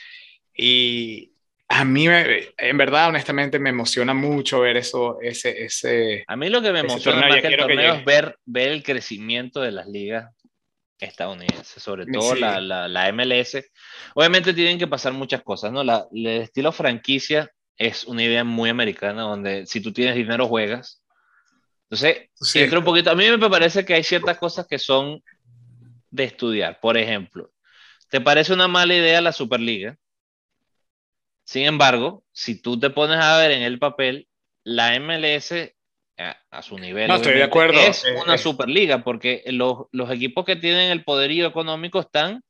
Y 0.56 1.34
a 1.68 1.84
mí, 1.84 2.08
en 2.08 2.78
verdad, 2.78 3.10
honestamente, 3.10 3.60
me 3.60 3.70
emociona 3.70 4.14
mucho 4.14 4.62
ver 4.62 4.78
eso, 4.78 5.20
ese, 5.22 5.66
ese 5.66 6.24
A 6.28 6.36
mí 6.36 6.50
lo 6.50 6.62
que 6.62 6.72
me 6.72 6.80
emociona 6.80 7.28
más 7.28 7.42
que 7.42 7.48
el 7.48 7.58
torneo 7.58 7.96
es 7.96 8.06
ver, 8.06 8.38
ver 8.46 8.70
el 8.70 8.84
crecimiento 8.84 9.62
de 9.62 9.72
las 9.72 9.88
ligas 9.88 10.34
estadounidense, 11.00 11.80
sobre 11.80 12.06
todo 12.06 12.36
la, 12.36 12.60
la, 12.60 12.88
la, 12.88 13.12
MLS. 13.12 13.58
Obviamente 14.14 14.54
tienen 14.54 14.78
que 14.78 14.88
pasar 14.88 15.14
muchas 15.14 15.41
cosas, 15.41 15.72
¿no? 15.72 15.84
La, 15.84 16.08
el 16.12 16.28
estilo 16.28 16.72
franquicia 16.72 17.52
es 17.78 18.04
una 18.06 18.24
idea 18.24 18.43
muy 18.43 18.70
americana, 18.70 19.24
donde 19.24 19.66
si 19.66 19.82
tú 19.82 19.93
tienes 19.93 20.16
dinero 20.16 20.47
juegas. 20.47 21.02
Entonces, 21.84 22.30
sí. 22.34 22.64
un 22.64 22.84
poquito. 22.84 23.10
A 23.10 23.16
mí 23.16 23.26
me 23.30 23.50
parece 23.50 23.86
que 23.86 23.93
hay 23.95 24.04
ciertas 24.04 24.38
cosas 24.38 24.68
que 24.68 24.78
son 24.78 25.24
de 26.12 26.26
estudiar. 26.26 26.80
Por 26.80 26.97
ejemplo, 26.97 27.52
¿te 28.10 28.22
parece 28.22 28.54
una 28.54 28.68
mala 28.68 28.95
idea 28.95 29.22
la 29.22 29.32
Superliga? 29.32 29.97
Sin 31.45 31.66
embargo, 31.66 32.24
si 32.32 32.62
tú 32.62 32.80
te 32.80 32.91
pones 32.91 33.18
a 33.18 33.38
ver 33.38 33.52
en 33.52 33.64
el 33.64 33.80
papel, 33.80 34.28
la 34.64 35.00
MLS 35.00 35.54
a, 36.20 36.61
su 36.61 36.78
nivel. 36.78 37.07
No, 37.07 37.15
estoy 37.15 37.34
de 37.34 37.43
acuerdo. 37.43 37.80
Es 37.80 38.03
una 38.24 38.38
superliga 38.38 39.03
porque 39.03 39.43
los, 39.47 39.86
los, 39.91 40.11
equipos 40.11 40.45
que 40.45 40.55
tienen 40.55 40.91
el 40.91 41.03
poderío 41.03 41.47
económico 41.47 41.99
están 41.99 42.41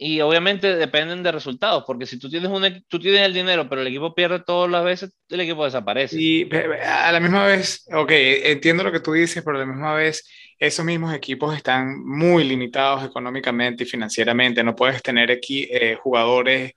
y 0.00 0.20
obviamente 0.20 0.76
dependen 0.76 1.24
de 1.24 1.32
resultados, 1.32 1.82
porque 1.84 2.06
si 2.06 2.20
tú 2.20 2.30
tienes, 2.30 2.48
un, 2.48 2.84
tú 2.86 3.00
tienes 3.00 3.22
el 3.22 3.34
dinero, 3.34 3.68
pero 3.68 3.80
el 3.80 3.88
equipo 3.88 4.14
pierde 4.14 4.38
todas 4.38 4.70
las 4.70 4.84
veces, 4.84 5.12
el 5.28 5.40
equipo 5.40 5.64
desaparece. 5.64 6.16
Y 6.16 6.48
a 6.84 7.10
la 7.10 7.18
misma 7.18 7.44
vez, 7.44 7.84
ok, 7.92 8.10
entiendo 8.12 8.84
lo 8.84 8.92
que 8.92 9.00
tú 9.00 9.12
dices, 9.12 9.42
pero 9.44 9.56
a 9.56 9.60
la 9.60 9.66
misma 9.66 9.94
vez, 9.94 10.24
esos 10.56 10.84
mismos 10.84 11.12
equipos 11.12 11.56
están 11.56 11.98
muy 12.06 12.44
limitados 12.44 13.04
económicamente 13.04 13.82
y 13.82 13.86
financieramente. 13.86 14.62
No 14.62 14.76
puedes 14.76 15.02
tener 15.02 15.32
aquí 15.32 15.68
eh, 15.68 15.96
jugadores 16.00 16.74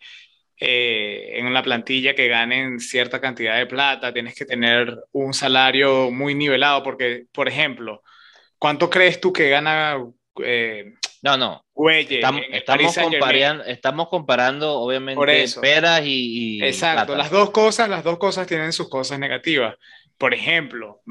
eh, 0.63 1.39
en 1.39 1.51
la 1.55 1.63
plantilla 1.63 2.13
que 2.13 2.27
ganen 2.27 2.79
cierta 2.79 3.19
cantidad 3.19 3.57
de 3.57 3.65
plata, 3.65 4.13
tienes 4.13 4.35
que 4.35 4.45
tener 4.45 4.95
un 5.11 5.33
salario 5.33 6.11
muy 6.11 6.35
nivelado, 6.35 6.83
porque, 6.83 7.25
por 7.31 7.47
ejemplo, 7.47 8.03
¿cuánto 8.59 8.87
crees 8.87 9.19
tú 9.19 9.33
que 9.33 9.49
gana 9.49 9.97
eh, 10.43 10.93
no, 11.23 11.35
no. 11.35 11.65
estamos, 11.87 12.95
comparando, 12.95 13.63
estamos, 13.63 14.07
comparando, 14.07 14.73
obviamente, 14.79 15.45
peras 15.59 16.01
y, 16.05 16.63
Exacto, 16.63 17.15
las 17.15 17.31
dos 17.31 17.49
cosas, 17.49 17.89
las 17.89 18.03
dos 18.03 18.19
cosas 18.19 18.45
tienen 18.45 18.71
sus 18.71 18.87
cosas 18.87 19.17
negativas. 19.17 19.75
Por 20.15 20.35
ejemplo, 20.35 21.01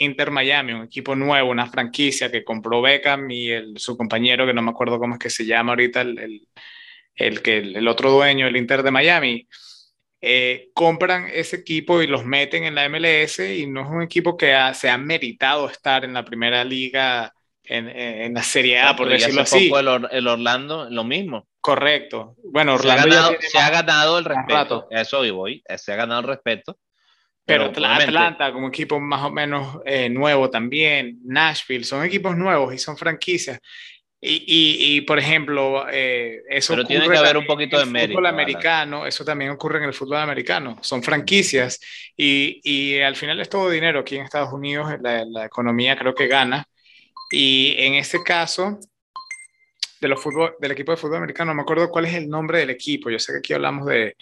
Inter 0.00 0.32
Miami, 0.32 0.72
un 0.72 0.86
equipo 0.86 1.14
nuevo, 1.14 1.48
una 1.48 1.66
franquicia 1.66 2.28
que 2.28 2.42
compró 2.42 2.82
Beckham 2.82 3.30
y 3.30 3.50
el, 3.50 3.78
su 3.78 3.96
compañero, 3.96 4.46
que 4.46 4.54
no 4.54 4.62
me 4.62 4.72
acuerdo 4.72 4.98
cómo 4.98 5.14
es 5.14 5.20
que 5.20 5.30
se 5.30 5.46
llama 5.46 5.70
ahorita, 5.72 6.00
el, 6.00 6.18
el, 6.18 6.48
que, 7.42 7.58
el 7.58 7.88
otro 7.88 8.10
dueño, 8.10 8.46
el 8.46 8.56
Inter 8.56 8.82
de 8.82 8.90
Miami, 8.90 9.46
eh, 10.20 10.70
compran 10.74 11.28
ese 11.32 11.56
equipo 11.56 12.02
y 12.02 12.06
los 12.06 12.24
meten 12.24 12.64
en 12.64 12.74
la 12.74 12.88
MLS 12.88 13.38
y 13.38 13.66
no 13.66 13.82
es 13.82 13.88
un 13.88 14.02
equipo 14.02 14.36
que 14.36 14.54
se 14.74 14.90
ha 14.90 14.98
meritado 14.98 15.68
estar 15.68 16.04
en 16.04 16.12
la 16.12 16.24
primera 16.24 16.62
liga 16.64 17.32
en, 17.62 18.34
la 18.34 18.42
Serie 18.42 18.80
A, 18.80 18.96
por 18.96 19.08
decirlo 19.08 19.42
así. 19.42 19.70
el, 20.10 20.26
Orlando, 20.26 20.90
lo 20.90 21.04
mismo. 21.04 21.46
Correcto. 21.60 22.34
Bueno, 22.44 22.74
Orlando 22.74 23.36
se 23.38 23.58
ha 23.58 23.70
ganado, 23.70 24.18
el 24.18 24.24
respeto. 24.24 24.88
Eso 24.90 25.24
y 25.24 25.30
voy. 25.30 25.62
Se 25.76 25.92
ha 25.92 25.96
ganado 25.96 26.20
el 26.20 26.26
respeto. 26.26 26.78
Pero, 27.44 27.64
Atlanta, 27.64 28.52
como 28.52 28.68
equipo 28.68 29.00
más 29.00 29.24
o 29.24 29.30
menos 29.30 29.78
eh, 29.84 30.08
nuevo 30.08 30.50
también, 30.50 31.18
Nashville, 31.24 31.84
son 31.84 32.04
equipos 32.04 32.36
nuevos 32.36 32.72
y 32.74 32.78
son 32.78 32.96
franquicias. 32.96 33.60
Y, 34.22 34.96
y, 34.96 35.00
por 35.00 35.18
ejemplo, 35.18 35.86
eh, 35.90 36.42
eso 36.50 36.74
Pero 36.74 36.86
tiene 36.86 37.08
que 37.08 37.16
haber 37.16 37.38
un 37.38 37.46
poquito 37.46 37.78
de 37.78 37.86
mérito. 37.86 38.12
fútbol 38.12 38.26
americano, 38.26 39.06
eso 39.06 39.24
también 39.24 39.50
ocurre 39.50 39.78
en 39.78 39.84
el 39.84 39.94
fútbol 39.94 40.18
americano. 40.18 40.76
Son 40.82 41.02
franquicias 41.02 41.80
y, 42.16 42.60
y 42.62 43.00
al 43.00 43.16
final 43.16 43.40
es 43.40 43.48
todo 43.48 43.70
dinero. 43.70 44.00
Aquí 44.00 44.16
en 44.16 44.24
Estados 44.24 44.52
Unidos 44.52 44.92
la, 45.00 45.24
la 45.24 45.46
economía 45.46 45.96
creo 45.96 46.14
que 46.14 46.26
gana 46.26 46.66
y 47.30 47.76
en 47.78 47.94
este 47.94 48.22
caso, 48.22 48.80
de 50.00 50.08
los 50.08 50.20
fútbol, 50.20 50.56
del 50.60 50.72
equipo 50.72 50.90
de 50.92 50.98
fútbol 50.98 51.18
americano, 51.18 51.52
no 51.52 51.56
me 51.56 51.62
acuerdo 51.62 51.88
cuál 51.88 52.06
es 52.06 52.14
el 52.14 52.28
nombre 52.28 52.58
del 52.58 52.70
equipo. 52.70 53.08
Yo 53.08 53.18
sé 53.18 53.32
que 53.32 53.38
aquí 53.38 53.52
hablamos 53.52 53.86
de 53.86 54.16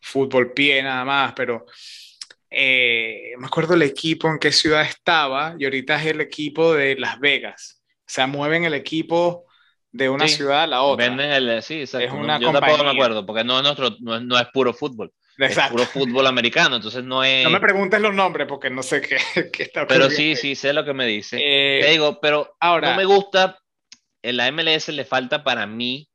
fútbol 0.00 0.52
pie 0.52 0.82
nada 0.82 1.04
más, 1.04 1.34
pero 1.34 1.66
eh, 2.50 3.32
me 3.38 3.46
acuerdo 3.46 3.74
el 3.74 3.82
equipo 3.82 4.28
en 4.28 4.38
qué 4.38 4.50
ciudad 4.50 4.82
estaba 4.82 5.54
y 5.58 5.64
ahorita 5.64 6.00
es 6.00 6.06
el 6.06 6.20
equipo 6.22 6.74
de 6.74 6.96
Las 6.96 7.20
Vegas. 7.20 7.83
Sea, 8.06 8.26
mueven 8.26 8.64
el 8.64 8.74
equipo 8.74 9.46
de 9.90 10.08
una 10.08 10.28
ciudad 10.28 10.64
a 10.64 10.66
la 10.66 10.82
otra. 10.82 11.08
Venden 11.08 11.30
el, 11.30 11.62
sí, 11.62 11.82
Es 11.82 11.94
una 11.94 12.38
Yo 12.38 12.52
tampoco 12.52 12.84
me 12.84 12.90
acuerdo, 12.90 13.24
porque 13.24 13.44
no 13.44 13.58
es, 13.58 13.62
nuestro, 13.62 13.96
no 14.00 14.38
es 14.38 14.46
puro 14.52 14.74
fútbol. 14.74 15.12
Exacto. 15.38 15.82
Es 15.82 15.88
puro 15.88 16.06
fútbol 16.06 16.26
americano, 16.26 16.76
entonces 16.76 17.02
no 17.02 17.24
es... 17.24 17.44
No 17.44 17.50
me 17.50 17.60
preguntes 17.60 18.00
los 18.00 18.14
nombres 18.14 18.46
porque 18.46 18.70
no 18.70 18.82
sé 18.82 19.00
qué, 19.00 19.16
qué 19.52 19.64
está 19.64 19.86
Pero 19.86 20.10
sí, 20.10 20.36
sí, 20.36 20.54
sé 20.54 20.72
lo 20.72 20.84
que 20.84 20.94
me 20.94 21.06
dice. 21.06 21.38
Eh, 21.40 21.80
Te 21.82 21.90
digo, 21.90 22.20
pero 22.20 22.56
ahora, 22.60 22.90
no 22.90 22.96
me 22.96 23.04
gusta, 23.04 23.58
en 24.22 24.36
la 24.36 24.50
MLS 24.50 24.88
le 24.88 25.04
falta 25.04 25.42
para 25.42 25.66
mí 25.66 26.08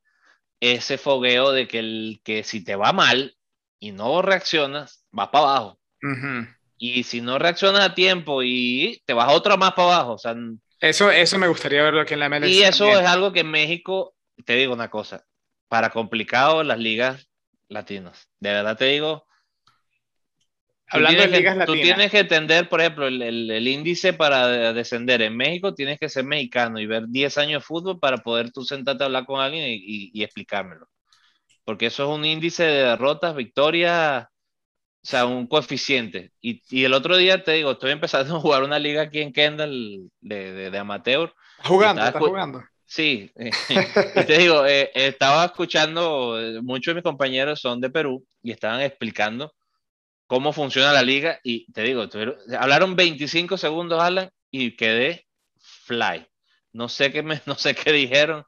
ese 0.60 0.98
fogueo 0.98 1.52
de 1.52 1.68
que, 1.68 1.80
el, 1.80 2.22
que 2.24 2.44
si 2.44 2.64
te 2.64 2.76
va 2.76 2.94
mal 2.94 3.36
y 3.80 3.92
no 3.92 4.22
reaccionas, 4.22 5.06
vas 5.12 5.30
para 5.30 5.46
abajo. 5.46 5.80
Y 6.78 7.04
si 7.04 7.20
no 7.20 7.40
reaccionas 7.40 7.82
a 7.82 7.94
tiempo 7.94 8.42
y 8.42 9.02
te 9.06 9.14
vas 9.14 9.34
otra 9.34 9.58
más 9.58 9.74
para 9.74 9.96
abajo, 9.96 10.14
o 10.14 10.18
sea... 10.18 10.36
Eso, 10.80 11.12
eso 11.12 11.38
me 11.38 11.48
gustaría 11.48 11.84
verlo 11.84 12.02
aquí 12.02 12.14
en 12.14 12.22
la 12.22 12.30
MLS. 12.30 12.50
Y 12.50 12.64
eso 12.64 12.88
es 12.88 13.06
algo 13.06 13.34
que 13.34 13.42
en 13.42 13.52
México, 13.52 14.16
te 14.46 14.56
digo 14.56 14.74
una 14.74 14.90
cosa, 14.90 15.26
para 15.68 15.90
complicado 15.90 16.64
las 16.64 16.80
ligas 16.80 17.30
latinos. 17.68 18.30
De 18.40 18.52
verdad 18.52 18.78
te 18.78 18.86
digo. 18.86 19.26
Hablando 20.88 21.22
de 21.22 21.28
ligas 21.28 21.58
latinas. 21.58 21.78
Tú 21.78 21.84
tienes 21.84 22.12
que 22.12 22.20
entender, 22.20 22.70
por 22.70 22.82
ejemplo, 22.82 23.08
el, 23.08 23.22
el, 23.22 23.68
índice 23.68 24.14
para 24.14 24.74
descender 24.74 25.22
en 25.22 25.38
México, 25.38 25.76
tienes 25.76 26.00
que 26.00 26.10
ser 26.10 26.24
mexicano 26.24 26.80
y 26.80 26.88
ver 26.88 27.08
10 27.08 27.38
años 27.38 27.62
de 27.62 27.66
fútbol 27.66 28.00
para 28.00 28.18
poder 28.18 28.52
tú 28.52 28.64
sentarte 28.64 29.04
a 29.04 29.06
hablar 29.06 29.26
con 29.26 29.40
alguien 29.40 29.66
y, 29.70 30.10
y, 30.14 30.24
explicármelo. 30.24 30.88
Porque 31.64 31.88
eso 31.88 32.04
es 32.04 32.18
un 32.18 32.26
índice 32.26 32.64
de 32.64 32.84
derrotas, 32.86 33.36
victorias, 33.36 34.26
o 35.02 35.08
sea, 35.08 35.26
un 35.26 35.47
coeficiente. 35.47 36.32
Y, 36.41 36.62
y, 36.70 36.84
el 36.84 36.93
otro 36.93 37.16
día 37.16 37.43
te 37.43 37.54
digo, 37.54 37.72
estoy 37.72 37.91
empezando 37.91 38.36
a 38.36 38.39
jugar 38.39 38.64
una 38.64 38.80
liga 38.80 39.04
aquí 39.04 39.22
en 39.22 39.32
Kendall 39.32 40.10
de, 40.20 40.54
de, 40.54 40.72
de 40.72 40.78
amateur. 40.78 41.34
Jugando, 41.64 42.04
estás 42.04 42.22
jugando. 42.22 42.64
Sí, 42.86 43.32
y 44.16 44.24
te 44.24 44.38
digo, 44.39 44.66
eh, 44.66 44.91
estaba 44.95 45.45
escuchando, 45.45 46.39
eh, 46.39 46.60
muchos 46.62 46.91
de 46.91 46.95
mis 46.95 47.04
compañeros 47.04 47.62
son 47.62 47.80
de 47.80 47.89
Perú 47.91 48.26
y 48.41 48.52
estaban 48.52 48.82
explicando 48.82 49.54
cómo 50.26 50.54
funciona 50.54 50.91
la 50.91 51.04
liga 51.04 51.39
y 51.43 51.72
te 51.72 51.84
digo, 51.84 52.06
hablaron 52.58 52.95
25 52.95 53.58
segundos, 53.58 54.02
Alan, 54.02 54.30
y 54.52 54.76
quedé 54.76 55.28
fly. 55.86 56.28
No 56.74 56.89
sé 56.89 57.12
qué, 57.12 57.24
me, 57.24 57.41
no 57.45 57.56
sé 57.56 57.76
qué 57.76 57.91
dijeron, 57.91 58.43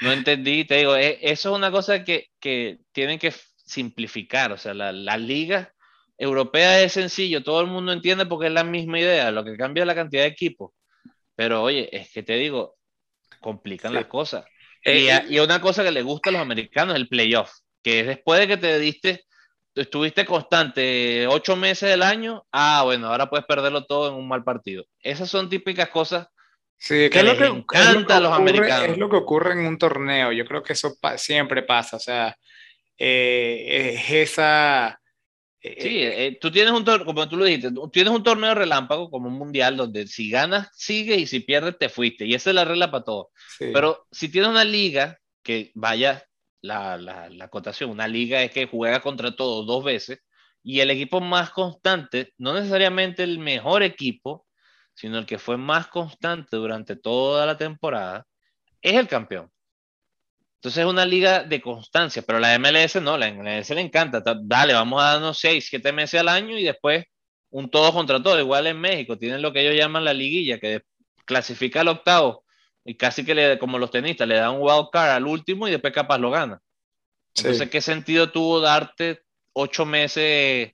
no 0.00 0.12
entendí, 0.12 0.64
te 0.64 0.76
digo, 0.76 0.96
eh, 0.96 1.18
eso 1.22 1.50
es 1.50 1.56
una 1.56 1.70
cosa 1.70 2.04
que, 2.04 2.28
que 2.38 2.78
tienen 2.92 3.18
que 3.18 3.34
simplificar, 3.64 4.52
o 4.52 4.56
sea, 4.56 4.72
la, 4.72 4.92
la 4.92 5.16
liga 5.18 5.74
europea 6.20 6.82
es 6.82 6.92
sencillo, 6.92 7.42
todo 7.42 7.62
el 7.62 7.66
mundo 7.66 7.92
entiende 7.92 8.26
porque 8.26 8.48
es 8.48 8.52
la 8.52 8.62
misma 8.62 9.00
idea, 9.00 9.30
lo 9.30 9.42
que 9.42 9.56
cambia 9.56 9.82
es 9.82 9.86
la 9.86 9.94
cantidad 9.94 10.22
de 10.22 10.28
equipos. 10.28 10.72
Pero 11.34 11.62
oye, 11.62 11.88
es 11.96 12.12
que 12.12 12.22
te 12.22 12.34
digo, 12.34 12.76
complican 13.40 13.94
las 13.94 14.04
cosas. 14.04 14.44
Eh, 14.84 15.08
y, 15.30 15.38
una 15.38 15.60
cosa 15.60 15.82
que 15.82 15.90
le 15.90 16.02
gusta 16.02 16.28
a 16.28 16.32
los 16.34 16.42
americanos 16.42 16.94
es 16.94 17.00
el 17.00 17.08
playoff, 17.08 17.50
que 17.82 18.04
después 18.04 18.38
de 18.38 18.48
que 18.48 18.56
te 18.58 18.78
diste, 18.78 19.24
estuviste 19.74 20.26
constante 20.26 21.26
ocho 21.26 21.56
meses 21.56 21.88
del 21.88 22.02
año, 22.02 22.44
ah, 22.52 22.82
bueno, 22.84 23.06
ahora 23.08 23.30
puedes 23.30 23.46
perderlo 23.46 23.86
todo 23.86 24.10
en 24.10 24.14
un 24.14 24.28
mal 24.28 24.44
partido. 24.44 24.84
Esas 25.00 25.30
son 25.30 25.48
típicas 25.48 25.88
cosas 25.88 26.28
sí, 26.76 27.08
que, 27.08 27.20
es 27.20 27.24
lo 27.24 27.36
que 27.38 27.46
encanta 27.46 28.18
a 28.18 28.20
los 28.20 28.32
americanos. 28.32 28.88
Es 28.88 28.98
lo 28.98 29.08
que 29.08 29.16
ocurre 29.16 29.52
en 29.52 29.66
un 29.66 29.78
torneo, 29.78 30.32
yo 30.32 30.44
creo 30.44 30.62
que 30.62 30.74
eso 30.74 30.94
siempre 31.16 31.62
pasa, 31.62 31.96
o 31.96 32.00
sea, 32.00 32.36
eh, 32.98 33.94
es 33.94 34.10
esa 34.10 34.88
eh, 34.88 34.99
sí, 35.62 35.98
eh, 35.98 36.26
eh, 36.26 36.38
tú 36.40 36.50
tienes 36.50 36.72
un 36.72 36.84
torneo, 36.84 37.04
como 37.06 37.28
tú 37.28 37.36
lo 37.36 37.44
dijiste, 37.44 37.70
tienes 37.92 38.12
un 38.12 38.22
torneo 38.22 38.54
relámpago 38.54 39.10
como 39.10 39.28
un 39.28 39.34
mundial 39.34 39.76
donde 39.76 40.06
si 40.06 40.30
ganas, 40.30 40.68
sigue 40.72 41.16
y 41.16 41.26
si 41.26 41.40
pierdes, 41.40 41.78
te 41.78 41.88
fuiste. 41.88 42.26
Y 42.26 42.34
esa 42.34 42.50
es 42.50 42.56
la 42.56 42.64
regla 42.64 42.90
para 42.90 43.04
todo. 43.04 43.30
Pero 43.58 44.06
si 44.10 44.30
tienes 44.30 44.50
una 44.50 44.64
liga 44.64 45.18
que 45.42 45.70
vaya 45.74 46.24
la, 46.62 46.96
la, 46.96 47.28
la 47.28 47.48
cotación, 47.48 47.90
una 47.90 48.08
liga 48.08 48.42
es 48.42 48.50
que 48.50 48.66
juega 48.66 49.00
contra 49.00 49.36
todos 49.36 49.66
dos 49.66 49.84
veces 49.84 50.20
y 50.62 50.80
el 50.80 50.90
equipo 50.90 51.20
más 51.20 51.50
constante, 51.50 52.32
no 52.38 52.54
necesariamente 52.54 53.22
el 53.22 53.38
mejor 53.38 53.82
equipo, 53.82 54.46
sino 54.94 55.18
el 55.18 55.26
que 55.26 55.38
fue 55.38 55.56
más 55.56 55.88
constante 55.88 56.56
durante 56.56 56.96
toda 56.96 57.46
la 57.46 57.56
temporada, 57.56 58.26
es 58.82 58.94
el 58.94 59.08
campeón. 59.08 59.50
Entonces 60.60 60.84
es 60.84 60.90
una 60.90 61.06
liga 61.06 61.42
de 61.42 61.62
constancia, 61.62 62.20
pero 62.20 62.38
la 62.38 62.58
MLS 62.58 63.00
no, 63.00 63.16
la 63.16 63.32
MLS 63.32 63.70
le 63.70 63.80
encanta. 63.80 64.22
Dale, 64.42 64.74
vamos 64.74 65.02
a 65.02 65.12
darnos 65.12 65.38
6, 65.38 65.66
7 65.70 65.90
meses 65.90 66.20
al 66.20 66.28
año 66.28 66.58
y 66.58 66.64
después 66.64 67.06
un 67.48 67.70
todo 67.70 67.94
contra 67.94 68.22
todo. 68.22 68.38
Igual 68.38 68.66
en 68.66 68.78
México 68.78 69.16
tienen 69.16 69.40
lo 69.40 69.54
que 69.54 69.62
ellos 69.62 69.74
llaman 69.74 70.04
la 70.04 70.12
liguilla, 70.12 70.58
que 70.58 70.82
clasifica 71.24 71.80
al 71.80 71.88
octavo 71.88 72.44
y 72.84 72.94
casi 72.94 73.24
que 73.24 73.34
le, 73.34 73.58
como 73.58 73.78
los 73.78 73.90
tenistas 73.90 74.28
le 74.28 74.34
da 74.34 74.50
un 74.50 74.60
wild 74.60 74.88
card 74.92 75.12
al 75.12 75.26
último 75.26 75.66
y 75.66 75.70
después 75.70 75.94
capaz 75.94 76.18
lo 76.18 76.30
gana. 76.30 76.60
Entonces, 77.34 77.70
¿qué 77.70 77.80
sentido 77.80 78.30
tuvo 78.30 78.60
darte 78.60 79.22
8 79.54 79.86
meses 79.86 80.72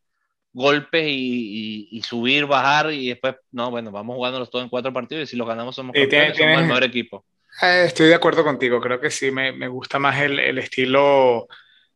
golpes 0.53 1.05
y, 1.07 2.03
subir, 2.03 2.47
bajar 2.47 2.93
y 2.93 3.11
después, 3.11 3.37
no, 3.53 3.71
bueno, 3.71 3.93
vamos 3.93 4.17
jugándolos 4.17 4.51
todos 4.51 4.65
en 4.65 4.69
cuatro 4.69 4.93
partidos 4.93 5.23
y 5.23 5.27
si 5.31 5.37
los 5.37 5.47
ganamos 5.47 5.77
somos, 5.77 5.95
campeones, 5.95 6.37
somos 6.37 6.59
el 6.59 6.67
mejor 6.67 6.83
equipo. 6.83 7.25
Eh, 7.63 7.85
estoy 7.87 8.09
de 8.09 8.15
acuerdo 8.15 8.45
contigo, 8.45 8.81
creo 8.81 9.01
que 9.01 9.11
sí, 9.11 9.31
me, 9.31 9.53
me 9.53 9.69
gusta 9.69 9.99
más 9.99 10.21
el, 10.21 10.39
el, 10.39 10.59
estilo, 10.59 11.47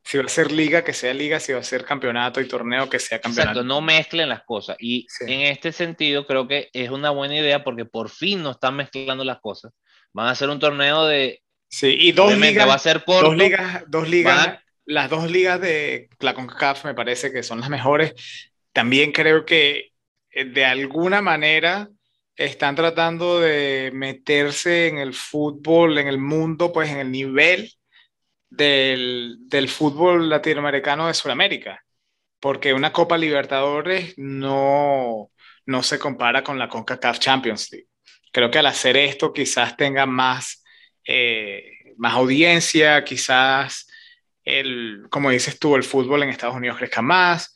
si 0.02 0.18
va 0.18 0.24
a 0.24 0.28
ser 0.28 0.50
liga, 0.52 0.82
que 0.82 0.92
sea 0.92 1.12
liga, 1.12 1.38
si 1.38 1.52
va 1.52 1.60
a 1.60 1.64
ser 1.64 1.84
campeonato 1.84 2.40
y 2.40 2.48
torneo, 2.48 2.88
que 2.88 2.98
sea 2.98 3.20
campeonato. 3.20 3.60
Exacto, 3.60 3.64
no 3.64 3.80
mezclen 3.80 4.28
las 4.28 4.42
cosas. 4.44 4.76
Y 4.80 5.06
en 5.20 5.42
este 5.42 5.72
sentido 5.72 6.26
creo 6.26 6.48
que 6.48 6.70
es 6.72 6.90
una 6.90 7.10
buena 7.10 7.36
idea 7.36 7.62
porque 7.62 7.84
por 7.84 8.08
fin 8.08 8.42
no 8.42 8.52
están 8.52 8.76
mezclando 8.76 9.24
las 9.24 9.40
cosas. 9.40 9.72
Van 10.12 10.26
a 10.26 10.30
hacer 10.30 10.48
un 10.48 10.58
torneo 10.58 11.06
de... 11.06 11.42
Sí, 11.68 11.94
y 11.98 12.12
dos 12.12 12.36
ligas, 12.36 12.68
va 12.68 12.74
a 12.74 12.78
ser 12.78 13.04
dos 13.06 13.36
ligas, 13.36 13.84
dos 13.86 14.08
ligas 14.08 14.58
las 14.90 15.08
dos 15.08 15.30
ligas 15.30 15.60
de 15.60 16.10
la 16.18 16.34
CONCACAF 16.34 16.84
me 16.84 16.94
parece 16.94 17.32
que 17.32 17.42
son 17.42 17.60
las 17.60 17.70
mejores. 17.70 18.14
También 18.72 19.12
creo 19.12 19.44
que 19.44 19.92
eh, 20.30 20.44
de 20.44 20.64
alguna 20.64 21.22
manera 21.22 21.88
están 22.40 22.74
tratando 22.74 23.38
de 23.38 23.90
meterse 23.92 24.88
en 24.88 24.96
el 24.96 25.12
fútbol, 25.12 25.98
en 25.98 26.08
el 26.08 26.18
mundo, 26.18 26.72
pues 26.72 26.88
en 26.90 26.98
el 26.98 27.10
nivel 27.12 27.70
del, 28.48 29.36
del 29.40 29.68
fútbol 29.68 30.30
latinoamericano 30.30 31.06
de 31.06 31.14
Sudamérica, 31.14 31.84
porque 32.40 32.72
una 32.72 32.94
Copa 32.94 33.18
Libertadores 33.18 34.14
no, 34.16 35.30
no 35.66 35.82
se 35.82 35.98
compara 35.98 36.42
con 36.42 36.58
la 36.58 36.68
CONCACAF 36.68 37.18
Champions 37.18 37.70
League. 37.72 37.88
Creo 38.32 38.50
que 38.50 38.58
al 38.58 38.66
hacer 38.66 38.96
esto 38.96 39.34
quizás 39.34 39.76
tenga 39.76 40.06
más, 40.06 40.64
eh, 41.04 41.92
más 41.98 42.14
audiencia, 42.14 43.04
quizás, 43.04 43.86
el, 44.44 45.08
como 45.10 45.28
dices 45.28 45.58
tú, 45.58 45.76
el 45.76 45.84
fútbol 45.84 46.22
en 46.22 46.30
Estados 46.30 46.56
Unidos 46.56 46.78
crezca 46.78 47.02
más. 47.02 47.54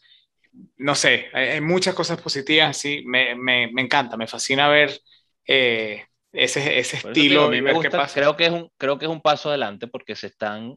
No 0.77 0.95
sé, 0.95 1.27
hay, 1.33 1.61
muchas 1.61 1.95
cosas 1.95 2.21
positivas, 2.21 2.77
sí, 2.77 3.03
me, 3.07 3.35
me, 3.35 3.71
me 3.73 3.83
encanta, 3.83 4.17
me 4.17 4.27
fascina 4.27 4.69
ver 4.69 5.01
eh, 5.47 6.05
ese, 6.33 6.79
ese 6.79 6.97
estilo. 6.99 7.49
me 7.49 7.73
gusta, 7.73 8.07
Creo, 8.13 8.37
que 8.37 8.47
es 8.47 8.53
un, 8.53 8.71
creo 8.77 8.99
que 8.99 9.07
es 9.07 9.11
un 9.11 9.21
paso 9.21 9.49
adelante 9.49 9.87
porque 9.87 10.17
se 10.17 10.29
están 10.29 10.77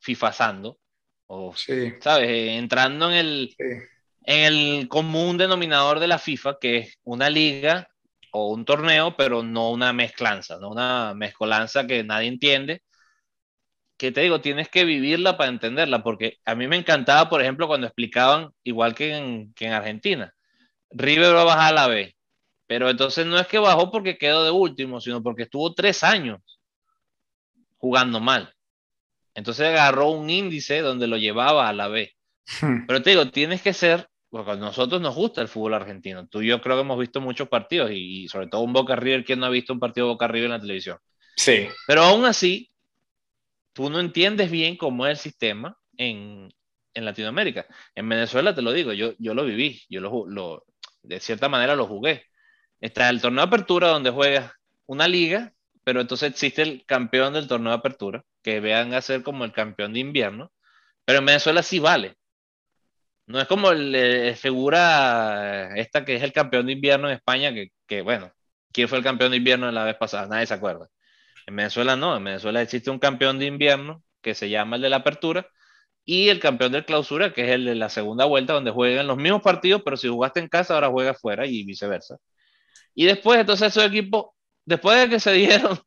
fifazando, 0.00 0.78
o, 1.26 1.54
¿sabes? 2.00 2.28
Entrando 2.28 3.10
en 3.10 3.16
el, 3.16 3.56
en 4.24 4.54
el 4.54 4.88
común 4.88 5.38
denominador 5.38 6.00
de 6.00 6.08
la 6.08 6.18
FIFA, 6.18 6.58
que 6.60 6.78
es 6.78 6.98
una 7.04 7.30
liga 7.30 7.88
o 8.32 8.52
un 8.52 8.64
torneo, 8.64 9.16
pero 9.16 9.42
no 9.42 9.70
una 9.70 9.92
mezclanza, 9.92 10.58
no 10.58 10.70
una 10.70 11.14
mezcolanza 11.14 11.86
que 11.86 12.02
nadie 12.02 12.28
entiende. 12.28 12.82
Que 14.02 14.10
te 14.10 14.22
digo, 14.22 14.40
tienes 14.40 14.68
que 14.68 14.84
vivirla 14.84 15.36
para 15.36 15.48
entenderla, 15.48 16.02
porque 16.02 16.40
a 16.44 16.56
mí 16.56 16.66
me 16.66 16.74
encantaba, 16.74 17.28
por 17.28 17.40
ejemplo, 17.40 17.68
cuando 17.68 17.86
explicaban, 17.86 18.50
igual 18.64 18.96
que 18.96 19.16
en, 19.16 19.54
que 19.54 19.66
en 19.66 19.74
Argentina, 19.74 20.34
River 20.90 21.36
va 21.36 21.42
a 21.42 21.44
bajar 21.44 21.72
a 21.72 21.76
la 21.76 21.86
B, 21.86 22.16
pero 22.66 22.90
entonces 22.90 23.24
no 23.24 23.38
es 23.38 23.46
que 23.46 23.60
bajó 23.60 23.92
porque 23.92 24.18
quedó 24.18 24.42
de 24.42 24.50
último, 24.50 25.00
sino 25.00 25.22
porque 25.22 25.44
estuvo 25.44 25.72
tres 25.72 26.02
años 26.02 26.40
jugando 27.76 28.18
mal. 28.18 28.52
Entonces 29.36 29.68
agarró 29.68 30.10
un 30.10 30.28
índice 30.28 30.80
donde 30.80 31.06
lo 31.06 31.16
llevaba 31.16 31.68
a 31.68 31.72
la 31.72 31.86
B. 31.86 32.12
Pero 32.88 33.02
te 33.02 33.10
digo, 33.10 33.30
tienes 33.30 33.62
que 33.62 33.72
ser 33.72 34.08
porque 34.30 34.50
a 34.50 34.56
nosotros 34.56 35.00
nos 35.00 35.14
gusta 35.14 35.42
el 35.42 35.48
fútbol 35.48 35.74
argentino. 35.74 36.26
Tú 36.26 36.42
y 36.42 36.48
yo 36.48 36.60
creo 36.60 36.74
que 36.74 36.82
hemos 36.82 36.98
visto 36.98 37.20
muchos 37.20 37.48
partidos 37.48 37.92
y, 37.92 38.26
sobre 38.26 38.48
todo 38.48 38.62
un 38.62 38.72
Boca 38.72 38.96
River, 38.96 39.24
¿quién 39.24 39.38
no 39.38 39.46
ha 39.46 39.50
visto 39.50 39.72
un 39.72 39.78
partido 39.78 40.08
Boca 40.08 40.26
River 40.26 40.46
en 40.46 40.52
la 40.52 40.60
televisión? 40.60 40.98
Sí. 41.36 41.68
Pero 41.86 42.02
aún 42.02 42.24
así, 42.24 42.71
tú 43.72 43.90
no 43.90 44.00
entiendes 44.00 44.50
bien 44.50 44.76
cómo 44.76 45.06
es 45.06 45.12
el 45.12 45.16
sistema 45.18 45.76
en, 45.96 46.52
en 46.94 47.04
Latinoamérica. 47.04 47.66
En 47.94 48.08
Venezuela, 48.08 48.54
te 48.54 48.62
lo 48.62 48.72
digo, 48.72 48.92
yo, 48.92 49.14
yo 49.18 49.34
lo 49.34 49.44
viví, 49.44 49.82
yo 49.88 50.00
lo, 50.00 50.64
de 51.02 51.20
cierta 51.20 51.48
manera 51.48 51.76
lo 51.76 51.86
jugué. 51.86 52.24
Está 52.80 53.08
el 53.08 53.20
torneo 53.20 53.42
de 53.44 53.48
apertura 53.48 53.88
donde 53.88 54.10
juegas 54.10 54.52
una 54.86 55.08
liga, 55.08 55.52
pero 55.84 56.00
entonces 56.00 56.30
existe 56.30 56.62
el 56.62 56.84
campeón 56.86 57.32
del 57.34 57.48
torneo 57.48 57.72
de 57.72 57.78
apertura, 57.78 58.24
que 58.42 58.60
vean 58.60 58.94
a 58.94 59.00
ser 59.02 59.22
como 59.22 59.44
el 59.44 59.52
campeón 59.52 59.92
de 59.94 60.00
invierno, 60.00 60.52
pero 61.04 61.20
en 61.20 61.26
Venezuela 61.26 61.62
sí 61.62 61.78
vale. 61.78 62.16
No 63.26 63.40
es 63.40 63.46
como 63.46 63.70
el, 63.70 63.94
eh, 63.94 64.34
figura 64.36 65.74
esta 65.76 66.04
que 66.04 66.16
es 66.16 66.22
el 66.22 66.32
campeón 66.32 66.66
de 66.66 66.72
invierno 66.72 67.08
en 67.08 67.14
España, 67.14 67.52
que, 67.54 67.68
que, 67.86 68.02
bueno, 68.02 68.32
¿quién 68.72 68.88
fue 68.88 68.98
el 68.98 69.04
campeón 69.04 69.30
de 69.30 69.36
invierno 69.38 69.66
de 69.66 69.72
la 69.72 69.84
vez 69.84 69.96
pasada? 69.96 70.26
Nadie 70.26 70.46
se 70.46 70.54
acuerda. 70.54 70.88
En 71.46 71.56
Venezuela 71.56 71.96
no, 71.96 72.16
en 72.16 72.24
Venezuela 72.24 72.62
existe 72.62 72.90
un 72.90 72.98
campeón 72.98 73.38
de 73.38 73.46
invierno 73.46 74.02
que 74.20 74.34
se 74.34 74.48
llama 74.48 74.76
el 74.76 74.82
de 74.82 74.90
la 74.90 74.96
apertura 74.96 75.46
y 76.04 76.28
el 76.28 76.40
campeón 76.40 76.72
de 76.72 76.84
clausura, 76.84 77.32
que 77.32 77.44
es 77.44 77.50
el 77.50 77.64
de 77.64 77.74
la 77.74 77.88
segunda 77.88 78.24
vuelta, 78.24 78.52
donde 78.52 78.70
juegan 78.70 79.06
los 79.06 79.16
mismos 79.16 79.42
partidos, 79.42 79.82
pero 79.84 79.96
si 79.96 80.08
jugaste 80.08 80.40
en 80.40 80.48
casa, 80.48 80.74
ahora 80.74 80.88
juegas 80.88 81.20
fuera 81.20 81.46
y 81.46 81.64
viceversa. 81.64 82.16
Y 82.94 83.06
después, 83.06 83.40
entonces, 83.40 83.68
esos 83.68 83.84
equipos, 83.84 84.26
después 84.64 85.00
de 85.00 85.08
que 85.08 85.20
se 85.20 85.32
dieron, 85.32 85.78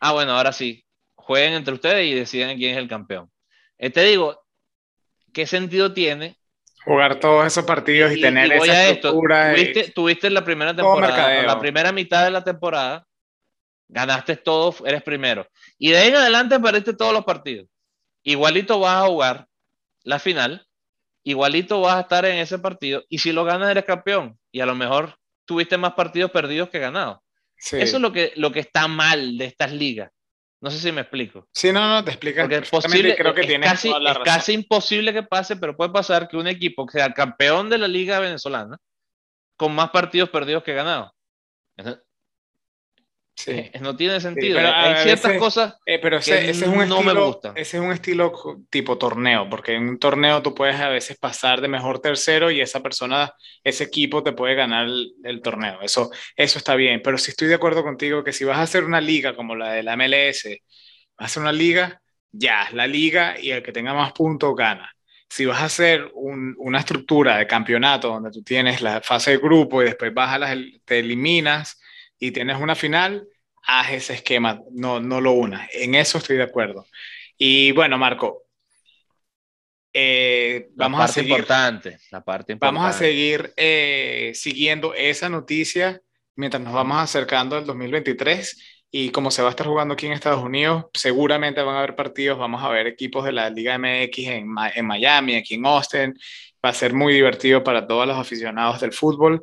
ah, 0.00 0.12
bueno, 0.12 0.32
ahora 0.32 0.52
sí, 0.52 0.84
jueguen 1.14 1.54
entre 1.54 1.74
ustedes 1.74 2.06
y 2.06 2.14
deciden 2.14 2.56
quién 2.58 2.72
es 2.72 2.78
el 2.78 2.88
campeón. 2.88 3.30
Eh, 3.78 3.90
te 3.90 4.02
digo, 4.04 4.42
¿qué 5.32 5.46
sentido 5.46 5.92
tiene 5.92 6.36
Jugar 6.84 7.20
todos 7.20 7.46
esos 7.46 7.64
partidos 7.64 8.12
y, 8.12 8.20
tener 8.20 8.52
esa 8.52 8.88
estructura. 8.88 9.54
Tuviste, 9.54 9.92
tuviste, 9.92 10.30
la 10.30 10.44
primera 10.44 10.74
temporada, 10.74 11.42
la 11.44 11.60
primera 11.60 11.92
mitad 11.92 12.24
de 12.24 12.32
la 12.32 12.42
temporada, 12.42 13.06
ganaste 13.92 14.36
todo, 14.36 14.74
eres 14.86 15.02
primero. 15.02 15.46
Y 15.78 15.90
de 15.90 15.98
ahí 15.98 16.08
en 16.08 16.16
adelante 16.16 16.58
perdiste 16.58 16.94
todos 16.94 17.12
los 17.12 17.24
partidos. 17.24 17.68
Igualito 18.22 18.80
vas 18.80 19.04
a 19.04 19.06
jugar 19.06 19.46
la 20.02 20.18
final, 20.18 20.66
igualito 21.22 21.80
vas 21.80 21.96
a 21.96 22.00
estar 22.00 22.24
en 22.24 22.38
ese 22.38 22.58
partido, 22.58 23.04
y 23.08 23.18
si 23.18 23.32
lo 23.32 23.44
ganas 23.44 23.70
eres 23.70 23.84
campeón. 23.84 24.38
Y 24.50 24.60
a 24.60 24.66
lo 24.66 24.74
mejor 24.74 25.16
tuviste 25.44 25.76
más 25.76 25.92
partidos 25.92 26.30
perdidos 26.30 26.70
que 26.70 26.78
ganados. 26.78 27.18
Eso 27.56 27.96
es 27.96 28.00
lo 28.00 28.12
que, 28.12 28.32
lo 28.36 28.50
que 28.50 28.60
está 28.60 28.88
mal 28.88 29.38
de 29.38 29.44
estas 29.44 29.72
ligas. 29.72 30.10
No 30.60 30.70
sé 30.70 30.78
si 30.78 30.90
me 30.92 31.02
explico. 31.02 31.46
Sí, 31.52 31.72
no, 31.72 31.88
no, 31.88 32.04
te 32.04 32.12
explicas. 32.12 32.44
Porque 32.44 32.56
es 32.56 32.70
posible, 32.70 33.16
creo 33.16 33.34
que 33.34 33.42
es, 33.42 33.60
casi, 33.60 33.90
es 33.90 34.18
casi 34.24 34.52
imposible 34.52 35.12
que 35.12 35.22
pase, 35.22 35.56
pero 35.56 35.76
puede 35.76 35.90
pasar 35.90 36.28
que 36.28 36.36
un 36.36 36.46
equipo 36.46 36.86
que 36.86 36.98
sea 36.98 37.12
campeón 37.12 37.68
de 37.68 37.78
la 37.78 37.88
liga 37.88 38.20
venezolana 38.20 38.78
con 39.56 39.74
más 39.74 39.90
partidos 39.90 40.30
perdidos 40.30 40.62
que 40.62 40.74
ganados. 40.74 41.10
Sí. 43.42 43.50
Eh, 43.50 43.72
no 43.80 43.96
tiene 43.96 44.20
sentido. 44.20 44.60
Hay 44.60 45.02
ciertas 45.02 45.36
cosas 45.36 45.74
eh, 45.84 45.98
pero 46.00 46.18
ese, 46.18 46.48
es 46.48 46.62
un 46.62 46.88
no 46.88 47.02
me 47.02 47.12
gustan. 47.12 47.56
Ese 47.56 47.78
es 47.78 47.82
un 47.82 47.90
estilo 47.90 48.32
tipo 48.70 48.98
torneo, 48.98 49.50
porque 49.50 49.74
en 49.74 49.88
un 49.88 49.98
torneo 49.98 50.40
tú 50.42 50.54
puedes 50.54 50.78
a 50.78 50.88
veces 50.88 51.18
pasar 51.18 51.60
de 51.60 51.66
mejor 51.66 51.98
tercero 51.98 52.52
y 52.52 52.60
esa 52.60 52.80
persona, 52.80 53.34
ese 53.64 53.82
equipo 53.82 54.22
te 54.22 54.32
puede 54.32 54.54
ganar 54.54 54.86
el, 54.86 55.42
torneo. 55.42 55.80
Eso, 55.82 56.12
eso 56.36 56.58
está 56.58 56.76
bien, 56.76 57.00
pero 57.02 57.18
si 57.18 57.32
estoy 57.32 57.48
de 57.48 57.56
acuerdo 57.56 57.82
contigo 57.82 58.22
que 58.22 58.32
si 58.32 58.44
vas 58.44 58.58
a 58.58 58.62
hacer 58.62 58.84
una 58.84 59.00
liga 59.00 59.34
como 59.34 59.56
la 59.56 59.72
de 59.72 59.82
la 59.82 59.96
MLS, 59.96 60.44
vas 60.44 61.18
a 61.18 61.24
hacer 61.24 61.42
una 61.42 61.52
liga, 61.52 62.00
ya, 62.30 62.68
la 62.72 62.86
liga 62.86 63.34
y 63.40 63.50
el 63.50 63.62
que 63.64 63.72
tenga 63.72 63.92
más 63.92 64.12
puntos 64.12 64.54
gana. 64.54 64.88
Si 65.28 65.46
vas 65.46 65.62
a 65.62 65.64
hacer 65.64 66.12
una 66.14 66.78
estructura 66.78 67.38
de 67.38 67.46
campeonato 67.48 68.08
donde 68.08 68.30
tú 68.30 68.44
tienes 68.44 68.82
la 68.82 69.00
fase 69.00 69.32
de 69.32 69.38
grupo 69.38 69.82
y 69.82 69.86
después 69.86 70.14
vas 70.14 70.32
a 70.32 70.38
las, 70.38 70.56
te 70.84 71.00
eliminas 71.00 71.80
y 72.20 72.30
tienes 72.30 72.60
una 72.60 72.76
final, 72.76 73.26
haz 73.66 73.92
ese 73.92 74.14
esquema, 74.14 74.60
no, 74.72 75.00
no 75.00 75.20
lo 75.20 75.32
unas. 75.32 75.68
En 75.72 75.94
eso 75.94 76.18
estoy 76.18 76.36
de 76.36 76.42
acuerdo. 76.44 76.86
Y 77.36 77.72
bueno, 77.72 77.98
Marco, 77.98 78.44
eh, 79.92 80.68
vamos 80.74 81.00
a 81.02 81.08
seguir, 81.08 81.32
importante, 81.32 81.98
la 82.10 82.24
parte 82.24 82.52
importante. 82.52 82.78
Vamos 82.78 82.94
a 82.94 82.98
seguir 82.98 83.52
eh, 83.56 84.32
siguiendo 84.34 84.94
esa 84.94 85.28
noticia 85.28 86.00
mientras 86.34 86.62
nos 86.62 86.72
vamos 86.72 86.98
acercando 86.98 87.56
al 87.56 87.66
2023 87.66 88.84
y 88.90 89.10
como 89.10 89.30
se 89.30 89.42
va 89.42 89.48
a 89.48 89.50
estar 89.50 89.66
jugando 89.66 89.94
aquí 89.94 90.06
en 90.06 90.12
Estados 90.12 90.42
Unidos, 90.42 90.86
seguramente 90.94 91.62
van 91.62 91.76
a 91.76 91.78
haber 91.78 91.96
partidos, 91.96 92.38
vamos 92.38 92.62
a 92.62 92.68
ver 92.68 92.86
equipos 92.86 93.24
de 93.24 93.32
la 93.32 93.50
Liga 93.50 93.78
MX 93.78 94.18
en, 94.18 94.54
en 94.74 94.86
Miami, 94.86 95.36
aquí 95.36 95.54
en 95.54 95.66
Austin, 95.66 96.14
va 96.64 96.70
a 96.70 96.74
ser 96.74 96.92
muy 96.92 97.14
divertido 97.14 97.64
para 97.64 97.86
todos 97.86 98.06
los 98.06 98.18
aficionados 98.18 98.80
del 98.80 98.92
fútbol 98.92 99.42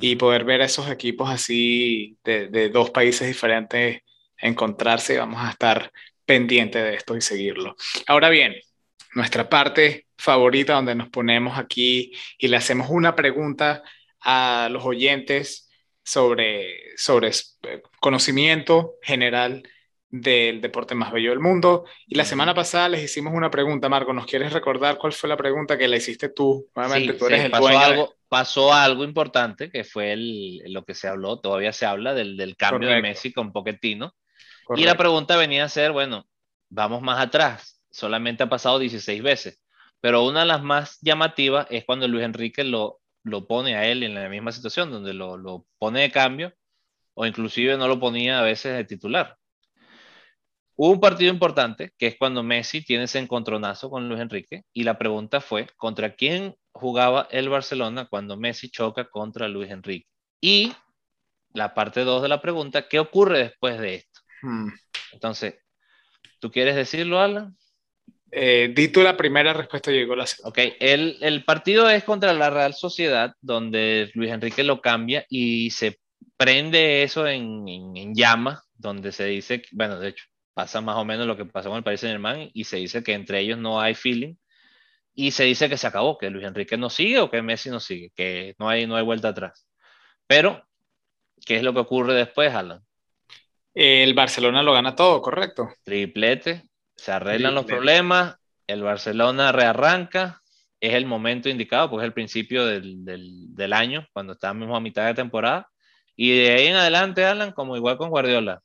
y 0.00 0.16
poder 0.16 0.44
ver 0.44 0.62
a 0.62 0.66
esos 0.66 0.90
equipos 0.90 1.30
así 1.30 2.16
de, 2.24 2.48
de, 2.48 2.68
dos 2.68 2.90
países 2.90 3.26
diferentes 3.26 4.02
encontrarse, 4.38 5.18
vamos 5.18 5.40
a 5.42 5.50
estar 5.50 5.90
pendientes 6.24 6.82
de 6.82 6.94
esto 6.94 7.16
y 7.16 7.20
seguirlo. 7.20 7.76
Ahora 8.06 8.28
bien, 8.28 8.54
nuestra 9.14 9.48
parte 9.48 10.06
favorita 10.18 10.74
donde 10.74 10.94
nos 10.94 11.08
ponemos 11.08 11.58
aquí 11.58 12.12
y 12.38 12.48
le 12.48 12.56
hacemos 12.56 12.88
una 12.90 13.14
pregunta 13.14 13.82
a 14.20 14.68
los 14.70 14.84
oyentes 14.84 15.70
sobre, 16.04 16.96
sobre 16.96 17.28
eh, 17.28 17.82
conocimiento 18.00 18.94
general 19.02 19.62
del 20.20 20.60
deporte 20.60 20.94
más 20.94 21.12
bello 21.12 21.30
del 21.30 21.40
mundo. 21.40 21.84
Y 22.06 22.14
la 22.14 22.24
semana 22.24 22.54
pasada 22.54 22.88
les 22.88 23.02
hicimos 23.02 23.34
una 23.34 23.50
pregunta, 23.50 23.88
Marco. 23.88 24.12
¿Nos 24.12 24.26
quieres 24.26 24.52
recordar 24.52 24.98
cuál 24.98 25.12
fue 25.12 25.28
la 25.28 25.36
pregunta 25.36 25.76
que 25.76 25.88
le 25.88 25.98
hiciste 25.98 26.28
tú? 26.28 26.68
Obviamente 26.74 27.14
tú 27.14 27.26
eres 27.26 27.44
el 27.44 27.50
pasó 27.50 27.68
Algo, 27.68 28.14
Pasó 28.28 28.72
algo 28.72 29.04
importante 29.04 29.70
que 29.70 29.84
fue 29.84 30.12
el, 30.12 30.58
lo 30.72 30.84
que 30.84 30.94
se 30.94 31.06
habló, 31.06 31.38
todavía 31.38 31.72
se 31.72 31.86
habla 31.86 32.12
del, 32.12 32.36
del 32.36 32.56
cambio 32.56 32.88
de 32.88 33.00
Messi 33.00 33.32
con 33.32 33.52
Pochettino. 33.52 34.14
Y 34.74 34.84
la 34.84 34.96
pregunta 34.96 35.36
venía 35.36 35.64
a 35.64 35.68
ser, 35.68 35.92
bueno, 35.92 36.26
vamos 36.68 37.02
más 37.02 37.20
atrás. 37.20 37.80
Solamente 37.90 38.42
ha 38.42 38.48
pasado 38.48 38.78
16 38.78 39.22
veces. 39.22 39.60
Pero 40.00 40.24
una 40.24 40.40
de 40.40 40.46
las 40.46 40.62
más 40.62 40.98
llamativas 41.00 41.66
es 41.70 41.84
cuando 41.84 42.08
Luis 42.08 42.24
Enrique 42.24 42.64
lo, 42.64 43.00
lo 43.22 43.46
pone 43.46 43.76
a 43.76 43.86
él 43.86 44.02
en 44.02 44.14
la 44.14 44.28
misma 44.28 44.52
situación, 44.52 44.90
donde 44.90 45.14
lo, 45.14 45.36
lo 45.36 45.64
pone 45.78 46.00
de 46.00 46.10
cambio 46.10 46.52
o 47.16 47.26
inclusive 47.26 47.76
no 47.76 47.88
lo 47.88 47.98
ponía 47.98 48.38
a 48.38 48.42
veces 48.42 48.76
de 48.76 48.84
titular. 48.84 49.36
Hubo 50.78 50.92
un 50.92 51.00
partido 51.00 51.32
importante, 51.32 51.92
que 51.96 52.06
es 52.06 52.16
cuando 52.18 52.42
Messi 52.42 52.84
tiene 52.84 53.04
ese 53.04 53.18
encontronazo 53.18 53.88
con 53.88 54.08
Luis 54.08 54.20
Enrique, 54.20 54.64
y 54.74 54.84
la 54.84 54.98
pregunta 54.98 55.40
fue, 55.40 55.66
¿contra 55.76 56.14
quién 56.14 56.54
jugaba 56.72 57.28
el 57.30 57.48
Barcelona 57.48 58.06
cuando 58.10 58.36
Messi 58.36 58.68
choca 58.68 59.08
contra 59.08 59.48
Luis 59.48 59.70
Enrique? 59.70 60.06
Y 60.38 60.74
la 61.54 61.72
parte 61.72 62.04
2 62.04 62.20
de 62.20 62.28
la 62.28 62.42
pregunta, 62.42 62.88
¿qué 62.88 62.98
ocurre 62.98 63.38
después 63.38 63.78
de 63.80 63.94
esto? 63.94 64.20
Hmm. 64.42 64.68
Entonces, 65.12 65.54
¿tú 66.40 66.50
quieres 66.50 66.76
decirlo, 66.76 67.20
Alan? 67.20 67.56
Eh, 68.30 68.70
di 68.76 68.88
tú 68.88 69.00
la 69.00 69.16
primera 69.16 69.54
respuesta, 69.54 69.90
llegó 69.90 70.14
la 70.14 70.26
segunda. 70.26 70.50
Ok, 70.50 70.74
el, 70.78 71.16
el, 71.22 71.42
partido 71.44 71.88
es 71.88 72.04
contra 72.04 72.34
la 72.34 72.50
Real 72.50 72.74
Sociedad, 72.74 73.32
donde 73.40 74.10
Luis 74.12 74.30
Enrique 74.30 74.62
lo 74.62 74.82
cambia 74.82 75.24
y 75.30 75.70
se 75.70 75.98
prende 76.36 77.02
eso 77.02 77.26
en, 77.26 77.66
en, 77.66 77.96
en 77.96 78.14
llama, 78.14 78.62
donde 78.74 79.12
se 79.12 79.24
dice, 79.24 79.62
bueno, 79.72 79.98
de 79.98 80.08
hecho, 80.08 80.26
pasa 80.56 80.80
más 80.80 80.96
o 80.96 81.04
menos 81.04 81.26
lo 81.26 81.36
que 81.36 81.44
pasó 81.44 81.68
con 81.68 81.76
el 81.76 81.84
Paris 81.84 82.00
Saint 82.00 82.14
Germain 82.14 82.50
y 82.54 82.64
se 82.64 82.78
dice 82.78 83.02
que 83.02 83.12
entre 83.12 83.40
ellos 83.40 83.58
no 83.58 83.78
hay 83.78 83.94
feeling 83.94 84.36
y 85.14 85.32
se 85.32 85.44
dice 85.44 85.68
que 85.68 85.76
se 85.76 85.86
acabó, 85.86 86.16
que 86.16 86.30
Luis 86.30 86.46
Enrique 86.46 86.78
no 86.78 86.88
sigue 86.88 87.18
o 87.20 87.30
que 87.30 87.42
Messi 87.42 87.68
no 87.68 87.78
sigue, 87.78 88.10
que 88.16 88.54
no 88.58 88.66
hay, 88.66 88.86
no 88.86 88.96
hay 88.96 89.04
vuelta 89.04 89.28
atrás. 89.28 89.68
Pero, 90.26 90.66
¿qué 91.44 91.56
es 91.56 91.62
lo 91.62 91.74
que 91.74 91.80
ocurre 91.80 92.14
después, 92.14 92.54
Alan? 92.54 92.80
El 93.74 94.14
Barcelona 94.14 94.62
lo 94.62 94.72
gana 94.72 94.96
todo, 94.96 95.20
correcto. 95.20 95.68
Triplete, 95.84 96.62
se 96.96 97.12
arreglan 97.12 97.54
los 97.54 97.66
problemas, 97.66 98.36
el 98.66 98.82
Barcelona 98.82 99.52
rearranca, 99.52 100.40
es 100.80 100.94
el 100.94 101.04
momento 101.04 101.50
indicado, 101.50 101.90
pues 101.90 102.02
es 102.02 102.06
el 102.06 102.14
principio 102.14 102.64
del, 102.64 103.04
del, 103.04 103.54
del 103.54 103.72
año, 103.74 104.06
cuando 104.14 104.32
estamos 104.32 104.74
a 104.74 104.80
mitad 104.80 105.04
de 105.04 105.12
temporada, 105.12 105.68
y 106.16 106.34
de 106.34 106.52
ahí 106.52 106.66
en 106.68 106.76
adelante, 106.76 107.26
Alan, 107.26 107.52
como 107.52 107.76
igual 107.76 107.98
con 107.98 108.08
Guardiola, 108.08 108.62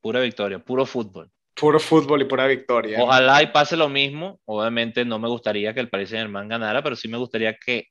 pura 0.00 0.20
victoria, 0.20 0.58
puro 0.58 0.86
fútbol. 0.86 1.30
Puro 1.54 1.80
fútbol 1.80 2.22
y 2.22 2.24
pura 2.26 2.46
victoria. 2.46 3.02
Ojalá 3.02 3.42
y 3.42 3.48
pase 3.48 3.76
lo 3.76 3.88
mismo. 3.88 4.40
Obviamente 4.44 5.04
no 5.04 5.18
me 5.18 5.28
gustaría 5.28 5.74
que 5.74 5.80
el 5.80 5.88
Paris 5.88 6.10
Saint 6.10 6.24
Germain 6.24 6.48
ganara, 6.48 6.82
pero 6.82 6.94
sí 6.94 7.08
me 7.08 7.18
gustaría 7.18 7.54
que 7.54 7.88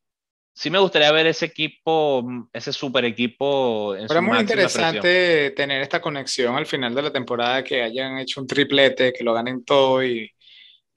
sí 0.57 0.71
me 0.71 0.79
gustaría 0.79 1.11
ver 1.11 1.27
ese 1.27 1.45
equipo, 1.45 2.27
ese 2.51 2.73
super 2.73 3.05
equipo. 3.05 3.95
En 3.95 4.07
pero 4.07 4.21
es 4.21 4.25
muy 4.25 4.39
interesante 4.39 5.51
tener 5.51 5.81
esta 5.81 6.01
conexión 6.01 6.55
al 6.55 6.65
final 6.65 6.95
de 6.95 7.01
la 7.03 7.11
temporada, 7.11 7.63
que 7.63 7.83
hayan 7.83 8.17
hecho 8.17 8.41
un 8.41 8.47
triplete, 8.47 9.13
que 9.13 9.23
lo 9.23 9.33
ganen 9.33 9.63
todo 9.63 10.03
y 10.03 10.31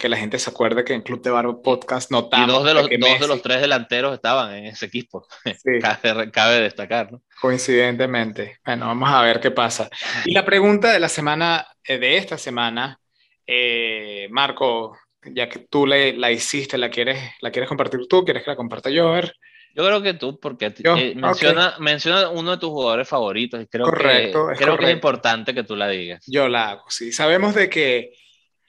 que 0.01 0.09
la 0.09 0.17
gente 0.17 0.39
se 0.39 0.49
acuerde 0.49 0.83
que 0.83 0.95
en 0.95 1.03
Club 1.03 1.23
de 1.23 1.31
Barba 1.31 1.61
Podcast 1.63 2.11
notamos. 2.11 2.49
Y 2.49 2.51
dos 2.51 2.65
de 2.65 2.73
los, 2.73 2.89
dos 2.89 3.21
de 3.21 3.29
los 3.29 3.43
tres 3.43 3.61
delanteros 3.61 4.15
estaban 4.15 4.55
en 4.55 4.65
ese 4.65 4.87
equipo. 4.87 5.27
cabe, 5.83 6.31
cabe, 6.31 6.61
destacar. 6.61 7.13
¿no? 7.13 7.23
Coincidentemente. 7.41 8.59
Bueno, 8.65 8.87
vamos 8.87 9.11
a 9.11 9.21
ver 9.21 9.41
qué 9.41 9.51
pasa. 9.51 9.91
Y 10.25 10.33
la 10.33 10.45
pregunta 10.45 10.91
de 10.91 11.01
la 11.01 11.11
semana, 11.11 11.67
eh, 11.85 11.99
de 11.99 12.17
esta 12.17 12.39
semana, 12.39 12.99
eh, 13.47 14.27
Marco, 14.31 14.97
ya 15.23 15.51
que 15.51 15.59
tú 15.59 15.87
le, 15.87 16.15
la 16.15 16.33
hiciste, 16.33 16.79
¿la 16.79 16.89
quieres, 16.89 17.19
¿la 17.43 17.51
quieres 17.51 17.69
compartir 17.69 18.01
tú? 18.09 18.25
¿Quieres 18.25 18.43
que 18.43 18.51
la 18.51 18.57
comparta 18.57 18.89
yo? 18.89 19.11
A 19.11 19.13
ver. 19.13 19.37
Yo 19.75 19.85
creo 19.85 20.03
que 20.03 20.15
tú, 20.15 20.41
porque 20.41 20.73
eh, 20.83 21.15
menciona, 21.15 21.75
menciona 21.79 22.31
uno 22.31 22.53
de 22.53 22.57
tus 22.57 22.71
jugadores 22.71 23.07
favoritos 23.07 23.63
y 23.63 23.67
creo, 23.67 23.85
correcto, 23.85 24.49
que, 24.49 24.57
creo 24.57 24.77
que 24.77 24.87
es 24.87 24.93
importante 24.93 25.55
que 25.55 25.63
tú 25.63 25.77
la 25.77 25.89
digas. 25.89 26.25
Yo 26.27 26.49
la 26.49 26.71
hago, 26.71 26.85
sí. 26.89 27.13
Sabemos 27.13 27.55
de 27.55 27.69
que 27.69 28.11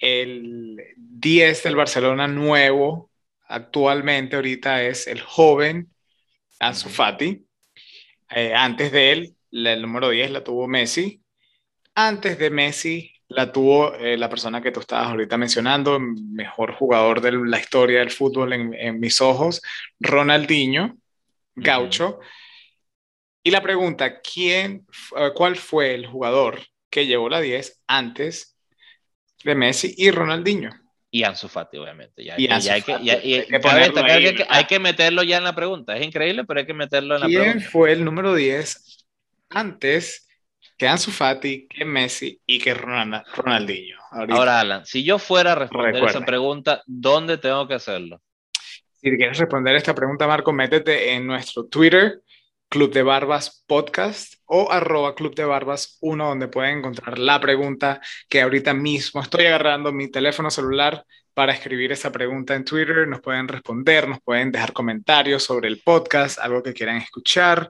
el 0.01 0.83
10 0.97 1.63
del 1.63 1.75
Barcelona 1.75 2.27
nuevo 2.27 3.11
actualmente 3.47 4.35
ahorita 4.35 4.83
es 4.83 5.07
el 5.07 5.21
joven 5.21 5.91
Ansu 6.59 6.89
Fati. 6.89 7.45
Eh, 8.29 8.53
antes 8.55 8.91
de 8.91 9.11
él, 9.11 9.35
el 9.51 9.81
número 9.81 10.09
10 10.09 10.31
la 10.31 10.43
tuvo 10.43 10.67
Messi. 10.67 11.21
Antes 11.93 12.39
de 12.39 12.49
Messi 12.49 13.13
la 13.27 13.51
tuvo 13.51 13.93
eh, 13.95 14.17
la 14.17 14.29
persona 14.29 14.61
que 14.61 14.71
tú 14.71 14.79
estabas 14.79 15.09
ahorita 15.09 15.37
mencionando, 15.37 15.99
mejor 15.99 16.73
jugador 16.73 17.21
de 17.21 17.33
la 17.33 17.59
historia 17.59 17.99
del 17.99 18.11
fútbol 18.11 18.53
en, 18.53 18.99
mis 18.99 19.21
ojos, 19.21 19.61
Ronaldinho, 19.99 20.97
gaucho. 21.55 22.19
Y 23.43 23.51
la 23.51 23.61
pregunta, 23.61 24.21
¿quién, 24.21 24.85
¿cuál 25.35 25.55
fue 25.55 25.93
el 25.93 26.07
jugador 26.07 26.61
que 26.89 27.05
llevó 27.05 27.29
la 27.29 27.41
10 27.41 27.81
antes 27.87 28.50
de 29.43 29.55
Messi 29.55 29.93
y 29.97 30.11
Ronaldinho. 30.11 30.71
Y 31.13 31.23
Ansu 31.23 31.49
Fati, 31.49 31.77
obviamente. 31.77 32.23
Ya, 32.23 32.35
hay, 32.35 32.81
que, 32.81 34.45
hay, 34.49 34.65
que, 34.65 34.79
meterlo 34.79 35.23
ya 35.23 35.37
en 35.37 35.43
la 35.43 35.53
pregunta. 35.53 35.97
Es 35.97 36.05
increíble, 36.05 36.45
pero 36.45 36.61
hay 36.61 36.65
que 36.65 36.73
meterlo 36.73 37.15
en 37.15 37.21
la 37.21 37.27
pregunta. 37.27 37.51
¿Quién 37.51 37.61
fue 37.61 37.91
el 37.91 38.05
número 38.05 38.33
10 38.33 39.05
antes 39.49 40.29
que 40.77 40.87
Ansu 40.87 41.11
Fati, 41.11 41.67
que 41.67 41.83
Messi 41.83 42.39
y 42.45 42.59
que 42.59 42.73
Ronaldinho? 42.73 43.97
Ahora, 44.11 44.61
Alan, 44.61 44.85
si 44.85 45.03
yo 45.03 45.19
fuera 45.19 45.51
a 45.51 45.55
responder 45.55 46.01
esa 46.01 46.21
pregunta, 46.21 46.81
¿dónde 46.85 47.37
tengo 47.37 47.67
que 47.67 47.73
hacerlo? 47.73 48.21
Si 49.01 49.09
quieres 49.17 49.37
responder 49.37 49.75
esta 49.75 49.93
pregunta, 49.93 50.27
Marco, 50.27 50.53
métete 50.53 51.13
en 51.13 51.27
nuestro 51.27 51.65
Twitter, 51.65 52.21
Club 52.71 52.93
de 52.93 53.03
Barbas 53.03 53.65
Podcast 53.67 54.35
o 54.45 54.71
arroba 54.71 55.13
Club 55.13 55.35
de 55.35 55.43
Barbas 55.43 55.97
1, 55.99 56.25
donde 56.25 56.47
pueden 56.47 56.77
encontrar 56.77 57.19
la 57.19 57.41
pregunta 57.41 57.99
que 58.29 58.41
ahorita 58.41 58.73
mismo 58.73 59.21
estoy 59.21 59.47
agarrando 59.47 59.91
mi 59.91 60.09
teléfono 60.09 60.49
celular 60.49 61.05
para 61.33 61.51
escribir 61.51 61.91
esa 61.91 62.13
pregunta 62.13 62.55
en 62.55 62.63
Twitter. 62.63 63.05
Nos 63.09 63.19
pueden 63.19 63.49
responder, 63.49 64.07
nos 64.07 64.21
pueden 64.21 64.53
dejar 64.53 64.71
comentarios 64.71 65.43
sobre 65.43 65.67
el 65.67 65.81
podcast, 65.81 66.39
algo 66.39 66.63
que 66.63 66.73
quieran 66.73 66.95
escuchar 66.95 67.69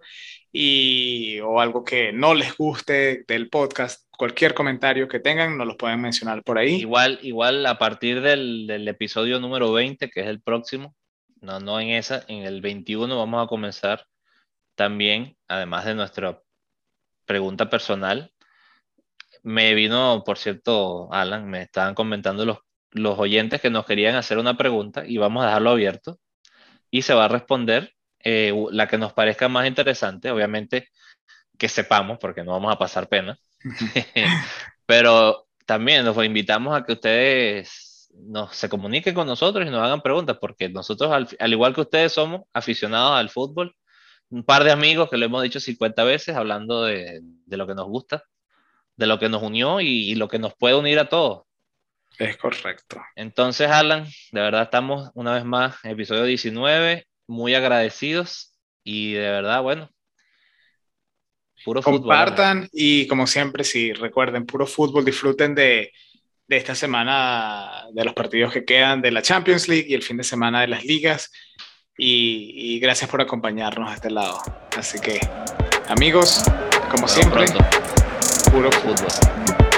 y, 0.52 1.40
o 1.40 1.60
algo 1.60 1.84
que 1.84 2.14
no 2.14 2.36
les 2.36 2.56
guste 2.56 3.26
del 3.28 3.50
podcast. 3.50 4.06
Cualquier 4.16 4.54
comentario 4.54 5.08
que 5.08 5.20
tengan, 5.20 5.58
nos 5.58 5.66
lo 5.66 5.78
pueden 5.78 6.00
mencionar 6.00 6.44
por 6.44 6.60
ahí. 6.60 6.76
Igual, 6.76 7.18
igual 7.24 7.66
a 7.66 7.80
partir 7.80 8.22
del, 8.22 8.68
del 8.68 8.88
episodio 8.88 9.40
número 9.40 9.74
20, 9.74 10.12
que 10.12 10.20
es 10.20 10.28
el 10.28 10.44
próximo, 10.44 10.94
no, 11.42 11.60
no 11.60 11.80
en 11.80 11.90
esa, 11.90 12.24
en 12.28 12.44
el 12.44 12.62
21 12.62 13.18
vamos 13.18 13.44
a 13.44 13.48
comenzar 13.48 14.06
también, 14.82 15.38
además 15.48 15.86
de 15.86 15.94
nuestra 15.94 16.42
pregunta 17.28 17.70
personal, 17.70 18.34
me 19.44 19.76
vino, 19.76 20.24
por 20.26 20.40
cierto, 20.40 21.08
Alan, 21.14 21.48
me 21.48 21.62
estaban 21.62 21.94
comentando 21.94 22.48
los, 22.48 22.58
los 22.90 23.20
oyentes 23.20 23.62
que 23.62 23.70
nos 23.70 23.86
querían 23.86 24.16
hacer 24.16 24.40
una 24.40 24.58
pregunta 24.58 25.04
y 25.06 25.20
vamos 25.20 25.44
a 25.44 25.48
dejarlo 25.50 25.70
abierto 25.70 26.18
y 26.90 27.04
se 27.04 27.14
va 27.14 27.26
a 27.26 27.28
responder 27.28 27.94
eh, 28.24 28.56
la 28.72 28.88
que 28.88 28.98
nos 28.98 29.14
parezca 29.14 29.48
más 29.50 29.68
interesante, 29.68 30.32
obviamente 30.32 30.90
que 31.60 31.70
sepamos, 31.70 32.18
porque 32.18 32.44
no 32.44 32.54
vamos 32.54 32.74
a 32.74 32.80
pasar 32.80 33.08
pena, 33.08 33.38
pero 34.88 35.48
también 35.68 36.06
nos 36.06 36.18
invitamos 36.26 36.76
a 36.76 36.84
que 36.84 36.94
ustedes 36.94 38.10
nos, 38.16 38.56
se 38.56 38.68
comuniquen 38.68 39.14
con 39.14 39.28
nosotros 39.28 39.64
y 39.68 39.70
nos 39.70 39.84
hagan 39.84 40.02
preguntas, 40.02 40.40
porque 40.42 40.70
nosotros, 40.70 41.36
al 41.38 41.54
igual 41.54 41.76
que 41.76 41.82
ustedes, 41.82 42.14
somos 42.14 42.42
aficionados 42.52 43.12
al 43.20 43.30
fútbol 43.30 43.76
un 44.32 44.44
par 44.44 44.64
de 44.64 44.72
amigos 44.72 45.10
que 45.10 45.18
lo 45.18 45.26
hemos 45.26 45.44
dicho 45.44 45.60
50 45.60 46.04
veces 46.04 46.36
hablando 46.36 46.84
de, 46.84 47.20
de 47.22 47.58
lo 47.58 47.68
que 47.68 47.76
nos 47.76 47.88
gusta, 47.88 48.24
de 48.96 49.06
lo 49.06 49.20
que 49.20 49.30
nos 49.30 49.44
unió 49.44 49.82
y, 49.82 50.16
lo 50.16 50.28
que 50.28 50.40
nos 50.40 50.56
puede 50.56 50.76
unir 50.76 51.00
a 51.00 51.10
todos. 51.10 51.44
Es 52.18 52.38
correcto. 52.38 53.02
Entonces, 53.16 53.70
Alan, 53.70 54.06
de 54.32 54.42
verdad 54.42 54.64
estamos 54.64 55.12
una 55.16 55.34
vez 55.34 55.44
más, 55.44 55.76
episodio 55.84 56.24
19, 56.24 57.08
muy 57.28 57.56
agradecidos 57.56 58.54
y 58.84 59.14
de 59.14 59.20
verdad, 59.20 59.62
bueno, 59.62 59.90
puro 61.66 61.82
fútbol. 61.82 62.00
Compartan 62.00 62.70
y 62.72 63.08
como 63.08 63.28
siempre, 63.28 63.64
si 63.64 63.92
recuerden, 63.92 64.46
puro 64.46 64.66
fútbol, 64.66 65.04
disfruten 65.04 65.56
de, 65.56 65.92
de 66.48 66.58
esta 66.58 66.76
semana, 66.76 67.86
de 67.94 68.06
los 68.06 68.14
partidos 68.14 68.54
que 68.54 68.66
quedan 68.66 69.02
de 69.02 69.12
la 69.12 69.22
Champions 69.22 69.68
League 69.68 69.88
y 69.90 69.94
el 69.94 70.04
fin 70.04 70.18
de 70.18 70.24
semana 70.24 70.62
de 70.62 70.68
las 70.68 70.86
ligas 70.86 71.32
y, 71.98 72.80
gracias 72.80 73.10
por 73.10 73.22
acompañarnos 73.22 73.92
a 73.92 73.94
este 73.94 74.10
lado. 74.10 74.42
Así 74.78 75.00
que, 75.00 75.20
amigos, 75.88 76.44
como 76.90 77.08
siempre, 77.08 77.46
puro 78.52 78.72
fútbol. 78.72 79.71